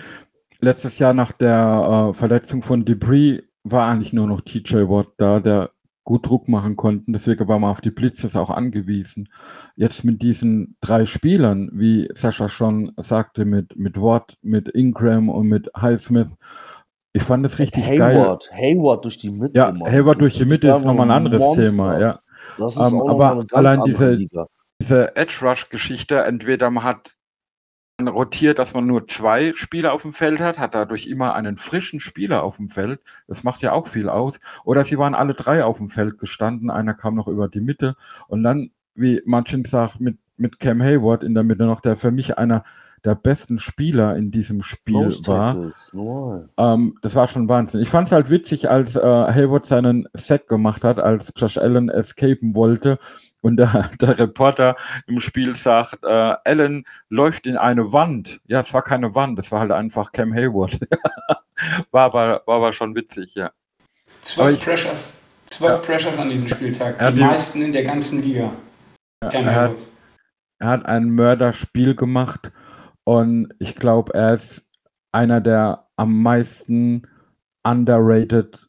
letztes 0.60 1.00
Jahr 1.00 1.14
nach 1.14 1.32
der 1.32 2.10
äh, 2.10 2.14
Verletzung 2.14 2.64
von 2.64 2.84
Debris 2.84 3.44
war 3.64 3.88
eigentlich 3.88 4.12
nur 4.12 4.28
noch 4.28 4.42
TJ 4.42 4.90
Watt 4.90 5.14
da, 5.18 5.40
der 5.40 5.72
gut 6.08 6.26
Druck 6.26 6.48
machen 6.48 6.78
konnte. 6.78 7.12
Deswegen 7.12 7.50
war 7.50 7.60
man 7.60 7.70
auf 7.70 7.82
die 7.82 7.92
Blitzes 7.92 8.38
auch 8.38 8.50
angewiesen. 8.50 9.28
Jetzt 9.76 10.06
mit 10.06 10.22
diesen 10.22 10.78
drei 10.80 11.06
Spielern, 11.06 11.70
wie 11.74 12.08
Sascha 12.14 12.48
schon 12.48 12.94
sagte, 12.96 13.44
mit, 13.44 13.76
mit 13.78 14.02
Watt, 14.02 14.38
mit 14.42 14.70
Ingram 14.70 15.28
und 15.28 15.48
mit 15.50 15.70
Highsmith, 15.76 16.34
ich 17.12 17.24
fand 17.24 17.46
es 17.46 17.60
richtig 17.60 17.86
geil. 17.88 18.16
Hayward, 18.18 18.50
Hayward 18.54 19.04
durch 19.04 19.18
die 19.18 19.32
Mitte. 19.32 19.58
Ja, 19.58 19.74
Mann. 19.74 19.92
Hayward 19.92 20.22
durch 20.22 20.38
die 20.38 20.46
Mitte 20.46 20.70
ist 20.70 20.86
nochmal 20.86 21.08
ein 21.08 21.18
anderes 21.18 21.42
Monster. 21.42 21.64
Thema, 21.70 22.00
ja. 22.00 22.20
Das 22.58 22.78
ist 22.78 22.80
Ähm, 22.94 23.02
auch 23.02 23.10
aber 23.10 23.46
allein 23.52 23.84
diese- 23.84 24.12
Liga. 24.14 24.48
diese 24.82 25.14
Edge 25.18 25.40
Rush 25.42 25.68
Geschichte, 25.68 26.24
entweder 26.24 26.70
man 26.70 26.86
hat 26.86 27.17
rotiert, 28.06 28.60
dass 28.60 28.76
man 28.76 28.86
nur 28.86 29.08
zwei 29.08 29.54
Spieler 29.54 29.94
auf 29.94 30.04
dem 30.04 30.14
Feld 30.14 30.40
hat, 30.40 30.60
hat 30.60 30.76
dadurch 30.76 31.08
immer 31.08 31.34
einen 31.34 31.58
frischen 31.58 32.00
Spieler 32.00 32.44
auf 32.44 32.58
dem 32.58 32.70
Feld. 32.70 33.00
Das 33.28 33.44
macht 33.44 33.62
ja 33.62 33.72
auch 33.72 33.88
viel 33.88 34.08
aus. 34.08 34.40
Oder 34.66 34.84
sie 34.84 35.00
waren 35.00 35.16
alle 35.16 35.34
drei 35.34 35.64
auf 35.64 35.80
dem 35.80 35.90
Feld 35.90 36.20
gestanden, 36.20 36.70
einer 36.70 36.94
kam 36.94 37.16
noch 37.16 37.28
über 37.28 37.48
die 37.48 37.62
Mitte 37.62 37.96
und 38.28 38.44
dann, 38.44 38.70
wie 38.94 39.22
Martin 39.26 39.66
sagt, 39.66 40.00
mit, 40.00 40.20
mit 40.38 40.60
Cam 40.60 40.82
Hayward 40.82 41.24
in 41.24 41.34
der 41.34 41.44
Mitte 41.44 41.66
noch, 41.66 41.82
der 41.82 41.98
für 41.98 42.12
mich 42.12 42.38
einer 42.38 42.64
der 43.04 43.16
besten 43.16 43.58
Spieler 43.58 44.16
in 44.16 44.32
diesem 44.32 44.62
Spiel 44.62 45.10
war. 45.26 45.72
Normal. 45.94 46.50
Ähm, 46.58 46.98
das 47.02 47.16
war 47.16 47.28
schon 47.28 47.48
Wahnsinn. 47.48 47.82
Ich 47.82 47.90
fand 47.90 48.08
es 48.08 48.12
halt 48.12 48.30
witzig, 48.30 48.70
als 48.70 48.96
äh, 48.96 49.02
Hayward 49.02 49.66
seinen 49.66 50.08
Sack 50.14 50.48
gemacht 50.48 50.84
hat, 50.84 51.00
als 51.00 51.32
Josh 51.36 51.58
Allen 51.58 51.90
escapen 51.90 52.54
wollte 52.54 53.00
und 53.42 53.58
der, 53.58 53.90
der 54.02 54.18
Reporter 54.20 54.76
im 55.08 55.20
Spiel 55.20 55.56
sagt, 55.56 56.00
äh, 56.04 56.36
Allen 56.46 56.86
läuft 57.10 57.48
in 57.48 57.58
eine 57.58 57.92
Wand. 57.94 58.40
Ja, 58.48 58.60
es 58.62 58.74
war 58.74 58.82
keine 58.82 59.14
Wand, 59.16 59.38
es 59.40 59.52
war 59.52 59.60
halt 59.62 59.72
einfach 59.72 60.12
Cam 60.12 60.34
Hayward. 60.34 60.80
war, 61.92 62.04
aber, 62.06 62.42
war 62.46 62.56
aber 62.58 62.74
schon 62.74 62.96
witzig, 62.96 63.34
ja. 63.36 63.52
Zwölf 64.22 64.64
Pressures. 64.64 65.14
Zwölf 65.46 65.72
Ja. 65.74 65.78
Pressures 65.78 66.18
an 66.18 66.30
diesem 66.30 66.48
Spieltag. 66.48 66.98
Die 67.00 67.16
die- 67.16 67.22
meisten 67.22 67.62
in 67.62 67.72
der 67.74 67.84
ganzen 67.84 68.22
Liga. 68.22 68.52
Ja, 69.24 69.30
Cam 69.30 69.46
er, 69.48 69.56
Hayward. 69.56 69.80
hat, 69.82 69.88
er 70.60 70.68
hat 70.70 70.86
ein 70.86 71.10
Mörderspiel 71.10 71.96
gemacht 71.96 72.52
und 73.06 73.54
ich 73.60 73.76
glaube, 73.76 74.14
er 74.14 74.34
ist 74.34 74.68
einer 75.14 75.40
der 75.42 75.88
am 75.96 76.22
meisten 76.22 77.08
underrated 77.64 78.67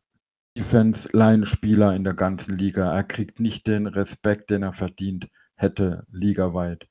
Defense-Line-Spieler 0.58 1.94
in 1.94 2.04
der 2.04 2.14
ganzen 2.14 2.58
Liga. 2.58 2.92
Er 2.94 3.04
kriegt 3.04 3.40
nicht 3.40 3.66
den 3.66 3.86
Respekt, 3.86 4.50
den 4.50 4.62
er 4.62 4.72
verdient 4.72 5.28
hätte, 5.54 6.04
ligaweit. 6.10 6.88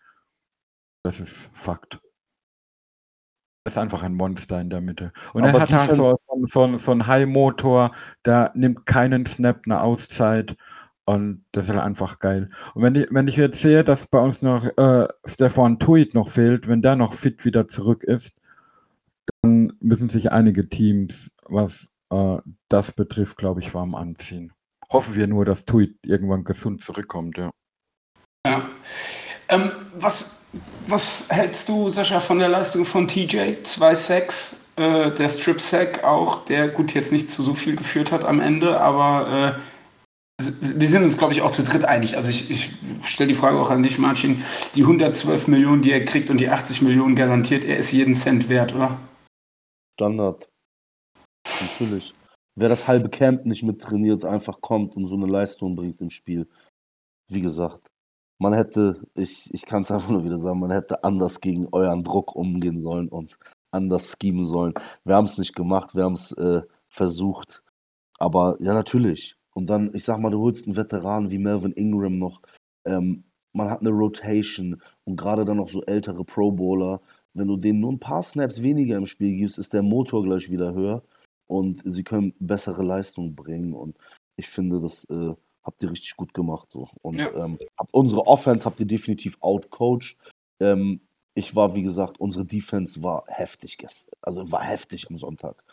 Das 1.03 1.20
ist 1.20 1.49
Fakt. 1.53 1.99
Er 3.63 3.70
ist 3.70 3.78
einfach 3.78 4.03
ein 4.03 4.13
Monster 4.13 4.59
in 4.61 4.70
der 4.70 4.82
Mitte. 4.82 5.11
Und 5.34 5.43
Aber 5.43 5.59
er 5.59 5.61
hat 5.61 5.72
halt 5.74 5.91
so, 5.91 6.15
Defense- 6.15 6.53
so, 6.53 6.78
so 6.78 6.91
einen 6.91 7.07
High-Motor, 7.07 7.93
der 8.26 8.51
nimmt 8.55 8.86
keinen 8.86 9.26
Snap, 9.26 9.61
eine 9.65 9.82
Auszeit. 9.82 10.55
Und 11.05 11.45
das 11.53 11.65
ist 11.65 11.70
halt 11.70 11.80
einfach 11.82 12.20
geil. 12.20 12.49
Und 12.74 12.84
wenn 12.84 12.95
ich, 12.95 13.07
wenn 13.11 13.28
ich 13.28 13.38
jetzt 13.38 13.61
sehe, 13.61 13.84
dass 13.84 14.07
bei 14.07 14.20
uns 14.20 14.41
noch 14.41 14.65
äh, 14.78 15.07
Stefan 15.26 15.80
Tuit 15.80 16.13
noch 16.13 16.28
fehlt, 16.30 16.68
wenn 16.68 16.82
der 16.82 16.95
noch 16.97 17.13
fit 17.13 17.45
wieder 17.45 17.68
zurück 17.68 18.03
ist, 18.03 18.41
dann 19.41 19.74
müssen 19.80 20.09
sich 20.09 20.32
einige 20.32 20.68
Teams, 20.68 21.34
was 21.45 21.91
äh, 22.12 22.38
das 22.70 22.91
betrifft, 22.91 23.38
glaube 23.38 23.62
ich, 23.62 23.74
warm 23.74 23.95
anziehen. 23.95 24.53
Hoffen 24.89 25.16
wir 25.16 25.28
nur, 25.28 25.45
dass 25.45 25.66
Tuit 25.66 25.97
irgendwann 26.03 26.43
gesund 26.43 26.84
zurückkommt, 26.84 27.38
ja. 27.38 27.51
Ja. 28.45 28.70
Ähm, 29.49 29.72
was, 29.95 30.45
was 30.88 31.30
hältst 31.30 31.68
du, 31.70 31.89
Sascha, 31.89 32.20
von 32.20 32.39
der 32.39 32.49
Leistung 32.49 32.86
von 32.86 33.08
TJ? 33.08 33.58
2-6, 33.64 34.55
äh, 34.78 35.12
der 35.12 35.30
Strip-Sack 35.30 36.03
auch, 36.03 36.45
der 36.45 36.70
gut 36.70 36.93
jetzt 36.93 37.12
nicht 37.12 37.30
zu 37.30 37.43
so 37.43 37.53
viel 37.53 37.76
geführt 37.76 38.12
hat 38.12 38.24
am 38.24 38.39
Ende, 38.39 38.80
aber 38.80 39.58
äh, 39.58 39.62
wir 40.39 40.88
sind 40.88 41.03
uns, 41.03 41.18
glaube 41.18 41.34
ich, 41.34 41.41
auch 41.41 41.51
zu 41.51 41.64
dritt 41.64 41.84
einig. 41.84 42.16
Also 42.16 42.30
ich, 42.30 42.51
ich 42.51 42.76
stelle 43.03 43.28
die 43.28 43.36
Frage 43.36 43.58
auch 43.60 43.72
an 43.72 43.82
dich, 43.82 43.97
Martin. 43.97 44.43
Die 44.76 44.84
112 44.84 45.47
Millionen, 45.47 45.82
die 45.82 45.91
er 45.91 46.05
kriegt 46.05 46.30
und 46.30 46.38
die 46.38 46.49
80 46.49 46.84
Millionen 46.84 47.16
garantiert, 47.16 47.64
er 47.64 47.78
ist 47.78 47.91
jeden 47.91 48.14
Cent 48.14 48.47
wert, 48.47 48.76
oder? 48.76 48.99
Standard. 49.95 50.47
Natürlich. 51.62 52.14
Wer 52.56 52.70
das 52.70 52.88
halbe 52.88 53.10
Camp 53.10 53.45
nicht 53.45 53.64
mit 53.64 53.82
trainiert, 53.82 54.26
einfach 54.26 54.62
kommt 54.62 54.95
und 54.95 55.06
so 55.08 55.16
eine 55.16 55.28
Leistung 55.28 55.76
bringt 55.76 56.02
im 56.02 56.10
Spiel. 56.10 56.48
Wie 57.28 57.41
gesagt, 57.41 57.91
man 58.39 58.54
hätte, 58.54 59.00
ich, 59.16 59.54
ich 59.54 59.66
kann 59.66 59.84
es 59.84 59.91
einfach 59.91 60.10
nur 60.10 60.24
wieder 60.26 60.38
sagen, 60.39 60.60
man 60.60 60.72
hätte 60.72 61.04
anders 61.04 61.39
gegen 61.39 61.68
euren 61.72 62.04
Druck 62.04 62.36
umgehen 62.36 62.82
sollen 62.82 63.10
und 63.10 63.38
anders 63.72 64.16
schemen 64.20 64.45
sollen. 64.45 64.74
Wir 65.04 65.16
haben 65.16 65.26
es 65.26 65.38
nicht 65.38 65.56
gemacht, 65.56 65.95
wir 65.95 66.04
haben 66.04 66.14
es 66.14 66.32
äh, 66.34 66.62
versucht. 66.88 67.64
Aber 68.18 68.58
ja, 68.60 68.74
natürlich. 68.74 69.36
Und 69.54 69.68
dann, 69.68 69.93
ich 69.93 70.04
sag 70.04 70.20
mal, 70.20 70.32
du 70.32 70.39
holst 70.41 70.66
einen 70.66 70.76
Veteran 70.76 71.32
wie 71.32 71.38
Melvin 71.38 71.74
Ingram 71.74 72.16
noch. 72.16 72.41
Ähm, 72.86 73.24
man 73.54 73.70
hat 73.70 73.82
eine 73.82 73.89
Rotation 73.91 74.82
und 75.04 75.16
gerade 75.18 75.45
dann 75.45 75.58
noch 75.58 75.70
so 75.70 75.84
ältere 75.84 76.24
Pro 76.24 76.52
Bowler. 76.52 77.02
Wenn 77.34 77.48
du 77.48 77.58
denen 77.58 77.82
nur 77.82 77.91
ein 77.91 78.00
paar 78.00 78.24
Snaps 78.24 78.64
weniger 78.64 78.98
im 78.98 79.06
Spiel 79.06 79.36
gibst, 79.38 79.60
ist 79.60 79.74
der 79.74 79.84
Motor 79.84 80.24
gleich 80.24 80.50
wieder 80.50 80.74
höher 80.74 81.04
und 81.48 81.82
sie 81.86 82.04
können 82.04 82.34
bessere 82.39 82.84
Leistung 82.84 83.36
bringen. 83.36 83.74
Und 83.74 83.98
ich 84.36 84.48
finde, 84.48 84.80
das 84.82 85.06
äh, 85.06 85.34
habt 85.64 85.84
ihr 85.84 85.91
richtig 85.91 86.16
gut 86.16 86.34
gemacht. 86.34 86.72
So. 86.72 86.89
Und 87.02 87.18
Ja. 87.18 87.34
ähm, 87.34 87.58
unsere 87.91 88.28
Offense 88.28 88.66
habt 88.66 88.80
ihr 88.80 88.86
definitiv 88.86 89.38
outcoached. 89.41 90.18
Ähm, 90.62 91.02
ich 91.36 91.56
war, 91.56 91.76
wie 91.76 91.84
gesagt, 91.84 92.20
unsere 92.20 92.45
Defense 92.45 93.04
war 93.04 93.24
heftig 93.28 93.78
gestern. 93.78 94.12
Also 94.22 94.52
war 94.52 94.64
heftig 94.64 95.10
am 95.10 95.18
Sonntag. 95.18 95.64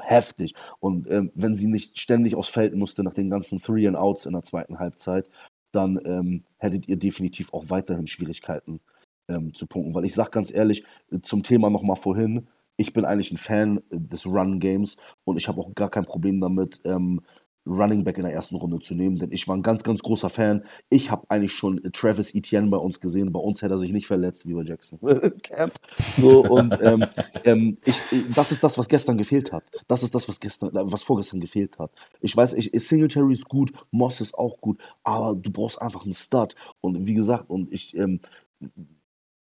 Heftig. 0.00 0.54
Und 0.80 1.10
ähm, 1.10 1.32
wenn 1.34 1.56
sie 1.56 1.66
nicht 1.66 1.98
ständig 1.98 2.34
aufs 2.34 2.50
Feld 2.50 2.74
musste 2.74 3.02
nach 3.02 3.14
den 3.14 3.30
ganzen 3.30 3.60
Three 3.60 3.86
and 3.88 3.96
Outs 3.96 4.26
in 4.26 4.32
der 4.32 4.42
zweiten 4.42 4.78
Halbzeit, 4.78 5.28
dann 5.72 5.98
ähm, 6.04 6.44
hättet 6.58 6.88
ihr 6.88 6.96
definitiv 6.96 7.52
auch 7.52 7.64
weiterhin 7.68 8.06
Schwierigkeiten 8.06 8.80
ähm, 9.28 9.54
zu 9.54 9.66
punkten. 9.66 9.94
Weil 9.94 10.04
ich 10.04 10.14
sag 10.14 10.30
ganz 10.30 10.52
ehrlich, 10.52 10.84
äh, 11.10 11.20
zum 11.20 11.42
Thema 11.42 11.70
nochmal 11.70 11.96
vorhin, 11.96 12.46
ich 12.78 12.92
bin 12.94 13.04
eigentlich 13.04 13.32
ein 13.32 13.36
Fan 13.36 13.82
des 13.90 14.24
Run-Games 14.24 14.96
und 15.24 15.36
ich 15.36 15.48
habe 15.48 15.60
auch 15.60 15.74
gar 15.74 15.90
kein 15.90 16.06
Problem 16.06 16.40
damit, 16.40 16.80
ähm, 16.84 17.20
Running 17.66 18.02
Back 18.02 18.16
in 18.16 18.24
der 18.24 18.32
ersten 18.32 18.56
Runde 18.56 18.78
zu 18.78 18.94
nehmen, 18.94 19.18
denn 19.18 19.30
ich 19.30 19.46
war 19.46 19.54
ein 19.54 19.62
ganz, 19.62 19.82
ganz 19.82 20.00
großer 20.00 20.30
Fan. 20.30 20.64
Ich 20.88 21.10
habe 21.10 21.26
eigentlich 21.28 21.52
schon 21.52 21.82
Travis 21.92 22.34
Etienne 22.34 22.70
bei 22.70 22.78
uns 22.78 22.98
gesehen. 22.98 23.30
Bei 23.30 23.40
uns 23.40 23.60
hätte 23.60 23.74
er 23.74 23.78
sich 23.78 23.92
nicht 23.92 24.06
verletzt, 24.06 24.46
wie 24.46 24.54
bei 24.54 24.62
Jackson. 24.62 24.98
Camp. 25.42 25.74
So, 26.16 26.44
und 26.46 26.80
ähm, 26.80 27.04
ähm, 27.44 27.76
ich, 27.84 27.96
das 28.34 28.52
ist 28.52 28.64
das, 28.64 28.78
was 28.78 28.88
gestern 28.88 29.18
gefehlt 29.18 29.52
hat. 29.52 29.64
Das 29.86 30.02
ist 30.02 30.14
das, 30.14 30.28
was 30.28 30.40
gestern, 30.40 30.70
äh, 30.70 30.90
was 30.90 31.02
vorgestern 31.02 31.40
gefehlt 31.40 31.78
hat. 31.78 31.90
Ich 32.20 32.34
weiß, 32.34 32.54
ich, 32.54 32.70
Singletary 32.72 33.34
ist 33.34 33.48
gut, 33.48 33.72
Moss 33.90 34.22
ist 34.22 34.34
auch 34.34 34.62
gut, 34.62 34.80
aber 35.04 35.36
du 35.36 35.50
brauchst 35.50 35.82
einfach 35.82 36.04
einen 36.04 36.14
Stud. 36.14 36.54
Und 36.80 37.06
wie 37.06 37.14
gesagt, 37.14 37.50
und 37.50 37.70
ich, 37.70 37.94
ähm, 37.96 38.20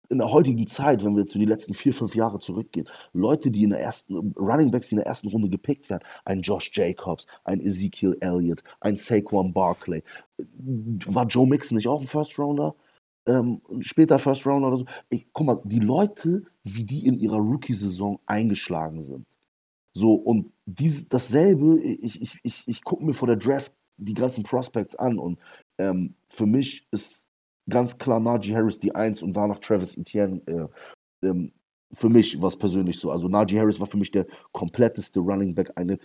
in 0.08 0.18
der 0.18 0.30
heutigen 0.30 0.66
Zeit, 0.66 1.04
wenn 1.04 1.14
wir 1.14 1.20
jetzt 1.20 1.32
so 1.32 1.38
die 1.38 1.44
letzten 1.44 1.74
vier, 1.74 1.94
fünf 1.94 2.14
Jahre 2.14 2.38
zurückgehen, 2.38 2.88
Leute, 3.12 3.50
die 3.50 3.64
in 3.64 3.70
der 3.70 3.80
ersten, 3.80 4.34
Running 4.36 4.70
Backs, 4.70 4.88
die 4.88 4.94
in 4.94 5.00
der 5.00 5.06
ersten 5.06 5.28
Runde 5.28 5.48
gepickt 5.48 5.90
werden, 5.90 6.04
ein 6.24 6.40
Josh 6.40 6.70
Jacobs, 6.72 7.26
ein 7.44 7.60
Ezekiel 7.60 8.16
Elliott, 8.20 8.62
ein 8.80 8.96
Saquon 8.96 9.52
Barkley. 9.52 10.02
War 11.06 11.26
Joe 11.26 11.46
Mixon 11.46 11.76
nicht 11.76 11.88
auch 11.88 12.00
ein 12.00 12.06
First 12.06 12.38
Rounder? 12.38 12.74
Ähm, 13.26 13.60
später 13.80 14.18
First 14.18 14.46
Rounder 14.46 14.68
oder 14.68 14.76
so. 14.78 14.86
Ich, 15.08 15.26
guck 15.32 15.46
mal, 15.46 15.60
die 15.64 15.80
Leute, 15.80 16.44
wie 16.62 16.84
die 16.84 17.06
in 17.06 17.18
ihrer 17.18 17.38
Rookie-Saison 17.38 18.20
eingeschlagen 18.26 19.00
sind. 19.02 19.26
So, 19.94 20.12
und 20.12 20.52
dies, 20.66 21.08
dasselbe, 21.08 21.80
ich, 21.80 22.20
ich, 22.20 22.38
ich, 22.42 22.62
ich 22.66 22.84
gucke 22.84 23.04
mir 23.04 23.14
vor 23.14 23.28
der 23.28 23.36
Draft 23.36 23.72
die 23.96 24.14
ganzen 24.14 24.44
Prospects 24.44 24.94
an 24.94 25.18
und 25.18 25.38
ähm, 25.78 26.14
für 26.26 26.46
mich 26.46 26.86
ist 26.90 27.25
ganz 27.68 27.98
klar 27.98 28.20
Najee 28.20 28.54
Harris 28.54 28.78
die 28.78 28.94
Eins 28.94 29.22
und 29.22 29.34
danach 29.34 29.58
Travis 29.58 29.96
Etienne. 29.96 30.40
Äh, 30.46 31.26
ähm, 31.26 31.52
für 31.92 32.08
mich 32.08 32.40
war 32.40 32.48
es 32.48 32.56
persönlich 32.56 32.98
so. 32.98 33.10
Also 33.10 33.28
Najee 33.28 33.58
Harris 33.58 33.80
war 33.80 33.86
für 33.86 33.96
mich 33.96 34.10
der 34.10 34.26
kompletteste 34.52 35.20
Running 35.20 35.54
Back. 35.54 35.72
Eine, 35.76 35.98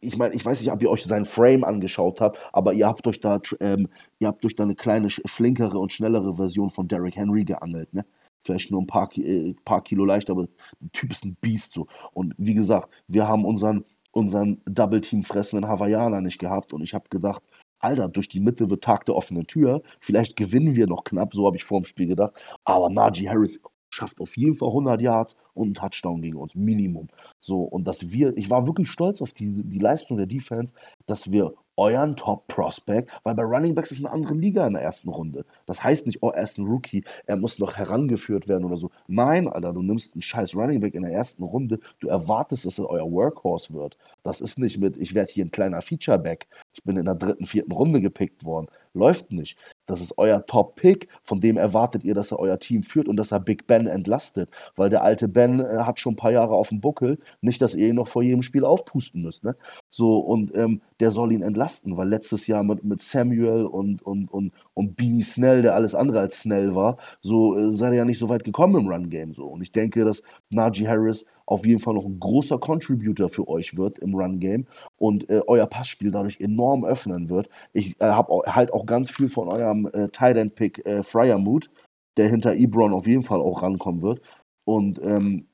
ich 0.00 0.16
meine, 0.16 0.34
ich 0.34 0.44
weiß 0.44 0.60
nicht, 0.60 0.72
ob 0.72 0.82
ihr 0.82 0.90
euch 0.90 1.04
seinen 1.04 1.26
Frame 1.26 1.64
angeschaut 1.64 2.20
habt, 2.20 2.38
aber 2.52 2.72
ihr 2.72 2.86
habt 2.86 3.06
euch 3.06 3.20
da, 3.20 3.40
ähm, 3.60 3.88
ihr 4.18 4.28
habt 4.28 4.44
euch 4.44 4.56
da 4.56 4.64
eine 4.64 4.74
kleine, 4.74 5.10
flinkere 5.10 5.78
und 5.78 5.92
schnellere 5.92 6.36
Version 6.36 6.70
von 6.70 6.88
Derrick 6.88 7.16
Henry 7.16 7.44
geangelt, 7.44 7.92
ne? 7.92 8.04
Vielleicht 8.40 8.70
nur 8.70 8.82
ein 8.82 8.86
paar, 8.86 9.08
äh, 9.16 9.54
paar 9.64 9.82
Kilo 9.82 10.04
leicht, 10.04 10.28
aber 10.28 10.46
der 10.80 10.92
Typ 10.92 11.10
ist 11.10 11.24
ein 11.24 11.36
Biest 11.40 11.72
so. 11.72 11.86
Und 12.12 12.34
wie 12.36 12.52
gesagt, 12.52 12.90
wir 13.08 13.26
haben 13.26 13.44
unseren, 13.46 13.84
unseren 14.12 14.60
Double-Team 14.66 15.22
fressenden 15.22 15.68
Hawaiianer 15.68 16.20
nicht 16.20 16.38
gehabt 16.38 16.74
und 16.74 16.82
ich 16.82 16.92
habe 16.92 17.08
gedacht, 17.08 17.42
Alter, 17.84 18.08
durch 18.08 18.28
die 18.28 18.40
Mitte 18.40 18.70
wird 18.70 18.82
Tag 18.82 19.04
der 19.06 19.14
offenen 19.16 19.46
Tür. 19.46 19.82
Vielleicht 20.00 20.36
gewinnen 20.36 20.74
wir 20.76 20.86
noch 20.86 21.04
knapp, 21.04 21.34
so 21.34 21.46
habe 21.46 21.56
ich 21.56 21.64
vor 21.64 21.80
dem 21.80 21.84
Spiel 21.84 22.06
gedacht. 22.08 22.32
Aber 22.64 22.90
Najee 22.90 23.28
Harris 23.28 23.60
schafft 23.94 24.20
auf 24.20 24.36
jeden 24.36 24.54
Fall 24.54 24.68
100 24.68 25.00
Yards 25.00 25.36
und 25.54 25.66
einen 25.66 25.74
Touchdown 25.74 26.20
gegen 26.20 26.36
uns, 26.36 26.54
Minimum. 26.54 27.08
So, 27.40 27.62
und 27.62 27.86
dass 27.86 28.10
wir, 28.10 28.36
ich 28.36 28.50
war 28.50 28.66
wirklich 28.66 28.90
stolz 28.90 29.22
auf 29.22 29.32
die, 29.32 29.62
die 29.62 29.78
Leistung 29.78 30.16
der 30.16 30.26
Defense, 30.26 30.74
dass 31.06 31.30
wir 31.30 31.54
euren 31.76 32.16
Top-Prospect, 32.16 33.10
weil 33.24 33.34
bei 33.34 33.42
Running 33.42 33.74
Backs 33.74 33.90
ist 33.90 34.04
eine 34.04 34.12
andere 34.12 34.34
Liga 34.34 34.66
in 34.66 34.74
der 34.74 34.82
ersten 34.82 35.08
Runde. 35.08 35.44
Das 35.66 35.82
heißt 35.82 36.06
nicht, 36.06 36.22
oh, 36.22 36.30
er 36.30 36.44
ist 36.44 36.58
ein 36.58 36.66
Rookie, 36.66 37.04
er 37.26 37.36
muss 37.36 37.58
noch 37.58 37.76
herangeführt 37.76 38.48
werden 38.48 38.64
oder 38.64 38.76
so. 38.76 38.90
Nein, 39.06 39.48
Alter, 39.48 39.72
du 39.72 39.82
nimmst 39.82 40.14
einen 40.14 40.22
scheiß 40.22 40.54
Running 40.54 40.80
Back 40.80 40.94
in 40.94 41.02
der 41.02 41.12
ersten 41.12 41.42
Runde, 41.42 41.80
du 42.00 42.08
erwartest, 42.08 42.66
dass 42.66 42.78
er 42.78 42.90
euer 42.90 43.10
Workhorse 43.10 43.74
wird. 43.74 43.98
Das 44.22 44.40
ist 44.40 44.58
nicht 44.58 44.78
mit, 44.78 44.96
ich 44.96 45.14
werde 45.14 45.32
hier 45.32 45.44
ein 45.44 45.50
kleiner 45.50 45.82
Featureback. 45.82 46.46
Ich 46.72 46.82
bin 46.84 46.96
in 46.96 47.06
der 47.06 47.14
dritten, 47.14 47.44
vierten 47.44 47.72
Runde 47.72 48.00
gepickt 48.00 48.44
worden. 48.44 48.68
Läuft 48.94 49.32
nicht. 49.32 49.58
Das 49.86 50.00
ist 50.00 50.18
euer 50.18 50.46
Top-Pick, 50.46 51.08
von 51.22 51.40
dem 51.40 51.56
erwartet 51.56 52.04
ihr, 52.04 52.14
dass 52.14 52.30
er 52.30 52.38
euer 52.38 52.58
Team 52.60 52.84
führt 52.84 53.08
und 53.08 53.16
dass 53.16 53.32
er 53.32 53.40
Big 53.40 53.66
Ben 53.66 53.88
entlastet. 53.88 54.48
Weil 54.76 54.88
der 54.88 55.02
alte 55.02 55.26
Ben 55.28 55.60
äh, 55.60 55.78
hat 55.80 55.98
schon 55.98 56.14
ein 56.14 56.16
paar 56.16 56.30
Jahre 56.30 56.54
auf 56.54 56.68
dem 56.68 56.80
Buckel. 56.80 57.18
Nicht, 57.40 57.60
dass 57.60 57.74
ihr 57.74 57.88
ihn 57.88 57.96
noch 57.96 58.08
vor 58.08 58.22
jedem 58.22 58.42
Spiel 58.42 58.64
aufpusten 58.64 59.20
müsst. 59.22 59.42
Ne? 59.44 59.56
So, 59.96 60.18
und 60.18 60.52
ähm, 60.56 60.80
der 60.98 61.12
soll 61.12 61.30
ihn 61.30 61.42
entlasten, 61.42 61.96
weil 61.96 62.08
letztes 62.08 62.48
Jahr 62.48 62.64
mit, 62.64 62.82
mit 62.82 63.00
Samuel 63.00 63.64
und, 63.64 64.02
und, 64.02 64.26
und, 64.28 64.52
und 64.74 64.96
Beanie 64.96 65.22
Snell, 65.22 65.62
der 65.62 65.76
alles 65.76 65.94
andere 65.94 66.18
als 66.18 66.40
Snell 66.40 66.74
war, 66.74 66.96
so 67.20 67.56
äh, 67.56 67.72
seid 67.72 67.92
ihr 67.92 67.98
ja 67.98 68.04
nicht 68.04 68.18
so 68.18 68.28
weit 68.28 68.42
gekommen 68.42 68.74
im 68.74 68.88
Run-Game. 68.88 69.34
So. 69.34 69.46
Und 69.46 69.62
ich 69.62 69.70
denke, 69.70 70.04
dass 70.04 70.24
Najee 70.50 70.88
Harris 70.88 71.26
auf 71.46 71.64
jeden 71.64 71.78
Fall 71.78 71.94
noch 71.94 72.06
ein 72.06 72.18
großer 72.18 72.58
Contributor 72.58 73.28
für 73.28 73.46
euch 73.46 73.76
wird 73.76 74.00
im 74.00 74.16
Run-Game 74.16 74.66
und 74.96 75.30
äh, 75.30 75.42
euer 75.46 75.68
Passspiel 75.68 76.10
dadurch 76.10 76.40
enorm 76.40 76.84
öffnen 76.84 77.28
wird. 77.28 77.48
Ich 77.72 78.00
äh, 78.00 78.06
habe 78.06 78.42
halt 78.46 78.72
auch 78.72 78.86
ganz 78.86 79.12
viel 79.12 79.28
von 79.28 79.46
eurem 79.46 79.88
äh, 79.92 80.08
Tight 80.08 80.36
End 80.36 80.56
Pick 80.56 80.84
äh, 80.86 81.04
Fryermuth, 81.04 81.70
der 82.16 82.28
hinter 82.28 82.56
Ebron 82.56 82.92
auf 82.92 83.06
jeden 83.06 83.22
Fall 83.22 83.40
auch 83.40 83.62
rankommen 83.62 84.02
wird. 84.02 84.22
Und 84.64 85.00
ähm, 85.00 85.46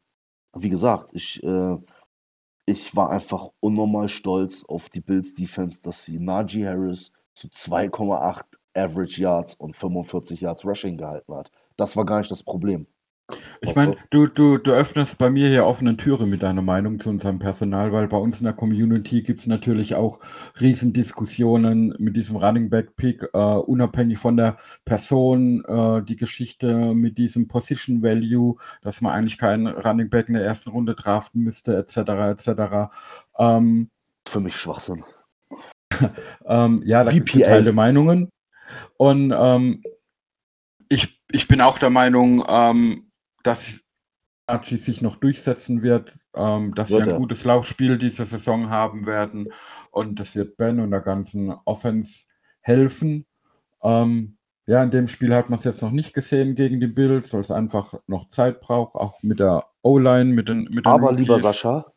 wie 0.57 0.71
gesagt, 0.71 1.11
ich, 1.13 1.43
äh, 1.45 1.77
ich 2.71 2.95
war 2.95 3.11
einfach 3.11 3.49
unnormal 3.59 4.09
stolz 4.09 4.65
auf 4.65 4.89
die 4.89 5.01
Bills 5.01 5.35
Defense, 5.35 5.81
dass 5.83 6.05
sie 6.05 6.21
Najee 6.21 6.67
Harris 6.69 7.11
zu 7.35 7.49
2,8 7.49 8.45
Average 8.75 9.23
Yards 9.23 9.55
und 9.55 9.75
45 9.75 10.43
Yards 10.43 10.65
Rushing 10.65 10.97
gehalten 10.97 11.35
hat. 11.35 11.51
Das 11.77 11.97
war 11.97 12.07
gar 12.07 12.19
nicht 12.19 12.31
das 12.31 12.45
Problem. 12.45 12.87
Ich 13.61 13.75
meine, 13.75 13.97
du, 14.11 14.27
du, 14.27 14.59
du 14.59 14.73
öffnest 14.73 15.19
bei 15.19 15.31
mir 15.31 15.49
hier 15.49 15.67
offene 15.67 15.97
Türe 15.97 16.27
mit 16.27 16.43
deiner 16.43 16.63
Meinung 16.63 16.99
zu 16.99 17.11
unserem 17.11 17.39
Personal, 17.39 17.93
weil 17.93 18.09
bei 18.09 18.17
uns 18.17 18.39
in 18.39 18.45
der 18.45 18.53
Community 18.53 19.23
gibt 19.23 19.41
es 19.41 19.47
natürlich 19.47 19.95
auch 19.95 20.21
Riesendiskussionen 20.61 21.95
mit 21.99 22.17
diesem 22.17 22.37
Running 22.37 22.71
Back 22.71 22.97
Pick, 22.97 23.29
äh, 23.33 23.39
unabhängig 23.39 24.19
von 24.19 24.37
der 24.37 24.59
Person, 24.85 25.65
äh, 25.67 26.03
die 26.03 26.17
Geschichte 26.17 26.95
mit 26.95 27.19
diesem 27.19 27.49
Position 27.49 28.03
Value, 28.03 28.57
dass 28.83 29.01
man 29.01 29.13
eigentlich 29.13 29.39
keinen 29.39 29.67
Running 29.67 30.11
Back 30.11 30.29
in 30.29 30.35
der 30.35 30.45
ersten 30.45 30.71
Runde 30.71 30.95
draften 30.95 31.43
müsste, 31.43 31.77
etc. 31.77 31.99
etc. 31.99 32.91
Ähm, 33.39 33.91
Für 34.27 34.41
mich 34.41 34.57
Schwachsinn. 34.57 35.05
ähm, 36.47 36.83
ja, 36.85 37.05
da 37.05 37.11
gibt 37.11 37.29
es 37.29 37.35
geteilte 37.35 37.73
Meinungen. 37.73 38.31
Und 38.97 39.35
ähm, 39.37 39.83
ich, 40.89 41.21
ich 41.31 41.49
bin 41.49 41.61
auch 41.61 41.79
der 41.79 41.91
Meinung, 41.91 42.45
ähm, 42.49 43.10
dass 43.43 43.81
Archie 44.47 44.77
sich 44.77 45.01
noch 45.03 45.17
durchsetzen 45.17 45.83
wird, 45.83 46.17
ähm, 46.35 46.75
dass 46.75 46.97
wir 46.97 46.99
Wird 46.99 47.09
ein 47.09 47.15
er. 47.15 47.19
gutes 47.19 47.45
Laufspiel 47.45 47.99
diese 47.99 48.25
Saison 48.25 48.71
haben 48.71 49.07
werden 49.07 49.53
und 49.91 50.19
das 50.21 50.35
wird 50.35 50.57
Ben 50.57 50.81
und 50.81 50.91
der 50.91 51.01
ganzen 51.01 51.53
Offense 51.65 52.27
helfen. 52.61 53.27
Ähm, 53.83 54.37
ja, 54.67 54.83
in 54.83 54.91
dem 54.91 55.09
Spiel 55.09 55.35
hat 55.35 55.51
man 55.51 55.59
es 55.59 55.65
jetzt 55.65 55.83
noch 55.83 55.91
nicht 55.91 56.15
gesehen 56.15 56.55
gegen 56.55 56.81
die 56.81 56.87
Bills, 56.87 57.33
weil 57.33 57.41
es 57.41 57.51
einfach 57.51 57.95
noch 58.07 58.29
Zeit 58.29 58.61
braucht, 58.61 58.95
auch 58.95 59.23
mit 59.23 59.41
der 59.41 59.67
O-Line, 59.83 60.33
mit 60.33 60.49
den, 60.49 60.65
mit 60.71 60.87
den 60.87 60.95
Aber 60.95 61.13
lieber 61.13 61.39
Rookies. 61.39 61.43
Sascha, 61.43 61.93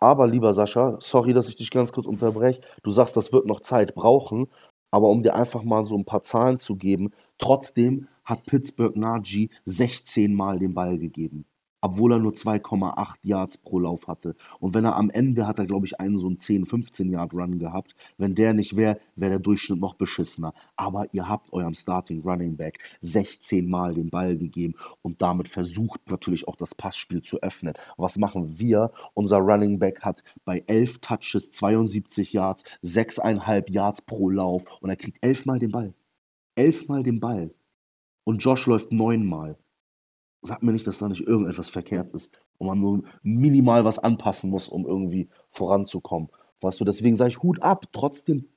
aber 0.00 0.26
lieber 0.26 0.54
Sascha, 0.54 0.98
sorry, 1.00 1.32
dass 1.34 1.48
ich 1.48 1.56
dich 1.56 1.70
ganz 1.70 1.92
kurz 1.92 2.06
unterbreche. 2.06 2.60
Du 2.82 2.90
sagst, 2.90 3.16
das 3.16 3.32
wird 3.32 3.46
noch 3.46 3.60
Zeit 3.60 3.94
brauchen, 3.94 4.48
aber 4.90 5.08
um 5.08 5.22
dir 5.22 5.34
einfach 5.34 5.62
mal 5.64 5.84
so 5.86 5.96
ein 5.96 6.04
paar 6.06 6.22
Zahlen 6.22 6.58
zu 6.58 6.76
geben, 6.76 7.12
trotzdem 7.38 8.08
hat 8.30 8.46
Pittsburgh 8.46 8.96
Najee 8.96 9.50
16 9.64 10.34
Mal 10.34 10.58
den 10.58 10.72
Ball 10.72 10.98
gegeben 10.98 11.44
obwohl 11.80 12.12
er 12.12 12.18
nur 12.18 12.32
2,8 12.32 13.18
Yards 13.22 13.58
pro 13.58 13.78
Lauf 13.78 14.06
hatte. 14.06 14.36
Und 14.58 14.74
wenn 14.74 14.84
er 14.84 14.96
am 14.96 15.10
Ende 15.10 15.46
hat 15.46 15.58
er, 15.58 15.66
glaube 15.66 15.86
ich, 15.86 15.98
einen 15.98 16.18
so 16.18 16.26
einen 16.26 16.38
10, 16.38 16.66
15 16.66 17.10
Yard 17.10 17.34
Run 17.34 17.58
gehabt. 17.58 17.94
Wenn 18.18 18.34
der 18.34 18.52
nicht 18.52 18.76
wäre, 18.76 19.00
wäre 19.16 19.30
der 19.30 19.38
Durchschnitt 19.38 19.80
noch 19.80 19.94
beschissener. 19.94 20.52
Aber 20.76 21.06
ihr 21.12 21.28
habt 21.28 21.52
eurem 21.52 21.74
Starting 21.74 22.22
Running 22.22 22.56
Back 22.56 22.78
16 23.00 23.68
Mal 23.68 23.94
den 23.94 24.10
Ball 24.10 24.36
gegeben 24.36 24.74
und 25.02 25.22
damit 25.22 25.48
versucht 25.48 26.10
natürlich 26.10 26.46
auch 26.48 26.56
das 26.56 26.74
Passspiel 26.74 27.22
zu 27.22 27.40
öffnen. 27.42 27.74
Was 27.96 28.18
machen 28.18 28.58
wir? 28.58 28.92
Unser 29.14 29.38
Running 29.38 29.78
Back 29.78 30.02
hat 30.02 30.22
bei 30.44 30.62
11 30.66 30.98
Touches 30.98 31.52
72 31.52 32.32
Yards, 32.32 32.64
6,5 32.82 33.70
Yards 33.70 34.02
pro 34.02 34.30
Lauf 34.30 34.64
und 34.80 34.90
er 34.90 34.96
kriegt 34.96 35.18
11 35.24 35.46
Mal 35.46 35.58
den 35.58 35.70
Ball. 35.70 35.94
11 36.56 36.88
Mal 36.88 37.02
den 37.02 37.20
Ball. 37.20 37.50
Und 38.24 38.38
Josh 38.38 38.66
läuft 38.66 38.92
9 38.92 39.24
Mal 39.24 39.56
sag 40.42 40.62
mir 40.62 40.72
nicht, 40.72 40.86
dass 40.86 40.98
da 40.98 41.08
nicht 41.08 41.26
irgendetwas 41.26 41.68
verkehrt 41.68 42.12
ist 42.12 42.30
und 42.58 42.66
man 42.66 42.80
nur 42.80 43.02
minimal 43.22 43.84
was 43.84 43.98
anpassen 43.98 44.50
muss, 44.50 44.68
um 44.68 44.86
irgendwie 44.86 45.28
voranzukommen. 45.48 46.28
Weißt 46.60 46.80
du, 46.80 46.84
deswegen 46.84 47.16
sage 47.16 47.30
ich 47.30 47.42
Hut 47.42 47.62
ab. 47.62 47.86
Trotzdem 47.92 48.48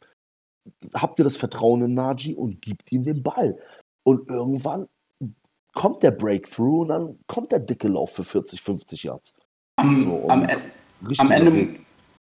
habt 0.94 1.20
ihr 1.20 1.24
das 1.24 1.38
Vertrauen 1.38 1.82
in 1.84 1.94
Naji 1.94 2.36
und 2.36 2.62
gibt 2.62 2.92
ihm 2.92 3.04
den 3.04 3.24
Ball. 3.24 3.58
Und 4.04 4.30
irgendwann 4.30 4.88
kommt 5.74 6.04
der 6.04 6.12
Breakthrough 6.12 6.82
und 6.82 6.88
dann 6.90 7.20
kommt 7.28 7.52
der 7.52 7.60
dicke 7.60 7.88
Lauf 7.88 8.12
für 8.12 8.24
40, 8.24 8.62
50 8.62 9.04
Yards. 9.04 9.34
Am, 9.78 10.04
so, 10.04 10.28
am, 10.30 10.44
e- 10.44 10.58
am 11.18 11.32
Ende, 11.32 11.80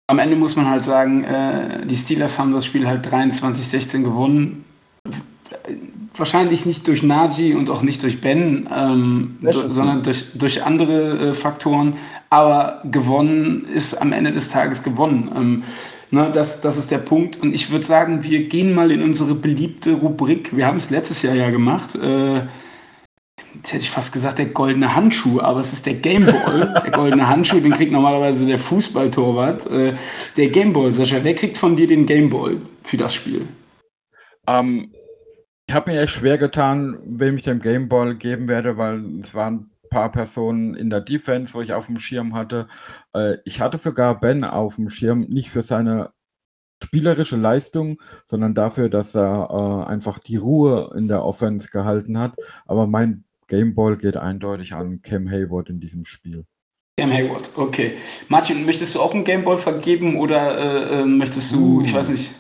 am 0.07 0.19
Ende 0.19 0.35
muss 0.35 0.55
man 0.55 0.69
halt 0.69 0.85
sagen, 0.85 1.23
äh, 1.23 1.85
die 1.85 1.97
Steelers 1.97 2.39
haben 2.39 2.53
das 2.53 2.65
Spiel 2.65 2.87
halt 2.87 3.05
23-16 3.05 4.03
gewonnen 4.03 4.65
wahrscheinlich 6.15 6.65
nicht 6.65 6.87
durch 6.87 7.03
Naji 7.03 7.53
und 7.53 7.69
auch 7.69 7.81
nicht 7.81 8.03
durch 8.03 8.21
Ben, 8.21 8.67
ähm, 8.75 9.37
sondern 9.41 10.03
durch, 10.03 10.33
durch 10.35 10.63
andere 10.63 11.29
äh, 11.29 11.33
Faktoren. 11.33 11.95
Aber 12.29 12.81
gewonnen 12.89 13.65
ist 13.65 13.95
am 13.95 14.13
Ende 14.13 14.31
des 14.31 14.49
Tages 14.49 14.83
gewonnen. 14.83 15.31
Ähm, 15.35 15.63
ne, 16.11 16.31
das, 16.31 16.61
das 16.61 16.77
ist 16.77 16.91
der 16.91 16.97
Punkt. 16.97 17.37
Und 17.41 17.53
ich 17.53 17.71
würde 17.71 17.85
sagen, 17.85 18.23
wir 18.23 18.45
gehen 18.45 18.73
mal 18.73 18.91
in 18.91 19.01
unsere 19.01 19.35
beliebte 19.35 19.93
Rubrik. 19.93 20.55
Wir 20.55 20.65
haben 20.65 20.77
es 20.77 20.89
letztes 20.89 21.21
Jahr 21.21 21.35
ja 21.35 21.49
gemacht. 21.49 21.95
Äh, 21.95 22.47
jetzt 23.55 23.73
hätte 23.73 23.83
ich 23.83 23.89
fast 23.89 24.13
gesagt, 24.13 24.39
der 24.39 24.47
goldene 24.47 24.95
Handschuh, 24.95 25.39
aber 25.39 25.59
es 25.59 25.73
ist 25.73 25.85
der 25.85 25.95
Gameball. 25.95 26.81
der 26.85 26.91
goldene 26.91 27.27
Handschuh, 27.27 27.59
den 27.59 27.71
kriegt 27.71 27.91
normalerweise 27.91 28.45
der 28.45 28.59
Fußballtorwart. 28.59 29.67
Äh, 29.67 29.95
der 30.37 30.49
Gameball, 30.49 30.93
Sascha, 30.93 31.17
wer 31.23 31.35
kriegt 31.35 31.57
von 31.57 31.75
dir 31.75 31.87
den 31.87 32.05
Gameball 32.05 32.61
für 32.83 32.97
das 32.97 33.13
Spiel? 33.13 33.47
Ähm, 34.47 34.91
ich 35.71 35.75
habe 35.75 35.89
mir 35.89 36.01
echt 36.01 36.15
schwer 36.15 36.37
getan, 36.37 36.99
wem 37.05 37.37
ich 37.37 37.43
den 37.43 37.61
Gameball 37.61 38.17
geben 38.17 38.49
werde, 38.49 38.75
weil 38.75 39.19
es 39.21 39.33
waren 39.33 39.71
ein 39.85 39.89
paar 39.89 40.11
Personen 40.11 40.75
in 40.75 40.89
der 40.89 40.99
Defense, 40.99 41.53
wo 41.53 41.61
ich 41.61 41.71
auf 41.71 41.85
dem 41.85 41.97
Schirm 41.97 42.35
hatte. 42.35 42.67
Äh, 43.13 43.37
ich 43.45 43.61
hatte 43.61 43.77
sogar 43.77 44.19
Ben 44.19 44.43
auf 44.43 44.75
dem 44.75 44.89
Schirm, 44.89 45.21
nicht 45.21 45.49
für 45.49 45.61
seine 45.61 46.11
spielerische 46.83 47.37
Leistung, 47.37 48.01
sondern 48.25 48.53
dafür, 48.53 48.89
dass 48.89 49.15
er 49.15 49.85
äh, 49.87 49.89
einfach 49.89 50.19
die 50.19 50.35
Ruhe 50.35 50.93
in 50.97 51.07
der 51.07 51.23
Offense 51.23 51.69
gehalten 51.69 52.17
hat. 52.17 52.35
Aber 52.65 52.85
mein 52.85 53.23
Gameball 53.47 53.95
geht 53.95 54.17
eindeutig 54.17 54.73
an 54.73 55.01
Cam 55.01 55.29
Hayward 55.31 55.69
in 55.69 55.79
diesem 55.79 56.03
Spiel. 56.03 56.43
Cam 56.99 57.13
Hayward, 57.13 57.49
okay. 57.55 57.93
Martin, 58.27 58.65
möchtest 58.65 58.93
du 58.95 58.99
auch 58.99 59.13
einen 59.13 59.23
Gameball 59.23 59.57
vergeben 59.57 60.17
oder 60.17 60.57
äh, 60.57 60.99
äh 60.99 61.05
möchtest 61.05 61.53
du, 61.53 61.77
uh. 61.77 61.81
ich 61.81 61.93
weiß 61.93 62.09
nicht. 62.09 62.35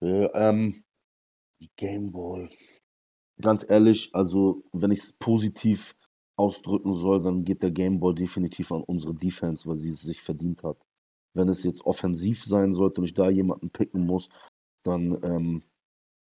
Äh, 0.00 0.28
ähm, 0.32 0.83
Gameball. 1.76 2.50
Ganz 3.40 3.66
ehrlich, 3.68 4.10
also 4.12 4.62
wenn 4.72 4.92
ich 4.92 5.00
es 5.00 5.12
positiv 5.12 5.94
ausdrücken 6.36 6.96
soll, 6.96 7.22
dann 7.22 7.44
geht 7.44 7.62
der 7.62 7.70
Gameball 7.70 8.14
definitiv 8.14 8.72
an 8.72 8.82
unsere 8.82 9.14
Defense, 9.14 9.68
weil 9.68 9.78
sie 9.78 9.90
es 9.90 10.00
sich 10.00 10.20
verdient 10.20 10.62
hat. 10.62 10.76
Wenn 11.34 11.48
es 11.48 11.64
jetzt 11.64 11.84
offensiv 11.84 12.44
sein 12.44 12.72
sollte 12.72 13.00
und 13.00 13.06
ich 13.06 13.14
da 13.14 13.28
jemanden 13.28 13.70
picken 13.70 14.06
muss, 14.06 14.28
dann. 14.82 15.18
Ähm, 15.22 15.62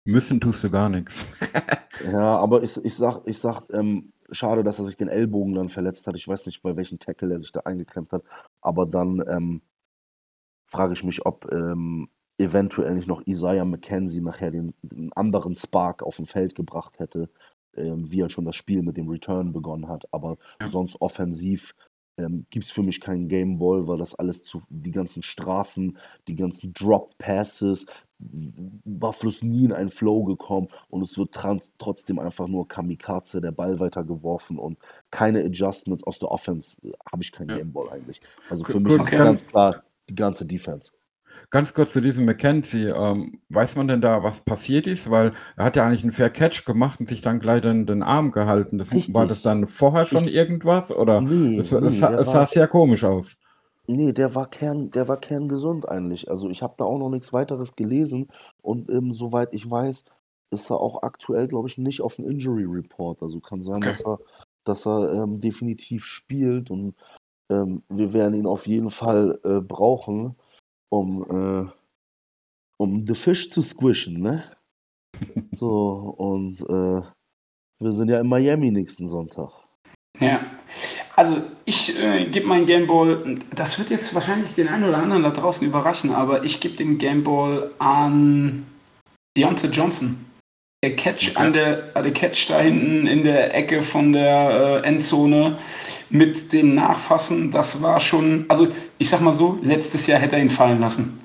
Müssen 0.05 0.39
tust 0.39 0.63
du 0.63 0.69
gar 0.69 0.89
nichts. 0.89 1.27
ja, 2.11 2.37
aber 2.37 2.63
ich, 2.63 2.77
ich 2.83 2.95
sag, 2.95 3.27
ich 3.27 3.37
sag 3.37 3.63
ähm, 3.71 4.13
schade, 4.31 4.63
dass 4.63 4.79
er 4.79 4.85
sich 4.85 4.97
den 4.97 5.09
Ellbogen 5.09 5.53
dann 5.53 5.69
verletzt 5.69 6.07
hat. 6.07 6.15
Ich 6.15 6.27
weiß 6.27 6.45
nicht, 6.45 6.61
bei 6.61 6.75
welchem 6.75 6.99
Tackle 6.99 7.33
er 7.33 7.39
sich 7.39 7.51
da 7.51 7.61
eingeklemmt 7.61 8.11
hat. 8.13 8.23
Aber 8.61 8.85
dann 8.85 9.23
ähm, 9.27 9.61
frage 10.65 10.93
ich 10.93 11.03
mich, 11.03 11.25
ob 11.25 11.51
ähm, 11.51 12.09
eventuell 12.37 12.95
nicht 12.95 13.07
noch 13.07 13.25
Isaiah 13.25 13.65
McKenzie 13.65 14.21
nachher 14.21 14.51
den, 14.51 14.73
den 14.81 15.11
anderen 15.13 15.55
Spark 15.55 16.03
auf 16.03 16.17
dem 16.17 16.27
Feld 16.27 16.55
gebracht 16.55 16.99
hätte, 16.99 17.29
ähm, 17.75 18.11
wie 18.11 18.21
er 18.21 18.29
schon 18.29 18.45
das 18.45 18.55
Spiel 18.55 18.81
mit 18.81 18.97
dem 18.97 19.09
Return 19.09 19.53
begonnen 19.53 19.87
hat. 19.87 20.07
Aber 20.11 20.37
ja. 20.61 20.67
sonst 20.67 21.01
offensiv 21.01 21.73
ähm, 22.17 22.45
gibt 22.49 22.65
es 22.65 22.71
für 22.71 22.83
mich 22.83 22.99
keinen 22.99 23.27
Game 23.27 23.59
Ball, 23.59 23.87
weil 23.87 23.97
das 23.97 24.15
alles 24.15 24.43
zu, 24.43 24.61
die 24.69 24.91
ganzen 24.91 25.21
Strafen, 25.21 25.97
die 26.27 26.35
ganzen 26.35 26.73
Drop 26.73 27.17
Passes, 27.17 27.85
Buffalo 28.19 29.29
ist 29.29 29.43
nie 29.43 29.65
in 29.65 29.73
einen 29.73 29.89
Flow 29.89 30.23
gekommen 30.23 30.69
und 30.89 31.03
es 31.03 31.17
wird 31.17 31.37
trotzdem 31.77 32.17
einfach 32.17 32.47
nur 32.47 32.67
Kamikaze, 32.67 33.41
der 33.41 33.51
Ball 33.51 33.79
weitergeworfen 33.79 34.57
und 34.57 34.79
keine 35.11 35.43
Adjustments 35.43 36.03
aus 36.03 36.17
der 36.17 36.31
Offense, 36.31 36.81
äh, 36.83 36.93
habe 37.11 37.21
ich 37.21 37.31
keinen 37.31 37.49
ja. 37.49 37.57
Game 37.57 37.71
Ball 37.71 37.89
eigentlich. 37.89 38.21
Also 38.49 38.63
für 38.63 38.79
mich 38.79 38.95
ist 38.95 39.11
ganz 39.11 39.45
klar 39.45 39.83
die 40.09 40.15
ganze 40.15 40.45
Defense. 40.45 40.91
Ganz 41.49 41.73
kurz 41.73 41.93
zu 41.93 42.01
diesem 42.01 42.25
McKenzie. 42.25 42.87
Ähm, 42.87 43.39
weiß 43.49 43.77
man 43.77 43.87
denn 43.87 44.01
da, 44.01 44.21
was 44.21 44.41
passiert 44.41 44.85
ist? 44.85 45.09
Weil 45.09 45.31
er 45.55 45.65
hat 45.65 45.77
ja 45.77 45.85
eigentlich 45.85 46.03
einen 46.03 46.11
Fair 46.11 46.29
Catch 46.29 46.65
gemacht 46.65 46.99
und 46.99 47.05
sich 47.05 47.21
dann 47.21 47.39
gleich 47.39 47.61
den, 47.61 47.85
den 47.85 48.03
Arm 48.03 48.31
gehalten. 48.31 48.77
Das, 48.77 48.91
war 49.13 49.25
das 49.25 49.41
dann 49.43 49.65
vorher 49.65 50.05
schon 50.05 50.25
ich, 50.25 50.33
irgendwas? 50.33 50.91
Oder 50.91 51.21
nee, 51.21 51.57
es, 51.57 51.71
nee, 51.71 51.85
es, 51.85 52.01
es 52.01 52.31
sah 52.31 52.45
sehr 52.45 52.67
komisch 52.67 53.05
aus. 53.05 53.37
Nee, 53.87 54.11
der 54.11 54.35
war, 54.35 54.49
Kern, 54.49 54.91
der 54.91 55.07
war 55.07 55.15
kerngesund 55.15 55.87
eigentlich. 55.87 56.29
Also 56.29 56.49
ich 56.49 56.61
habe 56.61 56.73
da 56.77 56.83
auch 56.83 56.97
noch 56.97 57.09
nichts 57.09 57.31
weiteres 57.31 57.77
gelesen. 57.77 58.27
Und 58.61 58.89
ähm, 58.89 59.13
soweit 59.13 59.53
ich 59.53 59.71
weiß, 59.71 60.03
ist 60.51 60.69
er 60.69 60.81
auch 60.81 61.03
aktuell, 61.03 61.47
glaube 61.47 61.69
ich, 61.69 61.77
nicht 61.77 62.01
auf 62.01 62.17
dem 62.17 62.29
Injury 62.29 62.65
Report. 62.65 63.23
Also 63.23 63.39
kann 63.39 63.61
sein, 63.61 63.77
okay. 63.77 63.87
dass 63.87 64.05
er, 64.05 64.19
dass 64.65 64.85
er 64.85 65.13
ähm, 65.13 65.39
definitiv 65.39 66.03
spielt 66.03 66.69
und 66.71 66.95
ähm, 67.49 67.83
wir 67.87 68.13
werden 68.13 68.33
ihn 68.33 68.45
auf 68.45 68.67
jeden 68.67 68.89
Fall 68.89 69.39
äh, 69.45 69.61
brauchen 69.61 70.35
um, 70.89 71.23
äh, 71.23 71.71
um 72.77 73.05
The 73.07 73.15
Fish 73.15 73.49
zu 73.49 73.61
squishen, 73.61 74.21
ne? 74.21 74.43
so, 75.51 76.15
und 76.17 76.61
äh, 76.61 77.01
wir 77.79 77.91
sind 77.91 78.09
ja 78.09 78.19
in 78.19 78.27
Miami 78.27 78.71
nächsten 78.71 79.07
Sonntag. 79.07 79.51
Ja. 80.19 80.45
Also 81.15 81.41
ich 81.65 81.99
äh, 81.99 82.25
gebe 82.25 82.47
meinen 82.47 82.65
Gameball, 82.67 83.39
das 83.55 83.79
wird 83.79 83.89
jetzt 83.89 84.13
wahrscheinlich 84.13 84.53
den 84.53 84.67
einen 84.67 84.83
oder 84.83 84.97
anderen 84.97 85.23
da 85.23 85.31
draußen 85.31 85.67
überraschen, 85.67 86.13
aber 86.13 86.43
ich 86.43 86.59
gebe 86.59 86.75
den 86.75 86.97
Gameball 86.99 87.71
an 87.79 88.67
Deontay 89.35 89.69
Johnson. 89.69 90.26
Der 90.83 90.95
Catch 90.95 91.29
okay. 91.29 91.37
an 91.37 91.53
der, 91.53 91.75
der 91.75 92.13
Catch 92.13 92.49
da 92.49 92.59
hinten 92.59 93.07
in 93.07 93.23
der 93.23 93.55
Ecke 93.55 93.81
von 93.81 94.13
der 94.13 94.81
äh, 94.83 94.87
Endzone 94.87 95.57
mit 96.11 96.53
den 96.53 96.75
Nachfassen, 96.75 97.49
das 97.49 97.81
war 97.81 97.99
schon, 97.99 98.45
also 98.47 98.67
ich 98.99 99.09
sag 99.09 99.21
mal 99.21 99.33
so, 99.33 99.57
letztes 99.63 100.05
Jahr 100.05 100.19
hätte 100.19 100.35
er 100.35 100.41
ihn 100.43 100.51
fallen 100.51 100.79
lassen. 100.79 101.19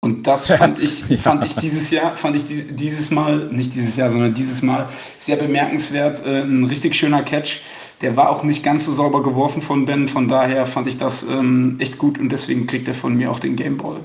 Und 0.00 0.26
das 0.26 0.50
fand 0.58 0.78
ich, 0.78 1.04
fand 1.18 1.44
ich 1.46 1.56
dieses 1.56 1.90
Jahr, 1.90 2.18
fand 2.18 2.36
ich 2.36 2.44
dieses 2.46 3.10
Mal, 3.10 3.46
nicht 3.46 3.74
dieses 3.74 3.96
Jahr, 3.96 4.10
sondern 4.10 4.34
dieses 4.34 4.60
Mal 4.60 4.90
sehr 5.18 5.36
bemerkenswert. 5.36 6.24
Äh, 6.26 6.42
ein 6.42 6.64
richtig 6.64 6.94
schöner 6.94 7.22
Catch. 7.22 7.60
Der 8.02 8.14
war 8.14 8.28
auch 8.28 8.44
nicht 8.44 8.62
ganz 8.62 8.84
so 8.84 8.92
sauber 8.92 9.22
geworfen 9.22 9.62
von 9.62 9.86
Ben, 9.86 10.06
von 10.06 10.28
daher 10.28 10.66
fand 10.66 10.86
ich 10.86 10.98
das 10.98 11.24
ähm, 11.24 11.76
echt 11.80 11.98
gut 11.98 12.18
und 12.18 12.28
deswegen 12.28 12.66
kriegt 12.66 12.86
er 12.86 12.94
von 12.94 13.14
mir 13.14 13.30
auch 13.30 13.40
den 13.40 13.56
Gameball. 13.56 14.04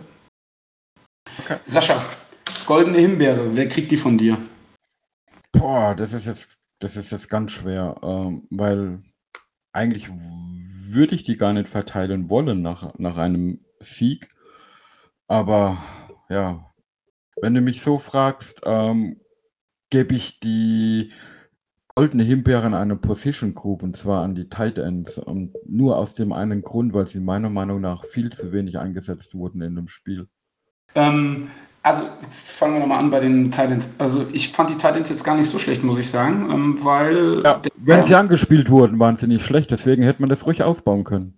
Okay. 1.43 1.57
Sascha, 1.65 2.01
goldene 2.65 2.99
Himbeere, 2.99 3.51
wer 3.53 3.67
kriegt 3.67 3.91
die 3.91 3.97
von 3.97 4.17
dir? 4.17 4.37
Boah, 5.63 5.95
das 5.95 6.11
ist 6.11 6.25
jetzt, 6.25 6.59
das 6.79 6.97
ist 6.97 7.13
jetzt 7.13 7.29
ganz 7.29 7.53
schwer, 7.53 7.95
ähm, 8.03 8.45
weil 8.49 8.99
eigentlich 9.71 10.09
würde 10.11 11.15
ich 11.15 11.23
die 11.23 11.37
gar 11.37 11.53
nicht 11.53 11.69
verteilen 11.69 12.29
wollen 12.29 12.61
nach, 12.61 12.99
nach 12.99 13.15
einem 13.15 13.63
Sieg. 13.79 14.29
Aber 15.29 15.81
ja, 16.27 16.69
wenn 17.39 17.53
du 17.53 17.61
mich 17.61 17.81
so 17.81 17.97
fragst, 17.97 18.59
ähm, 18.65 19.21
gebe 19.89 20.15
ich 20.15 20.41
die 20.41 21.13
goldene 21.95 22.23
Himbeere 22.23 22.65
an 22.65 22.73
eine 22.73 22.97
Position 22.97 23.55
Group 23.55 23.83
und 23.83 23.95
zwar 23.95 24.21
an 24.21 24.35
die 24.35 24.49
Tight 24.49 24.77
Ends. 24.77 25.17
Und 25.17 25.55
nur 25.65 25.97
aus 25.97 26.13
dem 26.13 26.33
einen 26.33 26.61
Grund, 26.61 26.93
weil 26.93 27.07
sie 27.07 27.21
meiner 27.21 27.49
Meinung 27.49 27.79
nach 27.79 28.03
viel 28.03 28.33
zu 28.33 28.51
wenig 28.51 28.79
eingesetzt 28.79 29.33
wurden 29.33 29.61
in 29.61 29.77
dem 29.77 29.87
Spiel. 29.87 30.27
Ähm, 30.93 31.47
also 31.83 32.03
fangen 32.29 32.75
wir 32.75 32.79
nochmal 32.79 32.99
an 32.99 33.11
bei 33.11 33.19
den 33.19 33.51
Titans. 33.51 33.93
Also 33.97 34.25
ich 34.31 34.53
fand 34.53 34.69
die 34.69 34.75
Titans 34.75 35.09
jetzt 35.09 35.23
gar 35.23 35.35
nicht 35.35 35.49
so 35.49 35.59
schlecht, 35.59 35.83
muss 35.83 35.99
ich 35.99 36.09
sagen, 36.09 36.49
ähm, 36.49 36.77
weil... 36.81 37.43
Ja, 37.43 37.61
wenn 37.75 38.03
sie 38.05 38.15
angespielt 38.15 38.69
wurden, 38.69 38.97
waren 38.99 39.17
sie 39.17 39.27
nicht 39.27 39.45
schlecht, 39.45 39.69
deswegen 39.69 40.01
hätte 40.03 40.21
man 40.21 40.29
das 40.29 40.45
ruhig 40.45 40.63
ausbauen 40.63 41.03
können. 41.03 41.37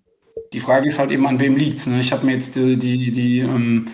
Die 0.53 0.59
Frage 0.59 0.87
ist 0.87 0.99
halt 0.99 1.09
eben, 1.09 1.25
an 1.25 1.39
wem 1.39 1.55
liegt 1.55 1.85
ne? 1.87 1.99
Ich 1.99 2.11
habe 2.11 2.25
mir 2.25 2.35
jetzt 2.35 2.55
die, 2.55 2.77
die, 2.77 3.11
die 3.11 3.39
ähm, 3.39 3.85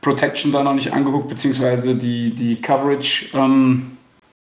Protection 0.00 0.50
da 0.50 0.62
noch 0.62 0.74
nicht 0.74 0.92
angeguckt, 0.92 1.28
beziehungsweise 1.28 1.94
die, 1.94 2.34
die 2.34 2.60
Coverage. 2.60 3.26
Ähm, 3.34 3.92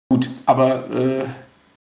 gut, 0.10 0.30
aber 0.46 0.90
äh, 0.90 1.26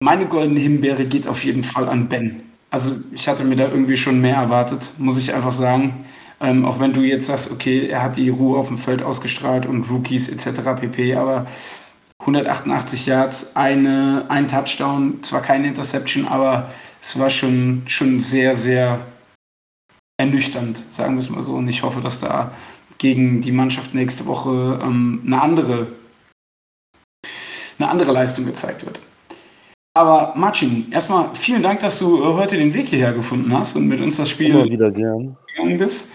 meine 0.01 0.25
goldene 0.25 0.59
Himbeere 0.59 1.05
geht 1.05 1.27
auf 1.27 1.45
jeden 1.45 1.63
Fall 1.63 1.87
an 1.87 2.09
Ben. 2.09 2.43
Also 2.69 2.91
ich 3.13 3.27
hatte 3.27 3.45
mir 3.45 3.55
da 3.55 3.69
irgendwie 3.69 3.97
schon 3.97 4.19
mehr 4.19 4.35
erwartet, 4.35 4.91
muss 4.97 5.17
ich 5.17 5.33
einfach 5.33 5.51
sagen. 5.51 6.05
Ähm, 6.41 6.65
auch 6.65 6.79
wenn 6.79 6.93
du 6.93 7.01
jetzt 7.01 7.27
sagst, 7.27 7.51
okay, 7.51 7.87
er 7.87 8.01
hat 8.01 8.17
die 8.17 8.29
Ruhe 8.29 8.57
auf 8.57 8.67
dem 8.67 8.77
Feld 8.77 9.03
ausgestrahlt 9.03 9.65
und 9.65 9.89
Rookies 9.89 10.27
etc. 10.27 10.61
pp. 10.79 11.15
Aber 11.15 11.45
188 12.19 13.05
Yards, 13.05 13.55
eine, 13.55 14.25
ein 14.29 14.47
Touchdown, 14.47 15.21
zwar 15.21 15.41
keine 15.41 15.67
Interception, 15.67 16.27
aber 16.27 16.71
es 17.01 17.17
war 17.19 17.29
schon, 17.29 17.83
schon 17.85 18.19
sehr, 18.19 18.55
sehr 18.55 18.99
ernüchternd, 20.17 20.83
sagen 20.89 21.15
wir 21.15 21.19
es 21.19 21.29
mal 21.29 21.43
so. 21.43 21.53
Und 21.53 21.67
ich 21.67 21.83
hoffe, 21.83 22.01
dass 22.01 22.19
da 22.19 22.51
gegen 22.97 23.41
die 23.41 23.51
Mannschaft 23.51 23.95
nächste 23.95 24.25
Woche 24.25 24.79
ähm, 24.83 25.21
eine 25.25 25.41
andere 25.41 25.87
eine 27.81 27.89
andere 27.89 28.11
Leistung 28.11 28.45
gezeigt 28.45 28.85
wird. 28.85 28.99
Aber 29.93 30.33
Marcin, 30.35 30.91
erstmal 30.91 31.33
vielen 31.33 31.63
Dank, 31.63 31.79
dass 31.79 31.99
du 31.99 32.23
äh, 32.23 32.33
heute 32.35 32.57
den 32.57 32.73
Weg 32.73 32.87
hierher 32.87 33.13
gefunden 33.13 33.51
hast 33.53 33.75
und 33.75 33.87
mit 33.87 33.99
uns 33.99 34.17
das 34.17 34.29
Spiel 34.29 34.51
Immer 34.51 34.65
wieder 34.65 34.91
gern. 34.91 35.35
gegangen 35.47 35.77
bist. 35.77 36.13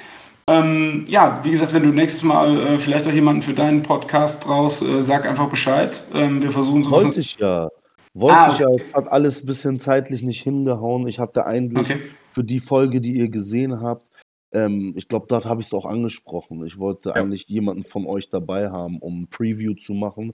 Ähm, 0.49 1.05
ja, 1.09 1.41
wie 1.43 1.51
gesagt, 1.51 1.73
wenn 1.73 1.83
du 1.83 1.89
nächstes 1.91 2.23
Mal 2.23 2.57
äh, 2.61 2.79
vielleicht 2.79 3.07
auch 3.09 3.13
jemanden 3.13 3.43
für 3.43 3.53
deinen 3.53 3.83
Podcast 3.83 4.41
brauchst, 4.41 4.83
äh, 4.83 5.03
sag 5.03 5.27
einfach 5.27 5.49
Bescheid. 5.51 6.05
Ähm, 6.15 6.41
wir 6.43 6.53
versuchen 6.53 6.85
so 6.85 6.93
Wollte 6.93 7.19
ich 7.19 7.37
ja. 7.39 7.69
Wollte 8.15 8.37
Ah, 8.39 8.51
ich 8.53 8.59
ja. 8.61 8.71
Es 8.71 8.95
hat 8.95 9.09
alles 9.09 9.43
ein 9.43 9.47
bisschen 9.47 9.81
zeitlich 9.81 10.23
nicht 10.23 10.43
hingehauen. 10.43 11.07
Ich 11.09 11.19
hatte 11.19 11.47
eigentlich 11.47 11.91
Okay. 11.91 12.01
für 12.31 12.45
die 12.45 12.61
Folge, 12.61 13.01
die 13.01 13.15
ihr 13.17 13.29
gesehen 13.29 13.81
habt, 13.81 14.07
ähm, 14.53 14.95
ich 14.97 15.09
glaube, 15.09 15.27
dort 15.29 15.47
habe 15.47 15.61
ich 15.61 15.67
es 15.67 15.75
auch 15.75 15.85
angesprochen. 15.85 16.65
Ich 16.65 16.79
wollte 16.79 17.09
Ja. 17.11 17.15
eigentlich 17.17 17.49
jemanden 17.49 17.83
von 17.83 18.07
euch 18.07 18.29
dabei 18.31 18.71
haben, 18.71 18.99
um 19.01 19.23
ein 19.23 19.27
Preview 19.29 19.75
zu 19.75 19.95
machen, 19.95 20.33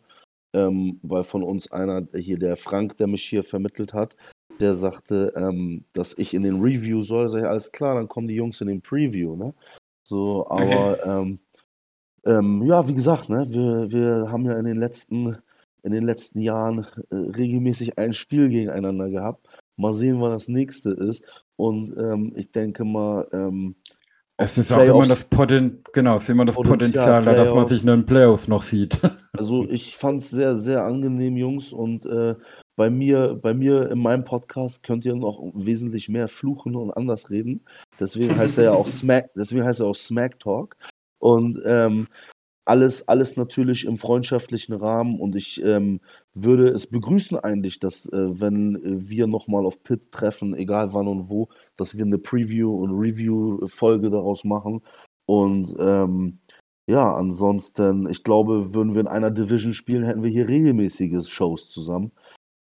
ähm, 0.54 1.00
weil 1.02 1.24
von 1.24 1.42
uns 1.42 1.72
einer, 1.72 2.06
hier 2.14 2.38
der 2.38 2.56
Frank, 2.58 2.98
der 2.98 3.06
mich 3.06 3.22
hier 3.24 3.42
vermittelt 3.44 3.94
hat, 3.94 4.14
der 4.60 4.74
sagte, 4.74 5.32
ähm, 5.36 5.86
dass 5.94 6.16
ich 6.18 6.34
in 6.34 6.42
den 6.42 6.60
Review 6.60 7.00
soll. 7.02 7.30
Sag 7.30 7.40
ich, 7.40 7.46
alles 7.48 7.72
klar, 7.72 7.94
dann 7.94 8.06
kommen 8.08 8.28
die 8.28 8.34
Jungs 8.34 8.60
in 8.60 8.68
den 8.68 8.82
Preview, 8.82 9.34
ne? 9.36 9.54
So, 10.12 10.44
Okay. 10.46 10.74
aber 10.74 11.06
ähm, 11.06 11.38
ähm, 12.26 12.62
ja, 12.66 12.86
wie 12.86 12.92
gesagt, 12.92 13.30
ne, 13.30 13.46
wir, 13.48 13.90
wir 13.90 14.30
haben 14.30 14.44
ja 14.44 14.58
in 14.58 14.66
den 14.66 14.76
letzten, 14.76 15.38
in 15.82 15.92
den 15.92 16.04
letzten 16.04 16.38
Jahren 16.40 16.86
äh, 17.10 17.14
regelmäßig 17.16 17.96
ein 17.98 18.12
Spiel 18.12 18.50
gegeneinander 18.50 19.08
gehabt. 19.08 19.48
Mal 19.76 19.94
sehen, 19.94 20.20
wann 20.20 20.32
das 20.32 20.48
nächste 20.48 20.90
ist. 20.90 21.24
Und 21.56 21.96
ähm, 21.96 22.30
ich 22.36 22.50
denke 22.50 22.84
mal, 22.84 23.26
ähm, 23.32 23.74
Es 24.36 24.58
ist 24.58 24.70
auch 24.70 24.76
immer 24.82 24.84
Playoffs- 24.84 25.08
das, 25.08 25.24
Poten 25.24 25.82
genau, 25.94 26.16
es 26.18 26.24
ist 26.24 26.28
immer 26.28 26.44
das 26.44 26.56
Potenzial, 26.56 27.20
Potenzial, 27.20 27.24
da, 27.24 27.32
dass 27.32 27.48
man 27.48 27.54
Playoffs. 27.54 27.68
sich 27.70 27.80
in 27.80 27.86
den 27.86 28.04
Playoffs 28.06 28.48
noch 28.48 28.62
sieht. 28.62 29.00
Also 29.34 29.64
ich 29.64 29.96
fand 29.96 30.18
es 30.20 30.28
sehr, 30.28 30.58
sehr 30.58 30.84
angenehm, 30.84 31.38
Jungs. 31.38 31.72
Und 31.72 32.04
äh, 32.04 32.34
bei 32.76 32.90
mir, 32.90 33.34
bei 33.34 33.54
mir 33.54 33.90
in 33.90 33.98
meinem 33.98 34.24
Podcast 34.24 34.82
könnt 34.82 35.04
ihr 35.04 35.14
noch 35.14 35.42
wesentlich 35.54 36.08
mehr 36.08 36.28
fluchen 36.28 36.74
und 36.76 36.90
anders 36.90 37.30
reden. 37.30 37.64
Deswegen 38.00 38.36
heißt 38.36 38.58
er 38.58 38.64
ja 38.64 38.72
auch 38.72 38.86
Smack, 38.88 39.30
deswegen 39.34 39.64
heißt 39.64 39.80
er 39.80 39.86
auch 39.86 39.96
Smack 39.96 40.38
Talk. 40.38 40.76
Und 41.18 41.60
ähm, 41.64 42.08
alles, 42.64 43.08
alles 43.08 43.36
natürlich 43.36 43.84
im 43.86 43.96
freundschaftlichen 43.96 44.74
Rahmen. 44.74 45.20
Und 45.20 45.36
ich 45.36 45.62
ähm, 45.62 46.00
würde 46.34 46.68
es 46.68 46.86
begrüßen 46.86 47.38
eigentlich, 47.38 47.80
dass 47.80 48.06
äh, 48.06 48.40
wenn 48.40 48.78
wir 48.82 49.26
nochmal 49.26 49.66
auf 49.66 49.82
Pit 49.82 50.10
treffen, 50.12 50.54
egal 50.54 50.94
wann 50.94 51.08
und 51.08 51.28
wo, 51.28 51.48
dass 51.76 51.96
wir 51.96 52.04
eine 52.04 52.18
Preview- 52.18 52.76
und 52.76 52.90
Review-Folge 52.92 54.10
daraus 54.10 54.44
machen. 54.44 54.82
Und 55.26 55.74
ähm, 55.78 56.40
ja, 56.86 57.14
ansonsten, 57.14 58.08
ich 58.08 58.24
glaube, 58.24 58.74
würden 58.74 58.94
wir 58.94 59.00
in 59.02 59.08
einer 59.08 59.30
Division 59.30 59.74
spielen, 59.74 60.02
hätten 60.02 60.22
wir 60.22 60.30
hier 60.30 60.48
regelmäßige 60.48 61.28
Shows 61.28 61.68
zusammen. 61.68 62.12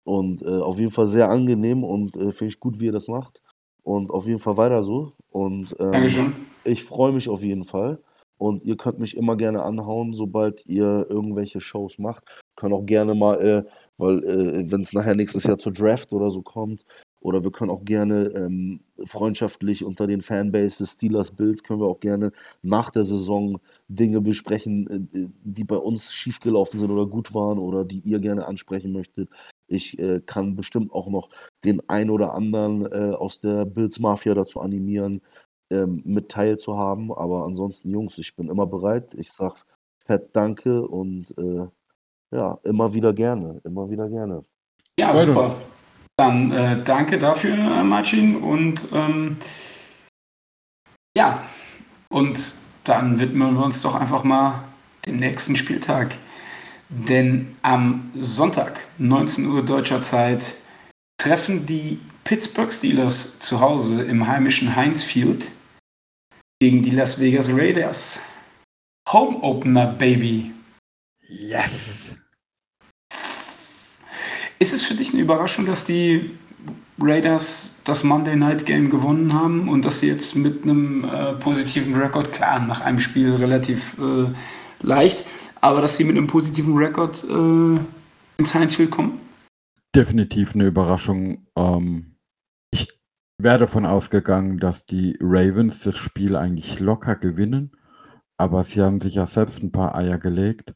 Und 0.04 0.42
äh, 0.42 0.48
auf 0.48 0.80
jeden 0.80 0.92
Fall 0.92 1.06
sehr 1.06 1.30
angenehm 1.30 1.84
und 1.84 2.16
äh, 2.16 2.32
finde 2.32 2.54
ich 2.54 2.60
gut, 2.60 2.80
wie 2.80 2.86
ihr 2.86 2.92
das 2.92 3.08
macht. 3.08 3.42
Und 3.84 4.10
auf 4.10 4.28
jeden 4.28 4.40
Fall 4.40 4.58
weiter 4.58 4.84
so. 4.84 5.14
Und 5.30 5.76
ähm, 5.80 6.34
ich 6.64 6.84
freue 6.84 7.12
mich 7.12 7.30
auf 7.30 7.44
jeden 7.44 7.64
Fall. 7.64 8.00
Und 8.38 8.64
ihr 8.64 8.76
könnt 8.76 9.00
mich 9.00 9.16
immer 9.16 9.36
gerne 9.36 9.62
anhauen, 9.62 10.14
sobald 10.14 10.66
ihr 10.66 11.06
irgendwelche 11.10 11.62
Shows 11.62 12.00
macht. 12.00 12.24
Können 12.56 12.74
auch 12.74 12.86
gerne 12.86 13.14
mal, 13.14 13.40
äh, 13.40 13.64
weil 13.98 14.24
äh, 14.24 14.72
wenn 14.72 14.82
es 14.82 14.94
nachher 14.94 15.14
nächstes 15.14 15.44
Jahr 15.44 15.60
zur 15.60 15.74
Draft 15.74 16.12
oder 16.12 16.32
so 16.32 16.42
kommt, 16.42 16.84
oder 17.22 17.44
wir 17.44 17.52
können 17.52 17.70
auch 17.70 17.86
gerne 17.86 18.32
ähm, 18.36 18.82
freundschaftlich 19.06 19.86
unter 19.86 20.08
den 20.08 20.24
Fanbases 20.24 20.94
Steelers 20.94 21.30
Bills 21.32 21.64
können 21.64 21.80
wir 21.80 21.86
auch 21.86 22.00
gerne 22.00 22.32
nach 22.64 22.90
der 22.90 23.04
Saison 23.04 23.60
Dinge 23.88 24.22
besprechen, 24.22 25.10
äh, 25.14 25.30
die 25.44 25.64
bei 25.64 25.78
uns 25.78 26.12
schiefgelaufen 26.14 26.80
sind 26.80 26.90
oder 26.90 27.06
gut 27.06 27.34
waren 27.36 27.60
oder 27.60 27.86
die 27.86 28.00
ihr 28.00 28.20
gerne 28.20 28.48
ansprechen 28.48 28.92
möchtet. 28.92 29.30
Ich 29.72 29.98
äh, 30.00 30.22
kann 30.26 30.56
bestimmt 30.56 30.92
auch 30.92 31.08
noch 31.08 31.30
den 31.64 31.82
ein 31.90 32.10
oder 32.10 32.34
anderen 32.34 32.86
äh, 32.92 33.16
aus 33.16 33.40
der 33.40 33.66
Bills 33.66 34.00
Mafia 34.00 34.34
dazu 34.34 34.60
animieren, 34.60 35.22
ähm, 35.72 36.02
mit 36.06 36.30
teilzuhaben. 36.30 37.12
Aber 37.12 37.46
ansonsten, 37.46 37.90
Jungs, 37.90 38.18
ich 38.18 38.36
bin 38.36 38.50
immer 38.50 38.68
bereit. 38.68 39.14
Ich 39.16 39.32
sag 39.32 39.66
fett 40.06 40.30
Danke 40.34 40.88
und 40.88 41.34
äh, 41.38 41.68
ja, 42.36 42.58
immer 42.64 42.94
wieder 42.94 43.14
gerne, 43.14 43.62
immer 43.64 43.90
wieder 43.90 44.10
gerne. 44.10 44.44
Ja, 45.00 45.14
Freut 45.14 45.28
super. 45.28 45.44
uns. 45.46 45.62
Dann 46.18 46.52
äh, 46.52 46.84
danke 46.84 47.18
dafür, 47.18 47.56
äh, 47.56 47.84
Marcin. 47.84 48.36
Und 48.36 48.88
ähm, 48.94 49.38
ja, 51.18 51.44
und 52.10 52.56
dann 52.84 53.20
widmen 53.20 53.56
wir 53.56 53.66
uns 53.66 53.82
doch 53.82 53.96
einfach 53.96 54.24
mal 54.24 54.64
dem 55.06 55.18
nächsten 55.18 55.56
Spieltag. 55.56 56.16
Denn 56.92 57.56
am 57.62 58.12
Sonntag, 58.16 58.86
19 58.98 59.46
Uhr 59.46 59.64
deutscher 59.64 60.02
Zeit, 60.02 60.56
treffen 61.18 61.66
die 61.66 62.00
Pittsburgh 62.26 62.72
Steelers 62.72 63.40
zu 63.40 63.62
Hause 63.62 64.02
im 64.02 64.28
heimischen 64.28 64.76
Heinz 64.76 65.02
Field 65.02 65.52
gegen 66.60 66.82
die 66.82 66.92
Las 66.92 67.20
Vegas 67.20 67.50
Raiders. 67.50 68.20
Home 69.10 69.38
Opener, 69.42 69.88
Baby. 69.88 70.52
Yes! 71.28 72.18
Ist 74.60 74.74
es 74.74 74.84
für 74.84 74.94
dich 74.94 75.14
eine 75.14 75.22
Überraschung, 75.22 75.66
dass 75.66 75.86
die 75.86 76.32
Raiders 77.00 77.76
das 77.86 78.04
Monday 78.04 78.36
Night 78.36 78.66
Game 78.66 78.90
gewonnen 78.90 79.34
haben 79.34 79.70
und 79.70 79.86
dass 79.86 80.02
sie 80.02 80.08
jetzt 80.08 80.36
mit 80.36 80.64
einem 80.64 81.06
äh, 81.06 81.34
positiven 81.34 81.96
Rekord, 81.96 82.34
klar, 82.34 82.60
nach 82.60 82.82
einem 82.82 83.00
Spiel 83.00 83.34
relativ 83.36 83.98
äh, 83.98 84.28
leicht, 84.86 85.26
aber 85.62 85.82
dass 85.82 85.98
sie 85.98 86.04
mit 86.04 86.18
einem 86.18 86.28
positiven 86.28 86.76
Rekord 86.76 87.24
äh, 87.24 87.80
ins 88.38 88.54
Heinz 88.54 88.76
Field 88.76 88.92
kommen? 88.92 89.20
Definitiv 89.96 90.56
eine 90.56 90.66
Überraschung. 90.66 91.48
Ähm, 91.56 92.18
ich 92.72 92.88
wäre 93.38 93.60
davon 93.60 93.86
ausgegangen, 93.86 94.60
dass 94.60 94.86
die 94.86 95.18
Ravens 95.22 95.84
das 95.84 95.98
Spiel 95.98 96.36
eigentlich 96.36 96.80
locker 96.80 97.16
gewinnen, 97.16 97.72
aber 98.38 98.64
sie 98.64 98.82
haben 98.82 99.00
sich 99.00 99.16
ja 99.16 99.28
selbst 99.28 99.62
ein 99.62 99.72
paar 99.72 99.96
Eier 99.96 100.18
gelegt. 100.18 100.74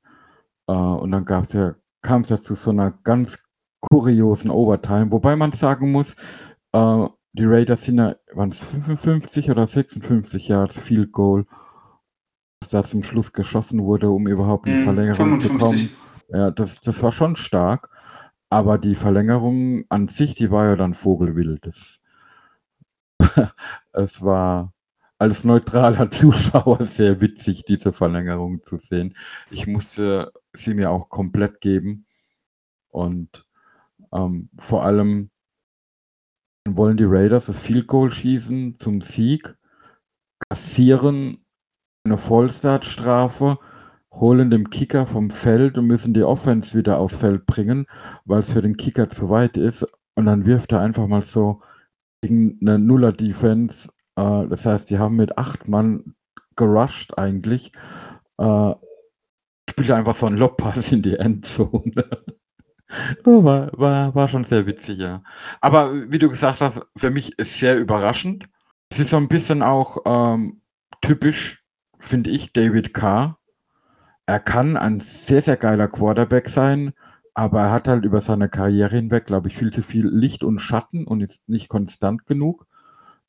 Äh, 0.68 0.74
und 0.74 1.12
dann 1.12 1.26
ja, 1.54 1.76
kam 2.02 2.22
es 2.22 2.30
ja 2.30 2.40
zu 2.40 2.56
so 2.56 2.70
einer 2.70 2.92
ganz 2.92 3.40
kuriosen 3.82 4.50
Overtime, 4.50 5.12
wobei 5.12 5.36
man 5.36 5.52
sagen 5.52 5.92
muss, 5.92 6.16
äh, 6.74 7.08
die 7.34 7.46
Raiders 7.46 7.84
sind 7.84 7.98
ja, 7.98 8.16
waren 8.34 8.50
es 8.50 8.64
55 8.64 9.52
oder 9.52 9.68
56 9.68 10.48
Yards 10.48 10.80
Field 10.80 11.12
Goal, 11.12 11.46
was 12.62 12.70
da 12.70 12.84
zum 12.84 13.04
Schluss 13.04 13.34
geschossen 13.34 13.84
wurde, 13.84 14.10
um 14.10 14.28
überhaupt 14.28 14.68
in 14.68 14.74
die 14.74 14.80
Mhm, 14.80 14.84
Verlängerung 14.84 15.40
zu 15.40 15.50
55. 15.50 15.60
kommen. 15.60 15.90
Ja, 16.30 16.52
das, 16.52 16.82
das 16.82 17.04
war 17.04 17.12
schon 17.12 17.36
stark. 17.36 17.90
Aber 18.50 18.78
die 18.78 18.96
Verlängerung 18.96 19.86
an 19.90 20.08
sich, 20.08 20.36
die 20.36 20.52
war 20.52 20.66
ja 20.66 20.76
dann 20.76 20.94
vogelwild. 20.94 21.66
Das, 21.66 22.00
es 23.94 24.22
war 24.22 24.74
als 25.18 25.44
neutraler 25.44 26.12
Zuschauer 26.12 26.84
sehr 26.86 27.22
witzig, 27.22 27.64
diese 27.66 27.94
Verlängerung 27.94 28.64
zu 28.64 28.78
sehen. 28.78 29.16
Ich 29.50 29.68
musste 29.68 30.32
sie 30.54 30.74
mir 30.74 30.92
auch 30.92 31.10
komplett 31.10 31.62
geben. 31.62 32.06
Und 32.90 33.46
ähm, 34.14 34.50
vor 34.58 34.84
allem 34.86 35.30
wollen 36.68 36.98
die 36.98 37.04
Raiders 37.06 37.48
das 37.48 37.60
Field 37.60 37.88
Goal 37.88 38.12
schießen 38.12 38.80
zum 38.80 39.02
Sieg, 39.02 39.56
kassieren 40.50 41.45
eine 42.06 42.18
Vollstartstrafe, 42.18 43.58
holen 44.12 44.50
den 44.50 44.70
Kicker 44.70 45.06
vom 45.06 45.30
Feld 45.30 45.78
und 45.78 45.88
müssen 45.88 46.14
die 46.14 46.24
Offense 46.24 46.78
wieder 46.78 47.00
aufs 47.00 47.16
Feld 47.16 47.46
bringen, 47.46 47.86
weil 48.26 48.40
es 48.40 48.52
für 48.52 48.62
den 48.62 48.78
Kicker 48.78 49.10
zu 49.10 49.30
weit 49.30 49.58
ist. 49.58 49.86
Und 50.16 50.26
dann 50.26 50.46
wirft 50.46 50.72
er 50.72 50.82
einfach 50.82 51.08
mal 51.08 51.22
so 51.22 51.62
gegen 52.22 52.58
eine 52.62 52.80
Nuller-Defense. 52.80 53.90
Äh, 54.16 54.48
das 54.48 54.66
heißt, 54.66 54.90
die 54.90 55.00
haben 55.00 55.18
mit 55.18 55.38
acht 55.38 55.68
Mann 55.68 56.16
gerusht 56.56 57.18
eigentlich. 57.18 57.72
Äh, 58.38 58.74
spielt 59.70 59.92
einfach 59.92 60.14
so 60.14 60.28
einen 60.28 60.38
Lobpass 60.38 60.92
in 60.92 61.02
die 61.02 61.18
Endzone. 61.18 61.92
Oh, 63.26 63.44
war, 63.44 63.72
war, 63.74 64.14
war 64.14 64.28
schon 64.28 64.44
sehr 64.44 64.68
witzig, 64.68 65.00
ja. 65.00 65.24
Aber 65.60 66.12
wie 66.12 66.20
du 66.20 66.30
gesagt 66.30 66.62
hast, 66.62 66.82
für 66.96 67.10
mich 67.10 67.38
ist 67.40 67.58
sehr 67.60 67.78
überraschend. 67.80 68.48
Es 68.90 69.00
ist 69.00 69.10
so 69.10 69.18
ein 69.18 69.28
bisschen 69.28 69.64
auch 69.64 69.98
ähm, 70.06 70.62
typisch, 71.02 71.65
finde 72.00 72.30
ich, 72.30 72.54
David 72.54 72.94
Carr. 72.94 73.38
Er 74.26 74.40
kann 74.40 74.76
ein 74.78 75.00
sehr, 75.00 75.42
sehr 75.42 75.58
geiler 75.58 75.88
Quarterback 75.88 76.50
sein, 76.50 76.94
aber 77.34 77.62
er 77.62 77.72
hat 77.72 77.88
halt 77.88 78.06
über 78.06 78.22
seine 78.22 78.50
Karriere 78.50 78.96
hinweg, 78.96 79.26
glaube 79.26 79.50
ich, 79.50 79.58
viel 79.58 79.72
zu 79.72 79.84
viel 79.84 80.08
Licht 80.08 80.44
und 80.44 80.60
Schatten 80.60 81.06
und 81.06 81.22
ist 81.22 81.48
nicht 81.48 81.70
konstant 81.70 82.26
genug. 82.26 82.66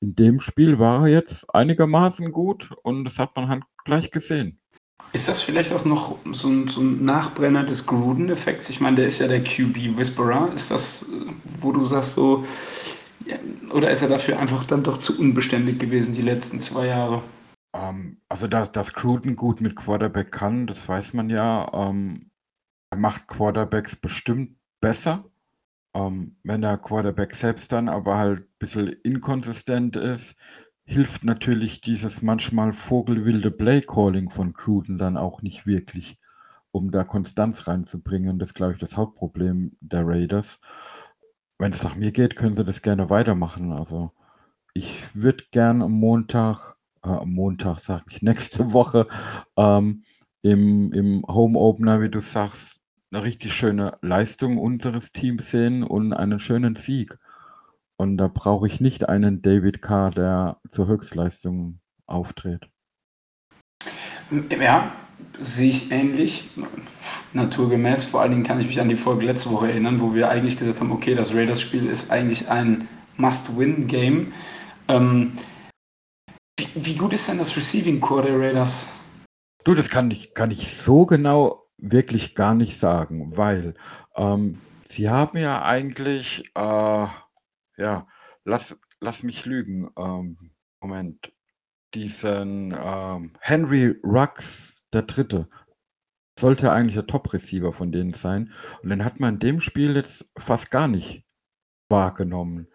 In 0.00 0.14
dem 0.14 0.40
Spiel 0.40 0.78
war 0.78 1.02
er 1.02 1.12
jetzt 1.12 1.54
einigermaßen 1.54 2.32
gut 2.32 2.70
und 2.82 3.04
das 3.04 3.18
hat 3.18 3.34
man 3.36 3.48
halt 3.48 3.64
gleich 3.84 4.10
gesehen. 4.10 4.58
Ist 5.12 5.28
das 5.28 5.42
vielleicht 5.42 5.72
auch 5.72 5.84
noch 5.84 6.18
so 6.32 6.48
ein, 6.48 6.68
so 6.68 6.80
ein 6.80 7.04
Nachbrenner 7.04 7.64
des 7.64 7.86
Gruden-Effekts? 7.86 8.70
Ich 8.70 8.80
meine, 8.80 8.96
der 8.96 9.06
ist 9.06 9.20
ja 9.20 9.28
der 9.28 9.42
QB-Whisperer. 9.42 10.52
Ist 10.54 10.70
das, 10.70 11.10
wo 11.60 11.72
du 11.72 11.84
sagst 11.84 12.12
so, 12.12 12.44
oder 13.72 13.90
ist 13.90 14.02
er 14.02 14.08
dafür 14.08 14.38
einfach 14.38 14.64
dann 14.64 14.82
doch 14.82 14.98
zu 14.98 15.18
unbeständig 15.18 15.78
gewesen 15.78 16.12
die 16.12 16.22
letzten 16.22 16.60
zwei 16.60 16.86
Jahre? 16.86 17.22
Ähm, 17.76 18.22
also, 18.28 18.48
da, 18.48 18.66
dass 18.66 18.94
Gruden 18.94 19.36
gut 19.36 19.60
mit 19.60 19.76
Quarterback 19.76 20.32
kann, 20.32 20.66
das 20.66 20.88
weiß 20.88 21.14
man 21.14 21.30
ja. 21.30 21.70
Ähm, 21.74 22.30
er 22.90 22.98
macht 22.98 23.28
Quarterbacks 23.28 23.96
bestimmt 23.96 24.56
besser. 24.80 25.24
Ähm, 25.94 26.36
wenn 26.44 26.62
der 26.62 26.78
Quarterback 26.78 27.34
selbst 27.34 27.72
dann 27.72 27.88
aber 27.88 28.18
halt 28.18 28.40
ein 28.40 28.54
bisschen 28.58 28.88
inkonsistent 29.04 29.96
ist, 29.96 30.36
hilft 30.84 31.24
natürlich 31.24 31.80
dieses 31.80 32.22
manchmal 32.22 32.72
vogelwilde 32.72 33.50
Play-Calling 33.50 34.30
von 34.30 34.54
Cruden 34.54 34.98
dann 34.98 35.16
auch 35.16 35.42
nicht 35.42 35.66
wirklich, 35.66 36.20
um 36.70 36.92
da 36.92 37.04
Konstanz 37.04 37.66
reinzubringen. 37.68 38.38
Das 38.38 38.50
ist, 38.50 38.54
glaube 38.54 38.74
ich, 38.74 38.78
das 38.78 38.96
Hauptproblem 38.96 39.76
der 39.80 40.06
Raiders. 40.06 40.60
Wenn 41.58 41.72
es 41.72 41.82
nach 41.82 41.96
mir 41.96 42.12
geht, 42.12 42.36
können 42.36 42.54
sie 42.54 42.64
das 42.64 42.82
gerne 42.82 43.10
weitermachen. 43.10 43.72
Also 43.72 44.12
ich 44.74 45.16
würde 45.16 45.44
gern 45.50 45.82
am 45.82 45.92
Montag, 45.92 46.75
am 47.06 47.32
Montag 47.32 47.78
sage 47.78 48.04
ich, 48.10 48.22
nächste 48.22 48.72
Woche 48.72 49.06
ähm, 49.56 50.02
im, 50.42 50.92
im 50.92 51.24
Home 51.26 51.58
Opener, 51.58 52.00
wie 52.00 52.08
du 52.08 52.20
sagst, 52.20 52.80
eine 53.10 53.22
richtig 53.22 53.54
schöne 53.54 53.98
Leistung 54.02 54.58
unseres 54.58 55.12
Teams 55.12 55.50
sehen 55.50 55.82
und 55.82 56.12
einen 56.12 56.38
schönen 56.38 56.76
Sieg. 56.76 57.18
Und 57.96 58.18
da 58.18 58.28
brauche 58.28 58.66
ich 58.66 58.80
nicht 58.80 59.08
einen 59.08 59.42
David 59.42 59.80
Carr, 59.80 60.10
der 60.10 60.58
zur 60.70 60.86
Höchstleistung 60.86 61.80
auftritt. 62.06 62.68
Ja, 64.50 64.92
sehe 65.38 65.70
ich 65.70 65.90
ähnlich. 65.92 66.50
Naturgemäß. 67.32 68.04
Vor 68.04 68.22
allen 68.22 68.32
Dingen 68.32 68.44
kann 68.44 68.60
ich 68.60 68.66
mich 68.66 68.80
an 68.80 68.88
die 68.88 68.96
Folge 68.96 69.24
letzte 69.24 69.50
Woche 69.50 69.70
erinnern, 69.70 70.00
wo 70.00 70.14
wir 70.14 70.28
eigentlich 70.28 70.56
gesagt 70.56 70.80
haben, 70.80 70.92
okay, 70.92 71.14
das 71.14 71.34
Raiders-Spiel 71.34 71.86
ist 71.86 72.10
eigentlich 72.10 72.48
ein 72.48 72.88
Must-Win-Game. 73.16 74.32
Ähm, 74.88 75.32
wie, 76.58 76.68
wie, 76.74 76.94
gut 76.96 77.12
ist 77.12 77.28
denn 77.28 77.38
das 77.38 77.56
Receiving 77.56 78.00
Core 78.00 78.22
der 78.22 78.38
Raiders? 78.38 78.88
Du, 79.64 79.74
das 79.74 79.90
kann 79.90 80.10
ich, 80.10 80.34
kann 80.34 80.50
ich 80.50 80.74
so 80.74 81.06
genau 81.06 81.66
wirklich 81.78 82.34
gar 82.34 82.54
nicht 82.54 82.78
sagen, 82.78 83.36
weil 83.36 83.74
ähm, 84.16 84.58
sie 84.84 85.10
haben 85.10 85.36
ja 85.38 85.62
eigentlich 85.62 86.44
äh, 86.54 87.06
ja, 87.76 88.06
lass, 88.44 88.78
lass 89.00 89.22
mich 89.22 89.44
lügen. 89.44 89.90
Ähm, 89.98 90.36
Moment. 90.80 91.32
Diesen 91.94 92.76
ähm, 92.78 93.32
Henry 93.40 93.98
Rux, 94.02 94.84
der 94.92 95.02
Dritte, 95.02 95.48
sollte 96.38 96.72
eigentlich 96.72 96.94
der 96.94 97.06
Top-Receiver 97.06 97.72
von 97.72 97.92
denen 97.92 98.12
sein. 98.12 98.52
Und 98.82 98.90
den 98.90 99.04
hat 99.04 99.20
man 99.20 99.34
in 99.34 99.40
dem 99.40 99.60
Spiel 99.60 99.96
jetzt 99.96 100.30
fast 100.36 100.70
gar 100.70 100.88
nicht 100.88 101.24
wahrgenommen. 101.88 102.68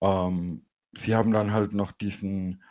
Ähm, 0.00 0.66
sie 0.96 1.14
haben 1.14 1.32
dann 1.32 1.52
halt 1.52 1.72
noch 1.72 1.92
diesen 1.92 2.64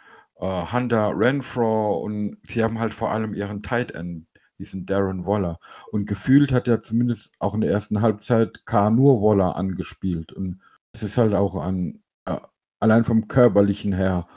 äh, 0.43 0.71
Hunter 0.71 1.13
Renfro 1.15 1.97
und 1.99 2.37
sie 2.43 2.63
haben 2.63 2.77
halt 2.79 2.93
vor 2.93 3.11
allem 3.11 3.33
ihren 3.33 3.63
Tight 3.63 3.91
End, 3.91 4.27
diesen 4.59 4.85
Darren 4.85 5.25
Waller. 5.25 5.57
Und 5.91 6.05
gefühlt 6.05 6.51
hat 6.51 6.67
er 6.67 6.81
zumindest 6.81 7.33
auch 7.39 7.53
in 7.53 7.61
der 7.61 7.71
ersten 7.71 8.01
Halbzeit 8.01 8.65
K 8.65 8.89
nur 8.89 9.21
Waller 9.21 9.55
angespielt. 9.55 10.33
Und 10.33 10.59
es 10.91 11.01
ist 11.01 11.17
halt 11.17 11.33
auch 11.33 11.55
ein, 11.55 12.03
äh, 12.25 12.37
allein 12.79 13.05
vom 13.05 13.29
Körperlichen 13.29 13.93
her 13.93 14.27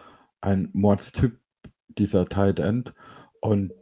ein 0.41 0.71
Mordstyp, 0.73 1.41
dieser 1.89 2.27
Tight 2.29 2.61
End. 2.61 2.95
Und 3.41 3.73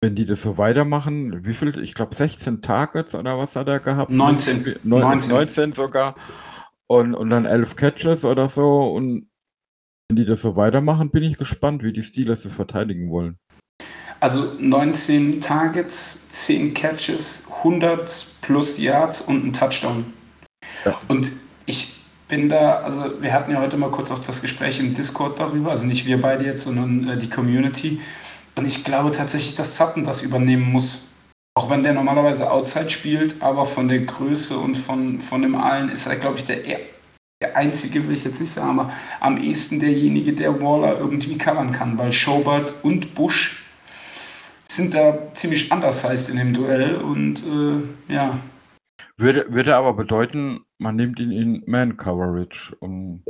wenn 0.00 0.14
die 0.14 0.26
das 0.26 0.42
so 0.42 0.56
weitermachen, 0.56 1.44
wie 1.44 1.54
viel, 1.54 1.76
ich 1.82 1.94
glaube 1.94 2.14
16 2.14 2.62
Targets 2.62 3.14
oder 3.14 3.38
was 3.38 3.56
hat 3.56 3.66
er 3.68 3.80
gehabt? 3.80 4.10
19. 4.10 4.76
19, 4.84 5.30
19 5.30 5.72
sogar. 5.72 6.14
Und, 6.86 7.14
und 7.14 7.30
dann 7.30 7.46
11 7.46 7.74
Catches 7.74 8.24
oder 8.24 8.48
so. 8.48 8.92
Und 8.92 9.28
wenn 10.08 10.16
die 10.16 10.24
das 10.24 10.42
so 10.42 10.56
weitermachen, 10.56 11.10
bin 11.10 11.22
ich 11.22 11.38
gespannt, 11.38 11.82
wie 11.82 11.92
die 11.92 12.02
Steelers 12.02 12.42
das 12.42 12.52
verteidigen 12.52 13.10
wollen. 13.10 13.38
Also 14.20 14.52
19 14.58 15.40
Targets, 15.40 16.28
10 16.30 16.72
Catches, 16.74 17.46
100 17.58 18.26
plus 18.40 18.78
Yards 18.78 19.22
und 19.22 19.44
ein 19.44 19.52
Touchdown. 19.52 20.12
Ja. 20.84 20.98
Und 21.08 21.32
ich 21.66 22.00
bin 22.28 22.48
da, 22.48 22.78
also 22.78 23.22
wir 23.22 23.32
hatten 23.32 23.50
ja 23.50 23.60
heute 23.60 23.76
mal 23.76 23.90
kurz 23.90 24.10
auch 24.10 24.20
das 24.20 24.40
Gespräch 24.40 24.80
im 24.80 24.94
Discord 24.94 25.38
darüber, 25.40 25.70
also 25.70 25.86
nicht 25.86 26.06
wir 26.06 26.20
beide 26.20 26.44
jetzt, 26.44 26.64
sondern 26.64 27.08
äh, 27.08 27.18
die 27.18 27.28
Community. 27.28 28.00
Und 28.54 28.66
ich 28.66 28.84
glaube 28.84 29.10
tatsächlich, 29.10 29.56
dass 29.56 29.76
Sutton 29.76 30.04
das 30.04 30.22
übernehmen 30.22 30.70
muss. 30.70 31.02
Auch 31.56 31.70
wenn 31.70 31.82
der 31.82 31.92
normalerweise 31.92 32.50
Outside 32.50 32.90
spielt, 32.90 33.42
aber 33.42 33.66
von 33.66 33.88
der 33.88 34.00
Größe 34.00 34.56
und 34.58 34.76
von, 34.76 35.20
von 35.20 35.42
dem 35.42 35.54
allen 35.54 35.88
ist 35.88 36.06
er, 36.06 36.16
glaube 36.16 36.38
ich, 36.38 36.44
der, 36.44 36.66
der 37.44 37.56
einzige, 37.56 38.06
will 38.06 38.14
ich 38.14 38.24
jetzt 38.24 38.40
nicht 38.40 38.52
sagen, 38.52 38.78
aber 38.78 38.92
am 39.20 39.36
ehesten 39.36 39.80
derjenige, 39.80 40.32
der 40.32 40.60
Waller 40.60 40.98
irgendwie 40.98 41.38
covern 41.38 41.72
kann, 41.72 41.98
weil 41.98 42.12
Schobert 42.12 42.74
und 42.82 43.14
Bush 43.14 43.62
sind 44.68 44.94
da 44.94 45.32
ziemlich 45.34 45.70
anders 45.70 46.04
heißt 46.04 46.30
in 46.30 46.36
dem 46.36 46.52
Duell 46.52 46.96
und 46.96 47.44
äh, 47.44 48.12
ja, 48.12 48.38
würde, 49.16 49.46
würde 49.52 49.76
aber 49.76 49.94
bedeuten, 49.94 50.64
man 50.78 50.96
nimmt 50.96 51.20
ihn 51.20 51.30
in 51.30 51.62
Man-Coverage. 51.66 52.76
Und 52.80 53.24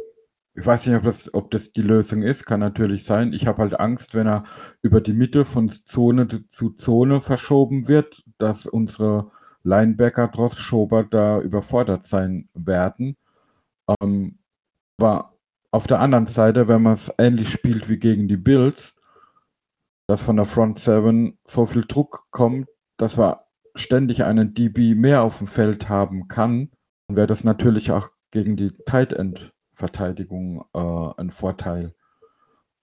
ich 0.55 0.65
weiß 0.65 0.87
nicht, 0.87 0.97
ob 0.97 1.03
das, 1.03 1.33
ob 1.35 1.51
das 1.51 1.73
die 1.73 1.83
Lösung 1.83 2.23
ist, 2.23 2.47
kann 2.47 2.61
natürlich 2.61 3.05
sein. 3.05 3.33
Ich 3.35 3.47
habe 3.47 3.63
halt 3.63 3.79
Angst, 3.79 4.15
wenn 4.15 4.27
er 4.27 4.45
über 4.83 5.01
die 5.01 5.13
Mitte 5.13 5.45
von 5.45 5.69
Zone 5.69 6.49
zu 6.49 6.71
Zone 6.71 7.21
verschoben 7.21 7.87
wird, 7.87 8.25
dass 8.39 8.67
unsere 8.67 9.31
Linebacker 9.63 10.31
trotz 10.33 10.57
Schober 10.57 11.05
da 11.05 11.41
überfordert 11.41 12.05
sein 12.05 12.49
werden. 12.55 13.17
Ähm, 13.89 14.39
aber 14.99 15.35
auf 15.71 15.87
der 15.87 16.01
anderen 16.01 16.27
Seite, 16.27 16.69
wenn 16.69 16.83
man 16.83 16.95
es 16.95 17.13
ähnlich 17.19 17.51
spielt 17.51 17.89
wie 17.89 17.99
gegen 17.99 18.29
die 18.29 18.37
Bills, 18.37 18.97
dass 20.07 20.23
von 20.23 20.37
der 20.37 20.45
Front 20.45 20.79
7 20.79 21.39
so 21.45 21.67
viel 21.67 21.85
Druck 21.87 22.27
kommt, 22.31 22.69
dass 22.97 23.19
wir 23.19 23.47
ständig 23.75 24.25
einen 24.25 24.55
DB 24.55 24.95
mehr 24.95 25.23
auf 25.23 25.39
dem 25.39 25.47
Feld 25.47 25.89
haben 25.89 26.29
kann, 26.29 26.71
dann 27.09 27.17
wäre 27.17 27.27
das 27.27 27.45
natürlich 27.45 27.91
auch 27.91 28.11
gegen 28.31 28.57
die 28.57 28.73
Tight 28.87 29.13
End 29.13 29.53
Verteidigung 29.75 30.65
äh, 30.73 31.21
ein 31.21 31.31
Vorteil. 31.31 31.95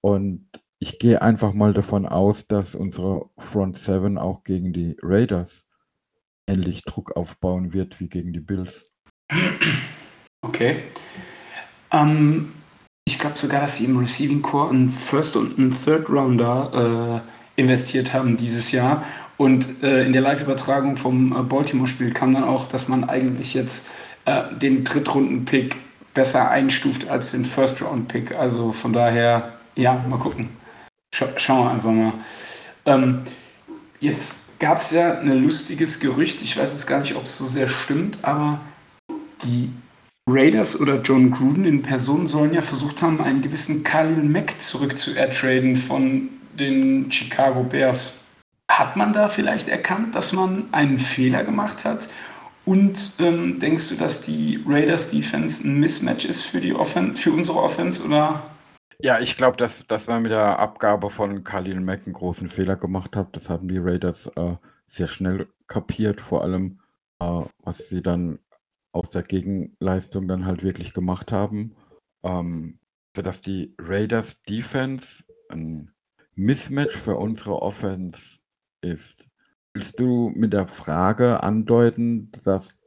Und 0.01 0.49
ich 0.79 0.99
gehe 0.99 1.21
einfach 1.21 1.53
mal 1.53 1.73
davon 1.73 2.05
aus, 2.05 2.47
dass 2.47 2.75
unsere 2.75 3.29
Front 3.37 3.77
Seven 3.77 4.17
auch 4.17 4.43
gegen 4.43 4.73
die 4.73 4.97
Raiders 5.01 5.67
ähnlich 6.47 6.83
Druck 6.83 7.15
aufbauen 7.15 7.71
wird 7.71 7.99
wie 7.99 8.09
gegen 8.09 8.33
die 8.33 8.39
Bills. 8.41 8.91
Okay. 10.41 10.83
Ähm, 11.91 12.53
ich 13.05 13.19
glaube 13.19 13.37
sogar, 13.37 13.61
dass 13.61 13.77
sie 13.77 13.85
im 13.85 13.97
Receiving 13.97 14.41
Core 14.41 14.69
einen 14.69 14.89
First 14.89 15.35
und 15.35 15.57
einen 15.57 15.71
Third 15.71 16.09
Rounder 16.09 17.23
äh, 17.57 17.61
investiert 17.61 18.13
haben 18.13 18.37
dieses 18.37 18.71
Jahr. 18.71 19.03
Und 19.37 19.83
äh, 19.83 20.05
in 20.05 20.13
der 20.13 20.21
Live-Übertragung 20.21 20.97
vom 20.97 21.31
äh, 21.31 21.41
Baltimore-Spiel 21.41 22.11
kam 22.13 22.33
dann 22.33 22.43
auch, 22.43 22.67
dass 22.67 22.87
man 22.87 23.03
eigentlich 23.03 23.53
jetzt 23.53 23.85
äh, 24.25 24.43
den 24.55 24.83
Drittrunden-Pick 24.83 25.77
besser 26.13 26.49
einstuft 26.49 27.09
als 27.09 27.31
den 27.31 27.45
First-Round-Pick. 27.45 28.35
Also 28.35 28.71
von 28.71 28.93
daher, 28.93 29.53
ja, 29.75 30.05
mal 30.07 30.19
gucken. 30.19 30.49
Scha 31.13 31.27
schauen 31.37 31.65
wir 31.65 31.71
einfach 31.71 31.91
mal. 31.91 32.13
Ähm, 32.85 33.21
jetzt 33.99 34.59
gab 34.59 34.77
es 34.77 34.91
ja 34.91 35.19
ein 35.19 35.43
lustiges 35.43 35.99
Gerücht, 35.99 36.41
ich 36.41 36.57
weiß 36.57 36.71
jetzt 36.71 36.87
gar 36.87 37.01
nicht, 37.01 37.15
ob 37.15 37.23
es 37.23 37.37
so 37.37 37.45
sehr 37.45 37.67
stimmt, 37.67 38.19
aber 38.21 38.61
die 39.43 39.71
Raiders 40.33 40.79
oder 40.79 41.01
John 41.01 41.31
Gruden 41.31 41.65
in 41.65 41.81
Person 41.81 42.27
sollen 42.27 42.53
ja 42.53 42.61
versucht 42.61 43.01
haben, 43.01 43.21
einen 43.21 43.41
gewissen 43.41 43.83
Khalil 43.83 44.23
Mack 44.23 44.61
zurück 44.61 44.97
zu 44.97 45.15
ertraden 45.15 45.75
von 45.75 46.29
den 46.57 47.11
Chicago 47.11 47.63
Bears. 47.63 48.19
Hat 48.69 48.95
man 48.95 49.13
da 49.13 49.27
vielleicht 49.27 49.67
erkannt, 49.67 50.15
dass 50.15 50.33
man 50.33 50.65
einen 50.71 50.99
Fehler 50.99 51.43
gemacht 51.43 51.85
hat? 51.85 52.07
Und 52.63 53.13
ähm, 53.19 53.59
denkst 53.59 53.89
du, 53.89 53.95
dass 53.95 54.21
die 54.21 54.63
Raiders 54.67 55.09
Defense 55.09 55.67
ein 55.67 55.79
Mismatch 55.79 56.25
ist 56.25 56.43
für, 56.43 56.61
die 56.61 56.73
Offen 56.73 57.15
für 57.15 57.31
unsere 57.31 57.61
Offense? 57.61 58.03
Oder? 58.03 58.43
Ja, 59.01 59.19
ich 59.19 59.35
glaube, 59.35 59.57
dass, 59.57 59.87
dass 59.87 60.07
man 60.07 60.21
mit 60.21 60.31
der 60.31 60.59
Abgabe 60.59 61.09
von 61.09 61.43
Khalil 61.43 61.81
Mack 61.81 62.01
einen 62.05 62.13
großen 62.13 62.49
Fehler 62.49 62.75
gemacht 62.75 63.15
hat. 63.15 63.35
Das 63.35 63.49
haben 63.49 63.67
die 63.67 63.79
Raiders 63.79 64.27
äh, 64.35 64.55
sehr 64.87 65.07
schnell 65.07 65.47
kapiert, 65.67 66.21
vor 66.21 66.43
allem 66.43 66.79
äh, 67.19 67.41
was 67.63 67.89
sie 67.89 68.01
dann 68.03 68.39
aus 68.91 69.09
der 69.09 69.23
Gegenleistung 69.23 70.27
dann 70.27 70.45
halt 70.45 70.63
wirklich 70.63 70.93
gemacht 70.93 71.31
haben. 71.31 71.75
Ähm, 72.23 72.79
sodass 73.15 73.41
die 73.41 73.75
Raiders 73.79 74.41
Defense 74.43 75.23
ein 75.49 75.91
Mismatch 76.35 76.95
für 76.95 77.17
unsere 77.17 77.61
Offense 77.61 78.39
ist. 78.81 79.27
Willst 79.73 79.99
du 79.99 80.29
mit 80.35 80.53
der 80.53 80.67
Frage 80.67 81.43
andeuten, 81.43 82.31
dass 82.43 82.77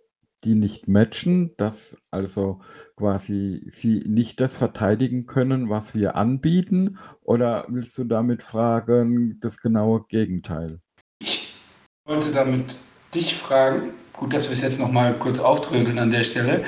die 0.45 0.55
nicht 0.55 0.89
matchen, 0.89 1.57
dass 1.57 1.97
also 2.11 2.61
quasi 2.97 3.67
sie 3.71 4.05
nicht 4.07 4.41
das 4.41 4.55
verteidigen 4.55 5.27
können, 5.27 5.71
was 5.71 5.95
wir 5.95 6.17
anbieten? 6.17 6.99
Oder 7.23 7.65
willst 7.69 7.97
du 7.97 8.05
damit 8.05 8.43
fragen, 8.43 9.41
das 9.41 9.59
genaue 9.59 10.05
Gegenteil? 10.09 10.81
Ich 11.21 11.55
wollte 12.07 12.31
damit 12.33 12.79
dich 13.15 13.35
fragen, 13.35 13.95
gut, 14.17 14.33
dass 14.33 14.49
wir 14.49 14.57
es 14.57 14.62
jetzt 14.62 14.81
nochmal 14.81 15.15
kurz 15.19 15.39
aufdröseln 15.39 15.99
an 15.99 16.11
der 16.11 16.25
Stelle, 16.25 16.65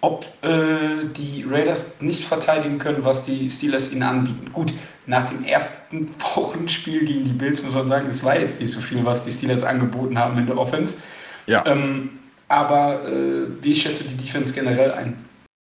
ob 0.00 0.24
äh, 0.42 1.04
die 1.16 1.44
Raiders 1.48 2.00
nicht 2.00 2.24
verteidigen 2.24 2.78
können, 2.78 3.04
was 3.04 3.24
die 3.24 3.50
Steelers 3.50 3.92
ihnen 3.92 4.02
anbieten. 4.02 4.52
Gut, 4.52 4.72
nach 5.06 5.28
dem 5.28 5.44
ersten 5.44 6.08
Wochenspiel 6.34 7.04
gegen 7.04 7.24
die 7.24 7.32
Bills 7.32 7.62
muss 7.62 7.74
man 7.74 7.86
sagen, 7.86 8.08
es 8.08 8.24
war 8.24 8.38
jetzt 8.38 8.60
nicht 8.60 8.70
so 8.70 8.80
viel, 8.80 9.04
was 9.04 9.24
die 9.24 9.32
Steelers 9.32 9.62
angeboten 9.62 10.18
haben 10.18 10.38
in 10.38 10.46
der 10.46 10.56
Offense. 10.56 10.98
Ja. 11.46 11.64
Ähm, 11.66 12.20
aber 12.48 13.06
äh, 13.08 13.62
wie 13.62 13.74
schätzt 13.74 14.00
du 14.00 14.04
die 14.04 14.16
Defense 14.16 14.52
generell 14.52 14.92
ein? 14.92 15.16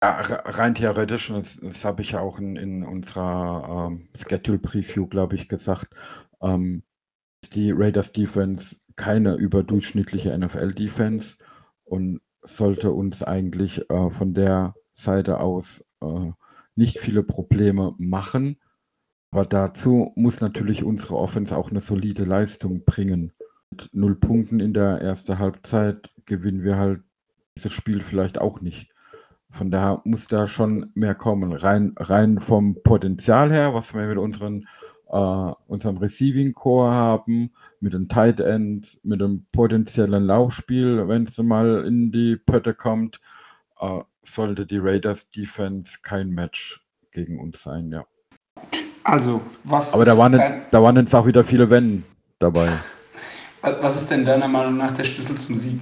Ja, 0.03 0.19
rein 0.19 0.75
theoretisch, 0.75 1.29
das, 1.29 1.57
das 1.61 1.85
habe 1.85 2.01
ich 2.01 2.11
ja 2.11 2.19
auch 2.19 2.37
in, 2.37 2.57
in 2.57 2.83
unserer 2.83 3.87
ähm, 3.89 4.09
Schedule-Preview, 4.15 5.07
glaube 5.07 5.35
ich, 5.35 5.47
gesagt, 5.47 5.87
ähm, 6.41 6.83
die 7.53 7.71
Raiders 7.71 8.11
Defense 8.11 8.75
keine 8.95 9.35
überdurchschnittliche 9.35 10.37
NFL-Defense 10.37 11.37
und 11.83 12.21
sollte 12.41 12.91
uns 12.91 13.23
eigentlich 13.23 13.89
äh, 13.89 14.09
von 14.09 14.33
der 14.33 14.75
Seite 14.93 15.39
aus 15.39 15.83
äh, 16.01 16.31
nicht 16.75 16.99
viele 16.99 17.23
Probleme 17.23 17.95
machen. 17.97 18.59
Aber 19.31 19.45
dazu 19.45 20.11
muss 20.15 20.41
natürlich 20.41 20.83
unsere 20.83 21.15
Offense 21.15 21.55
auch 21.55 21.71
eine 21.71 21.81
solide 21.81 22.23
Leistung 22.23 22.83
bringen. 22.85 23.31
Mit 23.71 23.89
null 23.93 24.15
Punkten 24.15 24.59
in 24.59 24.73
der 24.73 25.01
ersten 25.01 25.39
Halbzeit 25.39 26.11
gewinnen 26.25 26.63
wir 26.63 26.77
halt 26.77 27.01
dieses 27.55 27.73
Spiel 27.73 28.01
vielleicht 28.01 28.39
auch 28.39 28.61
nicht. 28.61 28.93
Von 29.49 29.69
daher 29.69 30.01
muss 30.03 30.27
da 30.27 30.47
schon 30.47 30.91
mehr 30.95 31.15
kommen. 31.15 31.53
Rein, 31.53 31.93
rein 31.97 32.39
vom 32.39 32.81
Potenzial 32.83 33.51
her, 33.51 33.73
was 33.73 33.93
wir 33.93 34.07
mit 34.07 34.17
unseren, 34.17 34.67
äh, 35.13 35.53
unserem 35.67 35.97
Receiving 35.97 36.53
Core 36.53 36.91
haben, 36.91 37.51
mit 37.79 37.93
den 37.93 38.09
Tight 38.09 38.39
Ends, 38.39 38.99
mit 39.03 39.21
dem 39.21 39.45
potenziellen 39.51 40.25
Laufspiel, 40.25 41.07
wenn 41.07 41.23
es 41.23 41.37
mal 41.37 41.85
in 41.85 42.11
die 42.11 42.35
Pötte 42.35 42.73
kommt, 42.73 43.21
äh, 43.79 43.99
sollte 44.23 44.65
die 44.65 44.79
Raiders 44.79 45.29
Defense 45.29 45.99
kein 46.01 46.31
Match 46.31 46.83
gegen 47.11 47.39
uns 47.39 47.61
sein, 47.61 47.91
ja. 47.91 48.05
Also, 49.03 49.41
was 49.63 49.93
Aber 49.93 50.05
da 50.05 50.17
waren, 50.17 50.63
da 50.71 50.81
waren 50.81 50.95
jetzt 50.95 51.13
auch 51.13 51.27
wieder 51.27 51.43
viele 51.43 51.69
Wenn 51.69 52.03
dabei. 52.39 52.69
Was 53.61 54.01
ist 54.01 54.09
denn 54.09 54.25
deiner 54.25 54.47
Meinung 54.47 54.77
nach 54.77 54.93
der 54.93 55.03
Schlüssel 55.03 55.35
zum 55.35 55.57
Sieg? 55.57 55.79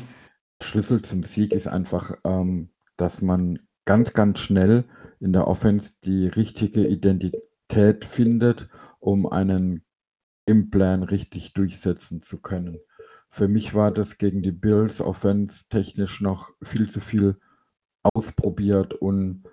Schlüssel 0.62 1.02
zum 1.04 1.24
Sieg 1.24 1.54
ist 1.54 1.68
einfach, 1.68 2.14
ähm, 2.26 2.70
dass 2.98 3.22
man 3.22 3.60
ganz, 3.86 4.14
ganz 4.14 4.40
schnell 4.40 4.86
in 5.20 5.34
der 5.34 5.48
Offense 5.48 5.94
die 6.04 6.28
richtige 6.28 6.86
Identität 6.86 8.06
findet, 8.06 8.68
um 9.02 9.28
einen 9.28 9.84
Implan 10.46 11.04
richtig 11.04 11.54
durchsetzen 11.54 12.22
zu 12.22 12.42
können. 12.42 12.80
Für 13.28 13.50
mich 13.50 13.74
war 13.74 13.92
das 13.92 14.18
gegen 14.18 14.42
die 14.44 14.54
Bills 14.54 15.02
Offense 15.02 15.66
technisch 15.70 16.22
noch 16.22 16.52
viel 16.64 16.90
zu 16.90 17.02
viel 17.02 17.40
ausprobiert 18.16 18.94
und 18.94 19.44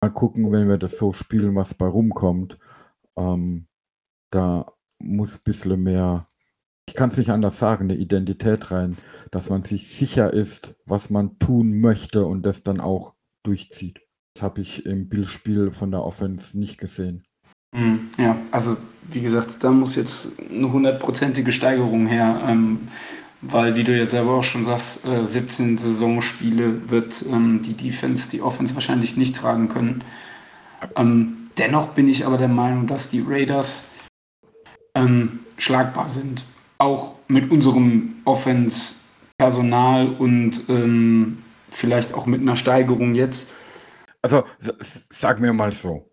mal 0.00 0.10
gucken, 0.10 0.52
wenn 0.52 0.68
wir 0.68 0.78
das 0.78 0.98
so 0.98 1.12
spielen, 1.12 1.54
was 1.54 1.74
bei 1.74 1.86
rumkommt. 1.86 2.58
Ähm, 3.16 3.68
da 4.30 4.72
muss 4.98 5.36
ein 5.36 5.42
bisschen 5.44 5.82
mehr 5.82 6.28
ich 6.88 6.94
kann 6.94 7.10
es 7.10 7.18
nicht 7.18 7.28
anders 7.30 7.58
sagen, 7.58 7.84
eine 7.84 7.96
Identität 7.96 8.70
rein, 8.70 8.96
dass 9.30 9.50
man 9.50 9.62
sich 9.62 9.94
sicher 9.94 10.32
ist, 10.32 10.74
was 10.86 11.10
man 11.10 11.38
tun 11.38 11.80
möchte 11.80 12.24
und 12.24 12.44
das 12.44 12.62
dann 12.62 12.80
auch 12.80 13.14
durchzieht. 13.42 14.00
Das 14.32 14.42
habe 14.42 14.62
ich 14.62 14.86
im 14.86 15.10
Bildspiel 15.10 15.70
von 15.70 15.90
der 15.90 16.02
Offense 16.02 16.58
nicht 16.58 16.78
gesehen. 16.78 17.27
Mhm, 17.72 18.10
ja, 18.18 18.36
also 18.50 18.76
wie 19.10 19.20
gesagt, 19.20 19.62
da 19.62 19.70
muss 19.70 19.96
jetzt 19.96 20.40
eine 20.50 20.70
hundertprozentige 20.70 21.52
Steigerung 21.52 22.06
her, 22.06 22.40
ähm, 22.46 22.88
weil, 23.40 23.76
wie 23.76 23.84
du 23.84 23.96
ja 23.96 24.04
selber 24.04 24.32
auch 24.32 24.44
schon 24.44 24.64
sagst, 24.64 25.06
äh, 25.06 25.24
17 25.24 25.78
Saisonspiele 25.78 26.90
wird 26.90 27.24
ähm, 27.30 27.62
die 27.62 27.74
Defense 27.74 28.30
die 28.30 28.42
Offense 28.42 28.74
wahrscheinlich 28.74 29.16
nicht 29.16 29.36
tragen 29.36 29.68
können. 29.68 30.02
Ähm, 30.96 31.48
dennoch 31.56 31.88
bin 31.88 32.08
ich 32.08 32.26
aber 32.26 32.36
der 32.36 32.48
Meinung, 32.48 32.86
dass 32.86 33.10
die 33.10 33.24
Raiders 33.26 33.88
ähm, 34.94 35.40
schlagbar 35.56 36.08
sind 36.08 36.44
auch 36.78 37.16
mit 37.26 37.50
unserem 37.50 38.16
Offense-Personal 38.24 40.08
und 40.18 40.62
ähm, 40.68 41.42
vielleicht 41.70 42.14
auch 42.14 42.26
mit 42.26 42.40
einer 42.40 42.56
Steigerung 42.56 43.14
jetzt. 43.14 43.50
Also 44.22 44.44
sag 44.58 45.40
mir 45.40 45.52
mal 45.52 45.72
so, 45.72 46.08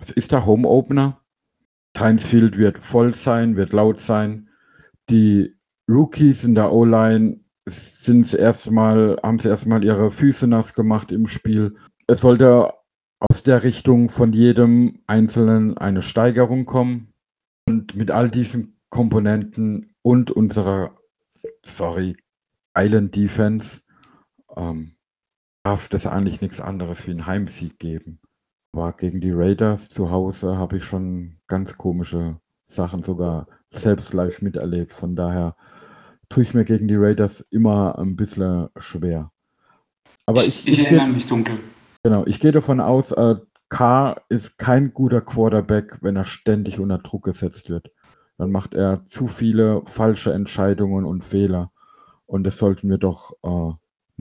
es 0.00 0.10
ist 0.10 0.32
der 0.32 0.46
Home 0.46 0.68
Opener. 0.68 1.20
Heinz 1.98 2.26
Field 2.26 2.56
wird 2.56 2.78
voll 2.78 3.14
sein, 3.14 3.56
wird 3.56 3.72
laut 3.72 4.00
sein. 4.00 4.48
Die 5.10 5.56
Rookies 5.88 6.44
in 6.44 6.54
der 6.54 6.72
O-Line 6.72 7.40
sind 7.66 8.32
erstmal, 8.32 9.18
haben 9.22 9.38
sie 9.38 9.48
erstmal 9.48 9.84
ihre 9.84 10.10
Füße 10.10 10.46
nass 10.46 10.74
gemacht 10.74 11.12
im 11.12 11.26
Spiel. 11.26 11.76
Es 12.06 12.20
sollte 12.20 12.72
aus 13.20 13.42
der 13.42 13.62
Richtung 13.62 14.08
von 14.08 14.32
jedem 14.32 15.02
Einzelnen 15.06 15.76
eine 15.76 16.02
Steigerung 16.02 16.64
kommen. 16.64 17.12
Und 17.66 17.94
mit 17.94 18.10
all 18.10 18.30
diesen 18.30 18.80
Komponenten 18.88 19.94
und 20.02 20.30
unserer, 20.30 20.96
sorry, 21.64 22.16
Island 22.76 23.14
Defense 23.14 23.82
ähm, 24.56 24.96
darf 25.62 25.88
das 25.88 26.06
eigentlich 26.06 26.40
nichts 26.40 26.60
anderes 26.60 27.06
wie 27.06 27.12
ein 27.12 27.26
Heimsieg 27.26 27.78
geben. 27.78 28.20
Aber 28.72 28.92
gegen 28.92 29.20
die 29.20 29.32
Raiders 29.32 29.88
zu 29.88 30.10
Hause 30.10 30.56
habe 30.56 30.76
ich 30.76 30.84
schon 30.84 31.38
ganz 31.46 31.76
komische 31.76 32.38
Sachen 32.66 33.02
sogar 33.02 33.48
selbst 33.70 34.12
live 34.14 34.42
miterlebt. 34.42 34.92
Von 34.92 35.16
daher 35.16 35.56
tue 36.28 36.44
ich 36.44 36.54
mir 36.54 36.64
gegen 36.64 36.86
die 36.86 36.96
Raiders 36.96 37.40
immer 37.50 37.98
ein 37.98 38.16
bisschen 38.16 38.68
schwer. 38.76 39.32
Aber 40.26 40.44
ich, 40.44 40.68
ich, 40.68 40.80
ich 40.80 40.86
erinnere 40.86 41.08
mich 41.08 41.26
dunkel. 41.26 41.58
Genau, 42.02 42.24
ich 42.26 42.38
gehe 42.38 42.52
davon 42.52 42.80
aus, 42.80 43.12
äh, 43.12 43.36
K 43.68 44.16
ist 44.28 44.58
kein 44.58 44.94
guter 44.94 45.20
Quarterback, 45.20 45.98
wenn 46.00 46.16
er 46.16 46.24
ständig 46.24 46.78
unter 46.78 46.98
Druck 46.98 47.24
gesetzt 47.24 47.70
wird 47.70 47.90
dann 48.40 48.52
macht 48.52 48.72
er 48.72 49.04
zu 49.04 49.26
viele 49.26 49.82
falsche 49.84 50.32
Entscheidungen 50.32 51.04
und 51.04 51.24
Fehler. 51.24 51.72
Und 52.24 52.44
das 52.44 52.56
sollten 52.56 52.88
wir 52.88 52.96
doch 52.96 53.32
äh, 53.42 53.74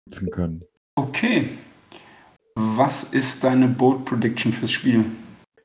nutzen 0.05 0.29
können. 0.29 0.65
Okay. 0.95 1.49
Was 2.61 3.05
ist 3.05 3.45
deine 3.45 3.69
Bold 3.69 4.03
Prediction 4.03 4.51
fürs 4.51 4.73
Spiel? 4.73 5.05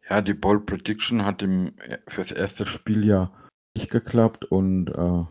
Ja, 0.09 0.21
die 0.21 0.33
Bold 0.33 0.65
Prediction 0.65 1.25
hat 1.25 1.43
im, 1.43 1.73
fürs 2.07 2.31
erste 2.31 2.67
Spiel 2.67 3.05
ja 3.05 3.33
nicht 3.77 3.91
geklappt 3.91 4.45
und 4.45 4.91
äh, 4.91 5.23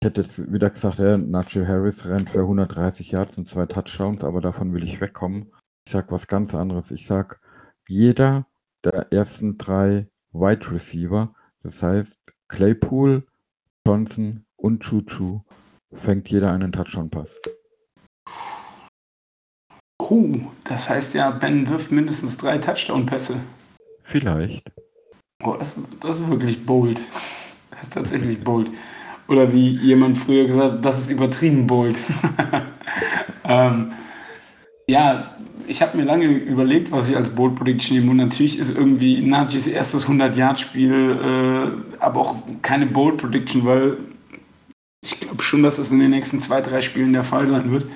ich 0.00 0.06
hätte 0.06 0.22
jetzt 0.22 0.52
wieder 0.52 0.70
gesagt, 0.70 0.98
ja, 0.98 1.16
Nacho 1.16 1.64
Harris 1.64 2.04
rennt 2.06 2.30
für 2.30 2.40
130 2.40 3.12
Yards 3.12 3.38
und 3.38 3.46
zwei 3.46 3.66
Touchdowns, 3.66 4.24
aber 4.24 4.40
davon 4.40 4.74
will 4.74 4.82
ich 4.82 5.00
wegkommen. 5.00 5.52
Ich 5.86 5.92
sag 5.92 6.10
was 6.10 6.26
ganz 6.26 6.52
anderes. 6.52 6.90
Ich 6.90 7.06
sag, 7.06 7.40
jeder 7.86 8.48
der 8.82 9.12
ersten 9.12 9.56
drei 9.56 10.08
Wide 10.32 10.68
Receiver, 10.72 11.32
das 11.62 11.80
heißt 11.80 12.18
Claypool, 12.48 13.24
Johnson 13.86 14.46
und 14.56 14.82
Chuchu 14.82 15.42
fängt 15.92 16.28
jeder 16.28 16.50
einen 16.50 16.72
Touchdown-Pass. 16.72 17.40
Oh, 20.10 20.34
das 20.64 20.90
heißt 20.90 21.14
ja, 21.14 21.30
Ben 21.30 21.68
wirft 21.70 21.90
mindestens 21.90 22.36
drei 22.36 22.58
Touchdown-Pässe. 22.58 23.36
Vielleicht. 24.02 24.62
Oh, 25.42 25.56
das, 25.58 25.80
das 26.00 26.20
ist 26.20 26.28
wirklich 26.28 26.66
bold. 26.66 27.00
Das 27.70 27.82
ist 27.84 27.92
tatsächlich 27.94 28.44
bold. 28.44 28.70
Oder 29.28 29.52
wie 29.52 29.68
jemand 29.78 30.18
früher 30.18 30.46
gesagt 30.46 30.72
hat, 30.72 30.84
das 30.84 30.98
ist 30.98 31.10
übertrieben 31.10 31.66
bold. 31.66 31.98
ähm, 33.44 33.92
ja, 34.86 35.36
ich 35.66 35.80
habe 35.80 35.96
mir 35.96 36.04
lange 36.04 36.26
überlegt, 36.26 36.92
was 36.92 37.08
ich 37.08 37.16
als 37.16 37.30
Bold 37.30 37.54
Prediction 37.54 37.96
nehme. 37.96 38.10
Und 38.10 38.18
natürlich 38.18 38.58
ist 38.58 38.76
irgendwie 38.76 39.22
Najis 39.22 39.66
erstes 39.66 40.06
100-Yard-Spiel, 40.06 40.92
äh, 40.92 41.96
aber 41.98 42.20
auch 42.20 42.36
keine 42.60 42.84
Bold 42.84 43.16
Prediction, 43.16 43.64
weil 43.64 43.96
ich 45.02 45.18
glaube 45.20 45.42
schon, 45.42 45.62
dass 45.62 45.76
das 45.76 45.92
in 45.92 46.00
den 46.00 46.10
nächsten 46.10 46.40
zwei, 46.40 46.60
drei 46.60 46.82
Spielen 46.82 47.14
der 47.14 47.24
Fall 47.24 47.46
sein 47.46 47.70
wird. 47.70 47.86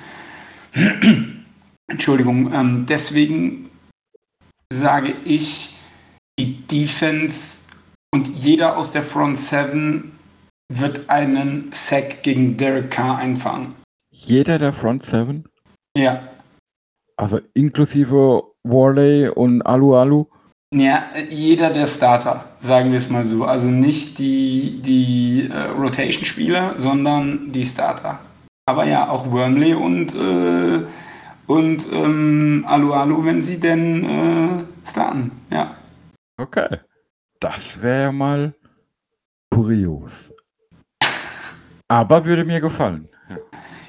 Entschuldigung. 1.89 2.53
Ähm, 2.53 2.85
deswegen 2.87 3.69
sage 4.71 5.15
ich, 5.25 5.75
die 6.39 6.65
Defense 6.67 7.63
und 8.13 8.27
jeder 8.27 8.77
aus 8.77 8.91
der 8.91 9.03
Front 9.03 9.37
7 9.37 10.11
wird 10.71 11.09
einen 11.09 11.71
Sack 11.73 12.23
gegen 12.23 12.57
Derek 12.57 12.91
Carr 12.91 13.17
einfahren. 13.17 13.75
Jeder 14.11 14.57
der 14.57 14.73
Front 14.73 15.03
7? 15.03 15.45
Ja. 15.97 16.29
Also 17.17 17.39
inklusive 17.53 18.43
Warley 18.63 19.29
und 19.29 19.61
Alu 19.63 19.95
Alu? 19.95 20.25
Ja, 20.73 21.05
jeder 21.29 21.71
der 21.71 21.87
Starter, 21.87 22.45
sagen 22.61 22.91
wir 22.91 22.99
es 22.99 23.09
mal 23.09 23.25
so. 23.25 23.43
Also 23.43 23.65
nicht 23.65 24.19
die, 24.19 24.79
die 24.83 25.49
äh, 25.51 25.63
Rotation-Spieler, 25.71 26.75
sondern 26.77 27.51
die 27.51 27.65
Starter. 27.65 28.19
Aber 28.67 28.85
ja, 28.85 29.09
auch 29.09 29.31
Wormley 29.31 29.73
und, 29.73 30.13
äh, 30.13 30.83
und 31.49 31.91
ähm, 31.91 32.63
Alu 32.67 32.93
Alu, 32.93 33.25
wenn 33.25 33.41
sie 33.41 33.59
denn 33.59 34.03
äh, 34.03 34.87
starten. 34.87 35.31
Ja. 35.49 35.75
Okay. 36.37 36.77
Das 37.39 37.81
wäre 37.81 38.03
ja 38.03 38.11
mal 38.11 38.53
kurios. 39.49 40.31
Aber 41.87 42.23
würde 42.23 42.45
mir 42.45 42.61
gefallen. 42.61 43.09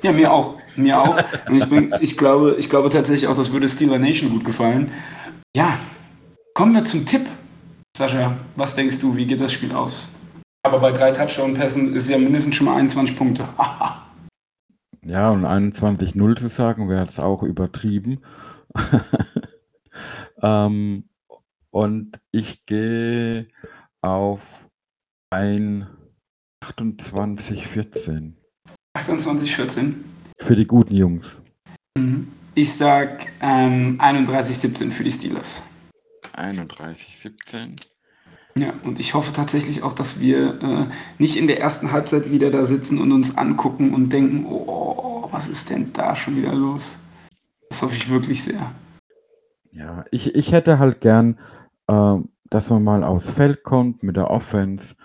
Ja. 0.03 0.13
Mir 0.13 0.33
auch. 0.33 0.55
Mir 0.75 0.99
auch. 0.99 1.23
Und 1.49 1.57
ich, 1.57 1.69
bin, 1.69 1.95
ich, 2.01 2.17
glaube, 2.17 2.57
ich 2.59 2.71
glaube 2.71 2.89
tatsächlich 2.89 3.29
auch, 3.29 3.37
das 3.37 3.53
würde 3.53 3.69
Steeler 3.69 3.99
Nation 3.99 4.31
gut 4.31 4.45
gefallen. 4.45 4.91
Ja, 5.55 5.79
kommen 6.55 6.73
wir 6.73 6.87
zum 6.87 7.05
Tipp. 7.05 7.29
Sascha, 7.95 8.39
was 8.57 8.75
denkst 8.75 9.01
du, 9.01 9.15
wie 9.17 9.27
geht 9.27 9.41
das 9.43 9.53
Spiel 9.53 9.73
aus? 9.73 10.09
Aber 10.63 10.79
bei 10.79 10.93
drei 10.93 11.11
Touchdown-Pässen 11.11 11.95
ist 11.95 12.05
es 12.05 12.09
ja 12.09 12.17
mindestens 12.17 12.57
schon 12.57 12.67
mal 12.67 12.77
21 12.77 13.17
Punkte. 13.17 13.47
ja, 15.05 15.31
und 15.31 15.45
21-0 15.45 16.37
zu 16.37 16.49
sagen, 16.49 16.89
wäre 16.89 17.03
jetzt 17.03 17.21
auch 17.21 17.43
übertrieben. 17.43 18.21
ähm, 20.43 21.09
und 21.71 22.21
ich 22.33 22.67
gehe 22.67 23.49
auf 24.03 24.69
ein 25.31 25.87
28-14. 26.63 28.33
28-14? 28.97 29.95
Für 30.39 30.57
die 30.57 30.67
guten 30.67 30.95
Jungs. 30.95 31.41
Mhm. 31.97 32.33
Ich 32.55 32.75
sag 32.75 33.27
ähm, 33.41 33.99
31-17 34.01 34.91
für 34.91 35.05
die 35.05 35.13
Steelers. 35.13 35.63
31-17. 36.35 37.81
Ja, 38.57 38.73
und 38.83 38.99
ich 38.99 39.15
hoffe 39.15 39.33
tatsächlich 39.33 39.83
auch, 39.83 39.93
dass 39.93 40.21
wir 40.21 40.61
äh, 40.63 40.87
nicht 41.19 41.37
in 41.37 41.47
der 41.47 41.61
ersten 41.61 41.93
Halbzeit 41.93 42.31
wieder 42.31 42.51
da 42.51 42.65
sitzen 42.65 42.99
und 42.99 43.13
uns 43.13 43.39
angucken 43.39 43.95
und 43.95 44.13
denken, 44.13 44.47
oh, 44.47 45.29
was 45.31 45.49
ist 45.49 45.71
denn 45.71 45.93
da 45.93 46.17
schon 46.17 46.37
wieder 46.37 46.55
los? 46.55 46.99
Das 47.69 47.83
hoffe 47.83 47.95
ich 47.95 48.11
wirklich 48.11 48.43
sehr. 48.43 48.73
Ja, 49.73 50.05
ich, 50.11 50.35
ich 50.35 50.53
hätte 50.53 50.79
halt 50.81 51.01
gern, 51.01 51.39
äh, 51.87 52.17
dass 52.51 52.71
man 52.71 52.83
mal 52.83 53.05
aufs 53.05 53.31
Feld 53.31 53.63
kommt 53.63 54.03
mit 54.03 54.17
der 54.17 54.31
Offense, 54.31 54.97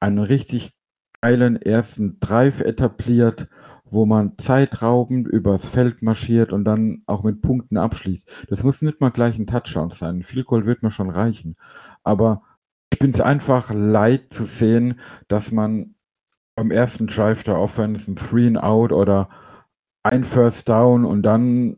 einen 0.00 0.18
richtig 0.18 0.72
geilen 1.20 1.56
ersten 1.56 2.18
Drive 2.20 2.60
etabliert, 2.60 3.48
wo 3.84 4.06
man 4.06 4.36
zeitraubend 4.38 5.28
übers 5.28 5.66
Feld 5.66 6.02
marschiert 6.02 6.52
und 6.52 6.64
dann 6.64 7.02
auch 7.06 7.22
mit 7.22 7.42
Punkten 7.42 7.76
abschließt. 7.76 8.46
Das 8.48 8.64
muss 8.64 8.82
nicht 8.82 9.00
mal 9.00 9.10
gleich 9.10 9.38
ein 9.38 9.46
Touchdown 9.46 9.90
sein. 9.90 10.22
Viel 10.22 10.44
Goal 10.44 10.66
wird 10.66 10.82
mir 10.82 10.90
schon 10.90 11.10
reichen. 11.10 11.56
Aber 12.02 12.42
ich 12.96 13.00
bin 13.00 13.10
es 13.10 13.20
einfach 13.20 13.74
leid 13.74 14.32
zu 14.32 14.44
sehen, 14.44 15.00
dass 15.28 15.52
man 15.52 15.96
beim 16.54 16.70
ersten 16.70 17.08
Drive 17.08 17.42
der 17.42 17.58
Offense 17.58 18.10
ein 18.10 18.16
Three 18.16 18.46
and 18.46 18.56
Out 18.56 18.90
oder 18.90 19.28
ein 20.02 20.24
First 20.24 20.70
Down 20.70 21.04
und 21.04 21.22
dann 21.22 21.76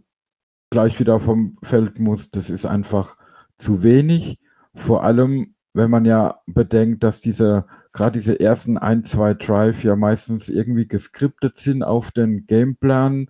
gleich 0.71 1.01
wieder 1.01 1.19
vom 1.19 1.57
Feld 1.61 1.99
muss. 1.99 2.31
Das 2.31 2.51
ist 2.51 2.67
einfach 2.67 3.17
zu 3.59 3.83
wenig. 3.83 4.39
Vor 4.77 5.03
allem, 5.03 5.57
wenn 5.75 5.91
man 5.91 6.05
ja 6.05 6.39
bedenkt, 6.47 7.03
dass 7.03 7.21
diese 7.21 7.67
gerade 7.93 8.13
diese 8.13 8.39
ersten 8.39 8.79
ein, 8.79 9.03
zwei 9.03 9.35
Drive 9.35 9.83
ja 9.83 9.97
meistens 9.97 10.49
irgendwie 10.49 10.87
geskriptet 10.87 11.59
sind 11.59 11.83
auf 11.83 12.13
den 12.13 12.47
Gameplan 12.47 13.29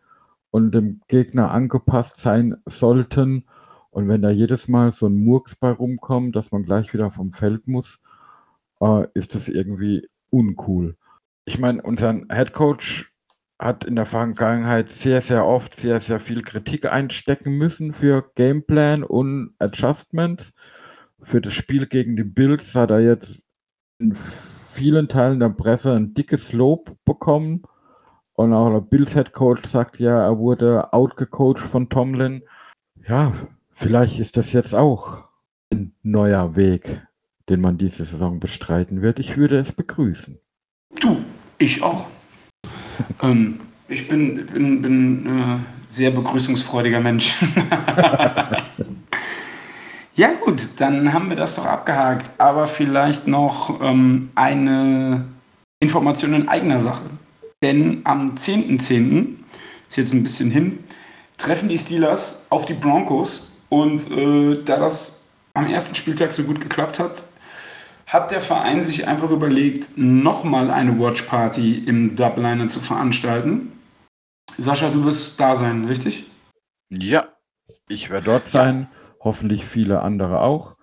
und 0.50 0.74
dem 0.74 1.00
Gegner 1.08 1.52
angepasst 1.52 2.18
sein 2.18 2.54
sollten. 2.66 3.46
Und 3.98 4.06
wenn 4.06 4.22
da 4.22 4.30
jedes 4.30 4.68
Mal 4.68 4.92
so 4.92 5.08
ein 5.08 5.24
Murks 5.24 5.56
bei 5.56 5.72
rumkommt, 5.72 6.36
dass 6.36 6.52
man 6.52 6.62
gleich 6.62 6.94
wieder 6.94 7.10
vom 7.10 7.32
Feld 7.32 7.66
muss, 7.66 8.00
äh, 8.80 9.08
ist 9.14 9.34
das 9.34 9.48
irgendwie 9.48 10.06
uncool. 10.30 10.96
Ich 11.46 11.58
meine, 11.58 11.82
unser 11.82 12.12
Head 12.30 12.52
Coach 12.52 13.12
hat 13.58 13.82
in 13.82 13.96
der 13.96 14.06
Vergangenheit 14.06 14.88
sehr, 14.92 15.20
sehr 15.20 15.44
oft 15.44 15.74
sehr, 15.74 15.98
sehr 15.98 16.20
viel 16.20 16.42
Kritik 16.42 16.86
einstecken 16.86 17.58
müssen 17.58 17.92
für 17.92 18.30
Gameplan 18.36 19.02
und 19.02 19.56
Adjustments. 19.58 20.54
Für 21.20 21.40
das 21.40 21.54
Spiel 21.54 21.88
gegen 21.88 22.14
die 22.14 22.22
Bills 22.22 22.76
hat 22.76 22.92
er 22.92 23.00
jetzt 23.00 23.46
in 23.98 24.14
vielen 24.14 25.08
Teilen 25.08 25.40
der 25.40 25.48
Presse 25.48 25.92
ein 25.94 26.14
dickes 26.14 26.52
Lob 26.52 26.96
bekommen. 27.04 27.62
Und 28.34 28.52
auch 28.52 28.70
der 28.70 28.80
Bills 28.80 29.14
Head 29.14 29.32
Coach 29.32 29.68
sagt 29.68 29.98
ja, 29.98 30.22
er 30.22 30.38
wurde 30.38 30.92
outgecoacht 30.92 31.58
von 31.58 31.88
Tomlin. 31.88 32.44
Ja, 33.04 33.32
vielleicht 33.78 34.18
ist 34.18 34.36
das 34.36 34.52
jetzt 34.52 34.74
auch 34.74 35.28
ein 35.72 35.92
neuer 36.02 36.56
Weg, 36.56 37.06
den 37.48 37.60
man 37.60 37.78
diese 37.78 38.04
Saison 38.04 38.40
bestreiten 38.40 39.02
wird. 39.02 39.18
Ich 39.18 39.36
würde 39.36 39.58
es 39.58 39.72
begrüßen. 39.72 40.38
Du, 41.00 41.18
ich 41.58 41.82
auch. 41.82 42.06
ähm, 43.22 43.60
ich 43.88 44.08
bin, 44.08 44.46
bin, 44.46 44.82
bin 44.82 45.26
äh, 45.26 45.58
sehr 45.88 46.10
begrüßungsfreudiger 46.10 47.00
Mensch. 47.00 47.38
ja 50.14 50.32
gut, 50.44 50.62
dann 50.78 51.12
haben 51.12 51.28
wir 51.30 51.36
das 51.36 51.54
doch 51.54 51.66
abgehakt. 51.66 52.30
Aber 52.38 52.66
vielleicht 52.66 53.26
noch 53.26 53.80
ähm, 53.80 54.30
eine 54.34 55.24
Information 55.80 56.34
in 56.34 56.48
eigener 56.48 56.80
Sache. 56.80 57.04
Denn 57.62 58.02
am 58.04 58.34
10.10., 58.34 58.80
.10., 58.80 59.26
ist 59.88 59.96
jetzt 59.96 60.12
ein 60.12 60.22
bisschen 60.22 60.50
hin, 60.50 60.80
treffen 61.38 61.68
die 61.68 61.78
Steelers 61.78 62.46
auf 62.50 62.66
die 62.66 62.74
Broncos. 62.74 63.47
Und 63.68 64.10
äh, 64.10 64.62
da 64.64 64.78
das 64.78 65.30
am 65.54 65.66
ersten 65.66 65.94
Spieltag 65.94 66.32
so 66.32 66.44
gut 66.44 66.60
geklappt 66.60 66.98
hat, 66.98 67.24
hat 68.06 68.30
der 68.30 68.40
Verein 68.40 68.82
sich 68.82 69.06
einfach 69.06 69.30
überlegt, 69.30 69.96
nochmal 69.96 70.70
eine 70.70 70.98
Watch 70.98 71.22
Party 71.22 71.78
im 71.78 72.16
Dubliner 72.16 72.68
zu 72.68 72.80
veranstalten. 72.80 73.72
Sascha, 74.56 74.90
du 74.90 75.04
wirst 75.04 75.38
da 75.38 75.54
sein, 75.54 75.84
richtig? 75.84 76.24
Ja, 76.88 77.28
ich 77.88 78.08
werde 78.08 78.26
dort 78.26 78.46
sein, 78.46 78.88
hoffentlich 79.20 79.66
viele 79.66 80.00
andere 80.00 80.40
auch. 80.40 80.76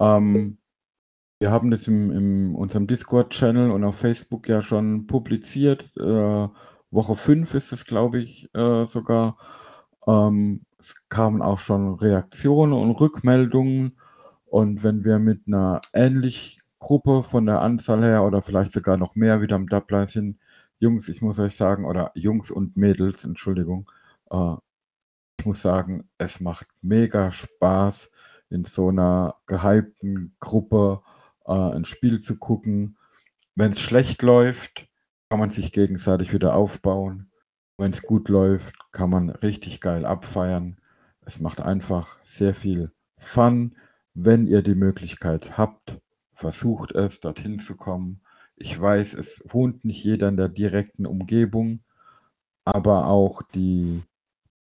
Ähm, 0.00 0.58
wir 1.38 1.50
haben 1.50 1.70
das 1.70 1.86
in 1.86 2.10
im 2.10 2.54
unserem 2.54 2.86
Discord-Channel 2.86 3.70
und 3.70 3.84
auf 3.84 3.98
Facebook 3.98 4.48
ja 4.48 4.62
schon 4.62 5.06
publiziert. 5.06 5.84
Äh, 5.98 6.48
Woche 6.90 7.14
5 7.14 7.52
ist 7.54 7.72
es, 7.72 7.84
glaube 7.84 8.20
ich, 8.20 8.48
äh, 8.54 8.86
sogar. 8.86 9.36
Ähm, 10.06 10.64
es 10.84 11.08
kamen 11.08 11.40
auch 11.42 11.58
schon 11.58 11.94
Reaktionen 11.94 12.74
und 12.74 12.92
Rückmeldungen. 12.92 13.98
Und 14.44 14.84
wenn 14.84 15.04
wir 15.04 15.18
mit 15.18 15.46
einer 15.46 15.80
ähnlichen 15.92 16.62
Gruppe 16.78 17.22
von 17.22 17.46
der 17.46 17.62
Anzahl 17.62 18.02
her 18.04 18.24
oder 18.24 18.42
vielleicht 18.42 18.72
sogar 18.72 18.98
noch 18.98 19.14
mehr 19.16 19.40
wieder 19.40 19.56
am 19.56 19.66
Dubline 19.66 20.06
sind, 20.06 20.38
Jungs, 20.78 21.08
ich 21.08 21.22
muss 21.22 21.38
euch 21.38 21.56
sagen, 21.56 21.86
oder 21.86 22.10
Jungs 22.14 22.50
und 22.50 22.76
Mädels, 22.76 23.24
Entschuldigung, 23.24 23.90
äh, 24.30 24.54
ich 25.40 25.46
muss 25.46 25.62
sagen, 25.62 26.08
es 26.18 26.40
macht 26.40 26.66
mega 26.82 27.30
Spaß, 27.32 28.10
in 28.50 28.64
so 28.64 28.88
einer 28.88 29.36
gehypten 29.46 30.36
Gruppe 30.40 31.00
äh, 31.46 31.52
ein 31.52 31.86
Spiel 31.86 32.20
zu 32.20 32.38
gucken. 32.38 32.98
Wenn 33.54 33.72
es 33.72 33.80
schlecht 33.80 34.22
läuft, 34.22 34.86
kann 35.30 35.40
man 35.40 35.50
sich 35.50 35.72
gegenseitig 35.72 36.32
wieder 36.32 36.54
aufbauen. 36.54 37.30
Wenn 37.76 37.90
es 37.90 38.02
gut 38.02 38.28
läuft, 38.28 38.74
kann 38.92 39.10
man 39.10 39.30
richtig 39.30 39.80
geil 39.80 40.04
abfeiern. 40.04 40.80
Es 41.22 41.40
macht 41.40 41.60
einfach 41.60 42.18
sehr 42.22 42.54
viel 42.54 42.92
Fun. 43.16 43.76
Wenn 44.14 44.46
ihr 44.46 44.62
die 44.62 44.76
Möglichkeit 44.76 45.58
habt, 45.58 45.98
versucht 46.32 46.92
es, 46.92 47.20
dorthin 47.20 47.58
zu 47.58 47.76
kommen. 47.76 48.20
Ich 48.56 48.80
weiß, 48.80 49.14
es 49.14 49.42
wohnt 49.48 49.84
nicht 49.84 50.04
jeder 50.04 50.28
in 50.28 50.36
der 50.36 50.48
direkten 50.48 51.06
Umgebung, 51.06 51.80
aber 52.64 53.06
auch 53.06 53.42
die 53.42 54.02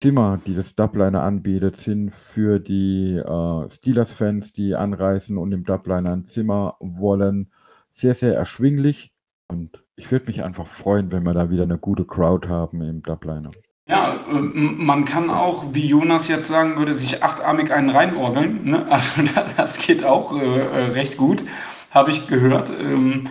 Zimmer, 0.01 0.41
die 0.45 0.55
das 0.55 0.75
Dubliner 0.75 1.23
anbietet, 1.23 1.77
sind 1.77 2.13
für 2.13 2.59
die 2.59 3.17
äh, 3.17 3.69
Steelers-Fans, 3.69 4.53
die 4.53 4.75
anreisen 4.75 5.39
und 5.39 5.53
im 5.53 5.65
Dubliner 5.65 6.13
ein 6.13 6.27
Zimmer 6.27 6.77
wollen, 6.81 7.53
sehr, 7.91 8.15
sehr 8.15 8.35
erschwinglich. 8.35 9.12
Und 9.53 9.83
ich 9.97 10.11
würde 10.11 10.27
mich 10.27 10.43
einfach 10.43 10.67
freuen, 10.67 11.13
wenn 11.13 11.25
wir 11.25 11.35
da 11.35 11.51
wieder 11.51 11.65
eine 11.65 11.77
gute 11.77 12.07
Crowd 12.07 12.49
haben 12.49 12.81
im 12.81 13.03
Dubliner. 13.03 13.51
Ja, 13.87 14.25
man 14.27 15.05
kann 15.05 15.29
auch, 15.29 15.75
wie 15.75 15.87
Jonas 15.87 16.29
jetzt 16.29 16.49
sagen 16.49 16.79
würde, 16.79 16.95
sich 16.95 17.23
achtarmig 17.23 17.71
einen 17.71 17.91
reinorgeln. 17.91 18.65
Ne? 18.65 18.87
Also 18.91 19.23
das 19.57 19.79
geht 19.79 20.05
auch 20.05 20.35
äh, 20.35 20.45
äh, 20.45 20.85
recht 20.93 21.19
gut, 21.19 21.45
habe 21.91 22.11
ich 22.11 22.27
gehört. 22.29 22.71
Ähm, 22.81 23.29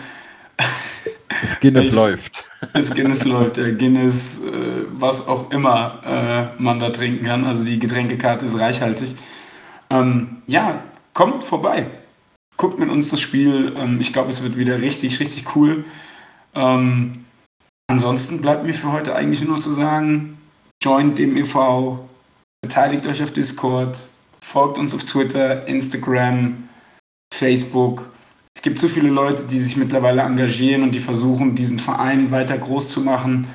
das 1.42 1.60
Guinness 1.60 1.88
ich, 1.88 1.94
läuft. 1.94 2.46
Das 2.74 2.94
Guinness 2.94 3.26
läuft, 3.26 3.58
der 3.58 3.72
Guinness, 3.72 4.44
äh, 4.44 4.86
was 4.92 5.28
auch 5.28 5.50
immer 5.50 6.02
äh, 6.06 6.62
man 6.62 6.80
da 6.80 6.92
trinken 6.92 7.26
kann. 7.26 7.46
Also 7.46 7.66
die 7.66 7.80
Getränkekarte 7.80 8.46
ist 8.46 8.60
reichhaltig. 8.60 9.16
Ähm, 9.90 10.44
ja, 10.46 10.84
kommt 11.14 11.44
vorbei. 11.44 11.88
Guckt 12.58 12.78
mit 12.78 12.90
uns 12.90 13.10
das 13.10 13.20
Spiel. 13.20 13.74
Ähm, 13.76 14.00
ich 14.00 14.14
glaube, 14.14 14.30
es 14.30 14.44
wird 14.44 14.58
wieder 14.60 14.80
richtig, 14.80 15.20
richtig 15.20 15.56
cool. 15.56 15.86
Ähm, 16.56 17.26
ansonsten 17.90 18.42
bleibt 18.42 18.66
mir 18.66 18.74
für 18.74 18.92
heute 18.92 19.16
eigentlich 19.16 19.42
nur 19.42 19.62
zu 19.62 19.74
sagen, 19.74 20.38
joint 20.84 21.18
dem 21.18 21.38
e.V., 21.38 22.08
beteiligt 22.62 23.08
euch 23.08 23.24
auf 23.24 23.32
Discord, 23.32 23.98
folgt 24.44 24.78
uns 24.78 24.94
auf 24.94 25.04
Twitter, 25.04 25.68
Instagram, 25.68 26.70
Facebook. 27.34 28.12
Es 28.56 28.62
gibt 28.62 28.80
so 28.80 28.88
viele 28.88 29.10
Leute, 29.10 29.46
die 29.46 29.60
sich 29.60 29.78
mittlerweile 29.78 30.22
engagieren 30.22 30.84
und 30.84 30.92
die 30.92 31.00
versuchen, 31.00 31.56
diesen 31.56 31.80
Verein 31.80 32.32
weiter 32.32 32.58
groß 32.58 32.90
zu 32.90 33.02
machen. 33.02 33.48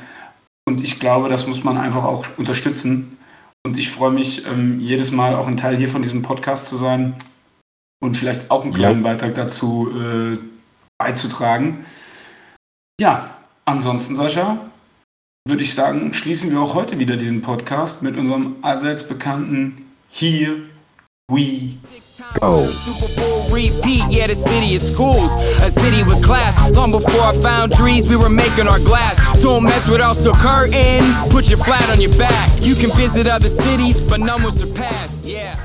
Und 0.69 0.83
ich 0.83 0.99
glaube, 0.99 1.29
das 1.29 1.47
muss 1.47 1.63
man 1.63 1.77
einfach 1.77 2.05
auch 2.05 2.27
unterstützen. 2.39 3.19
Und 3.65 3.77
ich 3.79 3.91
freue 3.91 4.13
mich 4.13 4.47
ähm, 4.47 4.81
jedes 4.81 5.11
Mal 5.11 5.35
auch 5.35 5.47
ein 5.47 5.57
Teil 5.57 5.77
hier 5.77 5.89
von 5.89 6.03
diesem 6.03 6.23
Podcast 6.23 6.67
zu 6.67 6.77
sein 6.77 7.15
und 8.01 8.17
vielleicht 8.17 8.51
auch 8.51 8.65
einen 8.65 8.73
kleinen 8.73 9.05
ja. 9.05 9.11
Beitrag 9.11 9.35
dazu 9.35 9.91
äh, 9.93 10.39
beizutragen. 10.99 11.85
Ja, 12.99 13.37
ansonsten, 13.67 14.17
Sascha, 14.17 14.71
würde 15.47 15.63
ich 15.63 15.75
sagen, 15.75 16.15
schließen 16.15 16.51
wir 16.51 16.61
auch 16.61 16.75
heute 16.75 16.99
wieder 16.99 17.19
diesen 17.19 17.43
Podcast 17.43 18.03
mit 18.03 18.17
unserem 18.17 18.57
allseits 18.63 19.07
bekannten 19.07 19.87
Here 20.09 20.63
We 21.31 21.75
Go. 22.41 22.65
Super 22.65 23.09
Bowl 23.21 23.37
repeat, 23.53 24.11
yeah, 24.11 24.27
the 24.27 24.35
city 24.35 24.75
is 24.75 24.83
schools. 24.83 25.37
A 25.61 25.69
city 25.69 26.05
with 26.05 26.23
class. 26.23 26.59
Long 26.71 26.91
before 26.91 27.21
I 27.21 27.37
found 27.43 27.75
trees, 27.75 28.09
we 28.09 28.17
were 28.17 28.31
making 28.31 28.67
our 28.67 28.81
glass. 28.81 29.19
Don't 29.43 29.65
mess 29.65 29.87
with 29.89 30.01
us, 30.01 30.23
so 30.23 30.33
curtain. 30.33 31.05
Put 31.29 31.51
your 31.51 31.59
flat 31.59 31.89
on 31.91 32.01
your 32.01 32.17
back. 32.17 32.51
You 32.63 32.75
can 32.75 32.91
visit 32.97 33.27
other 33.27 33.49
cities, 33.49 34.01
but 34.01 34.21
none 34.21 34.43
will 34.43 34.51
surpass. 34.51 35.23
Yeah, 35.23 35.57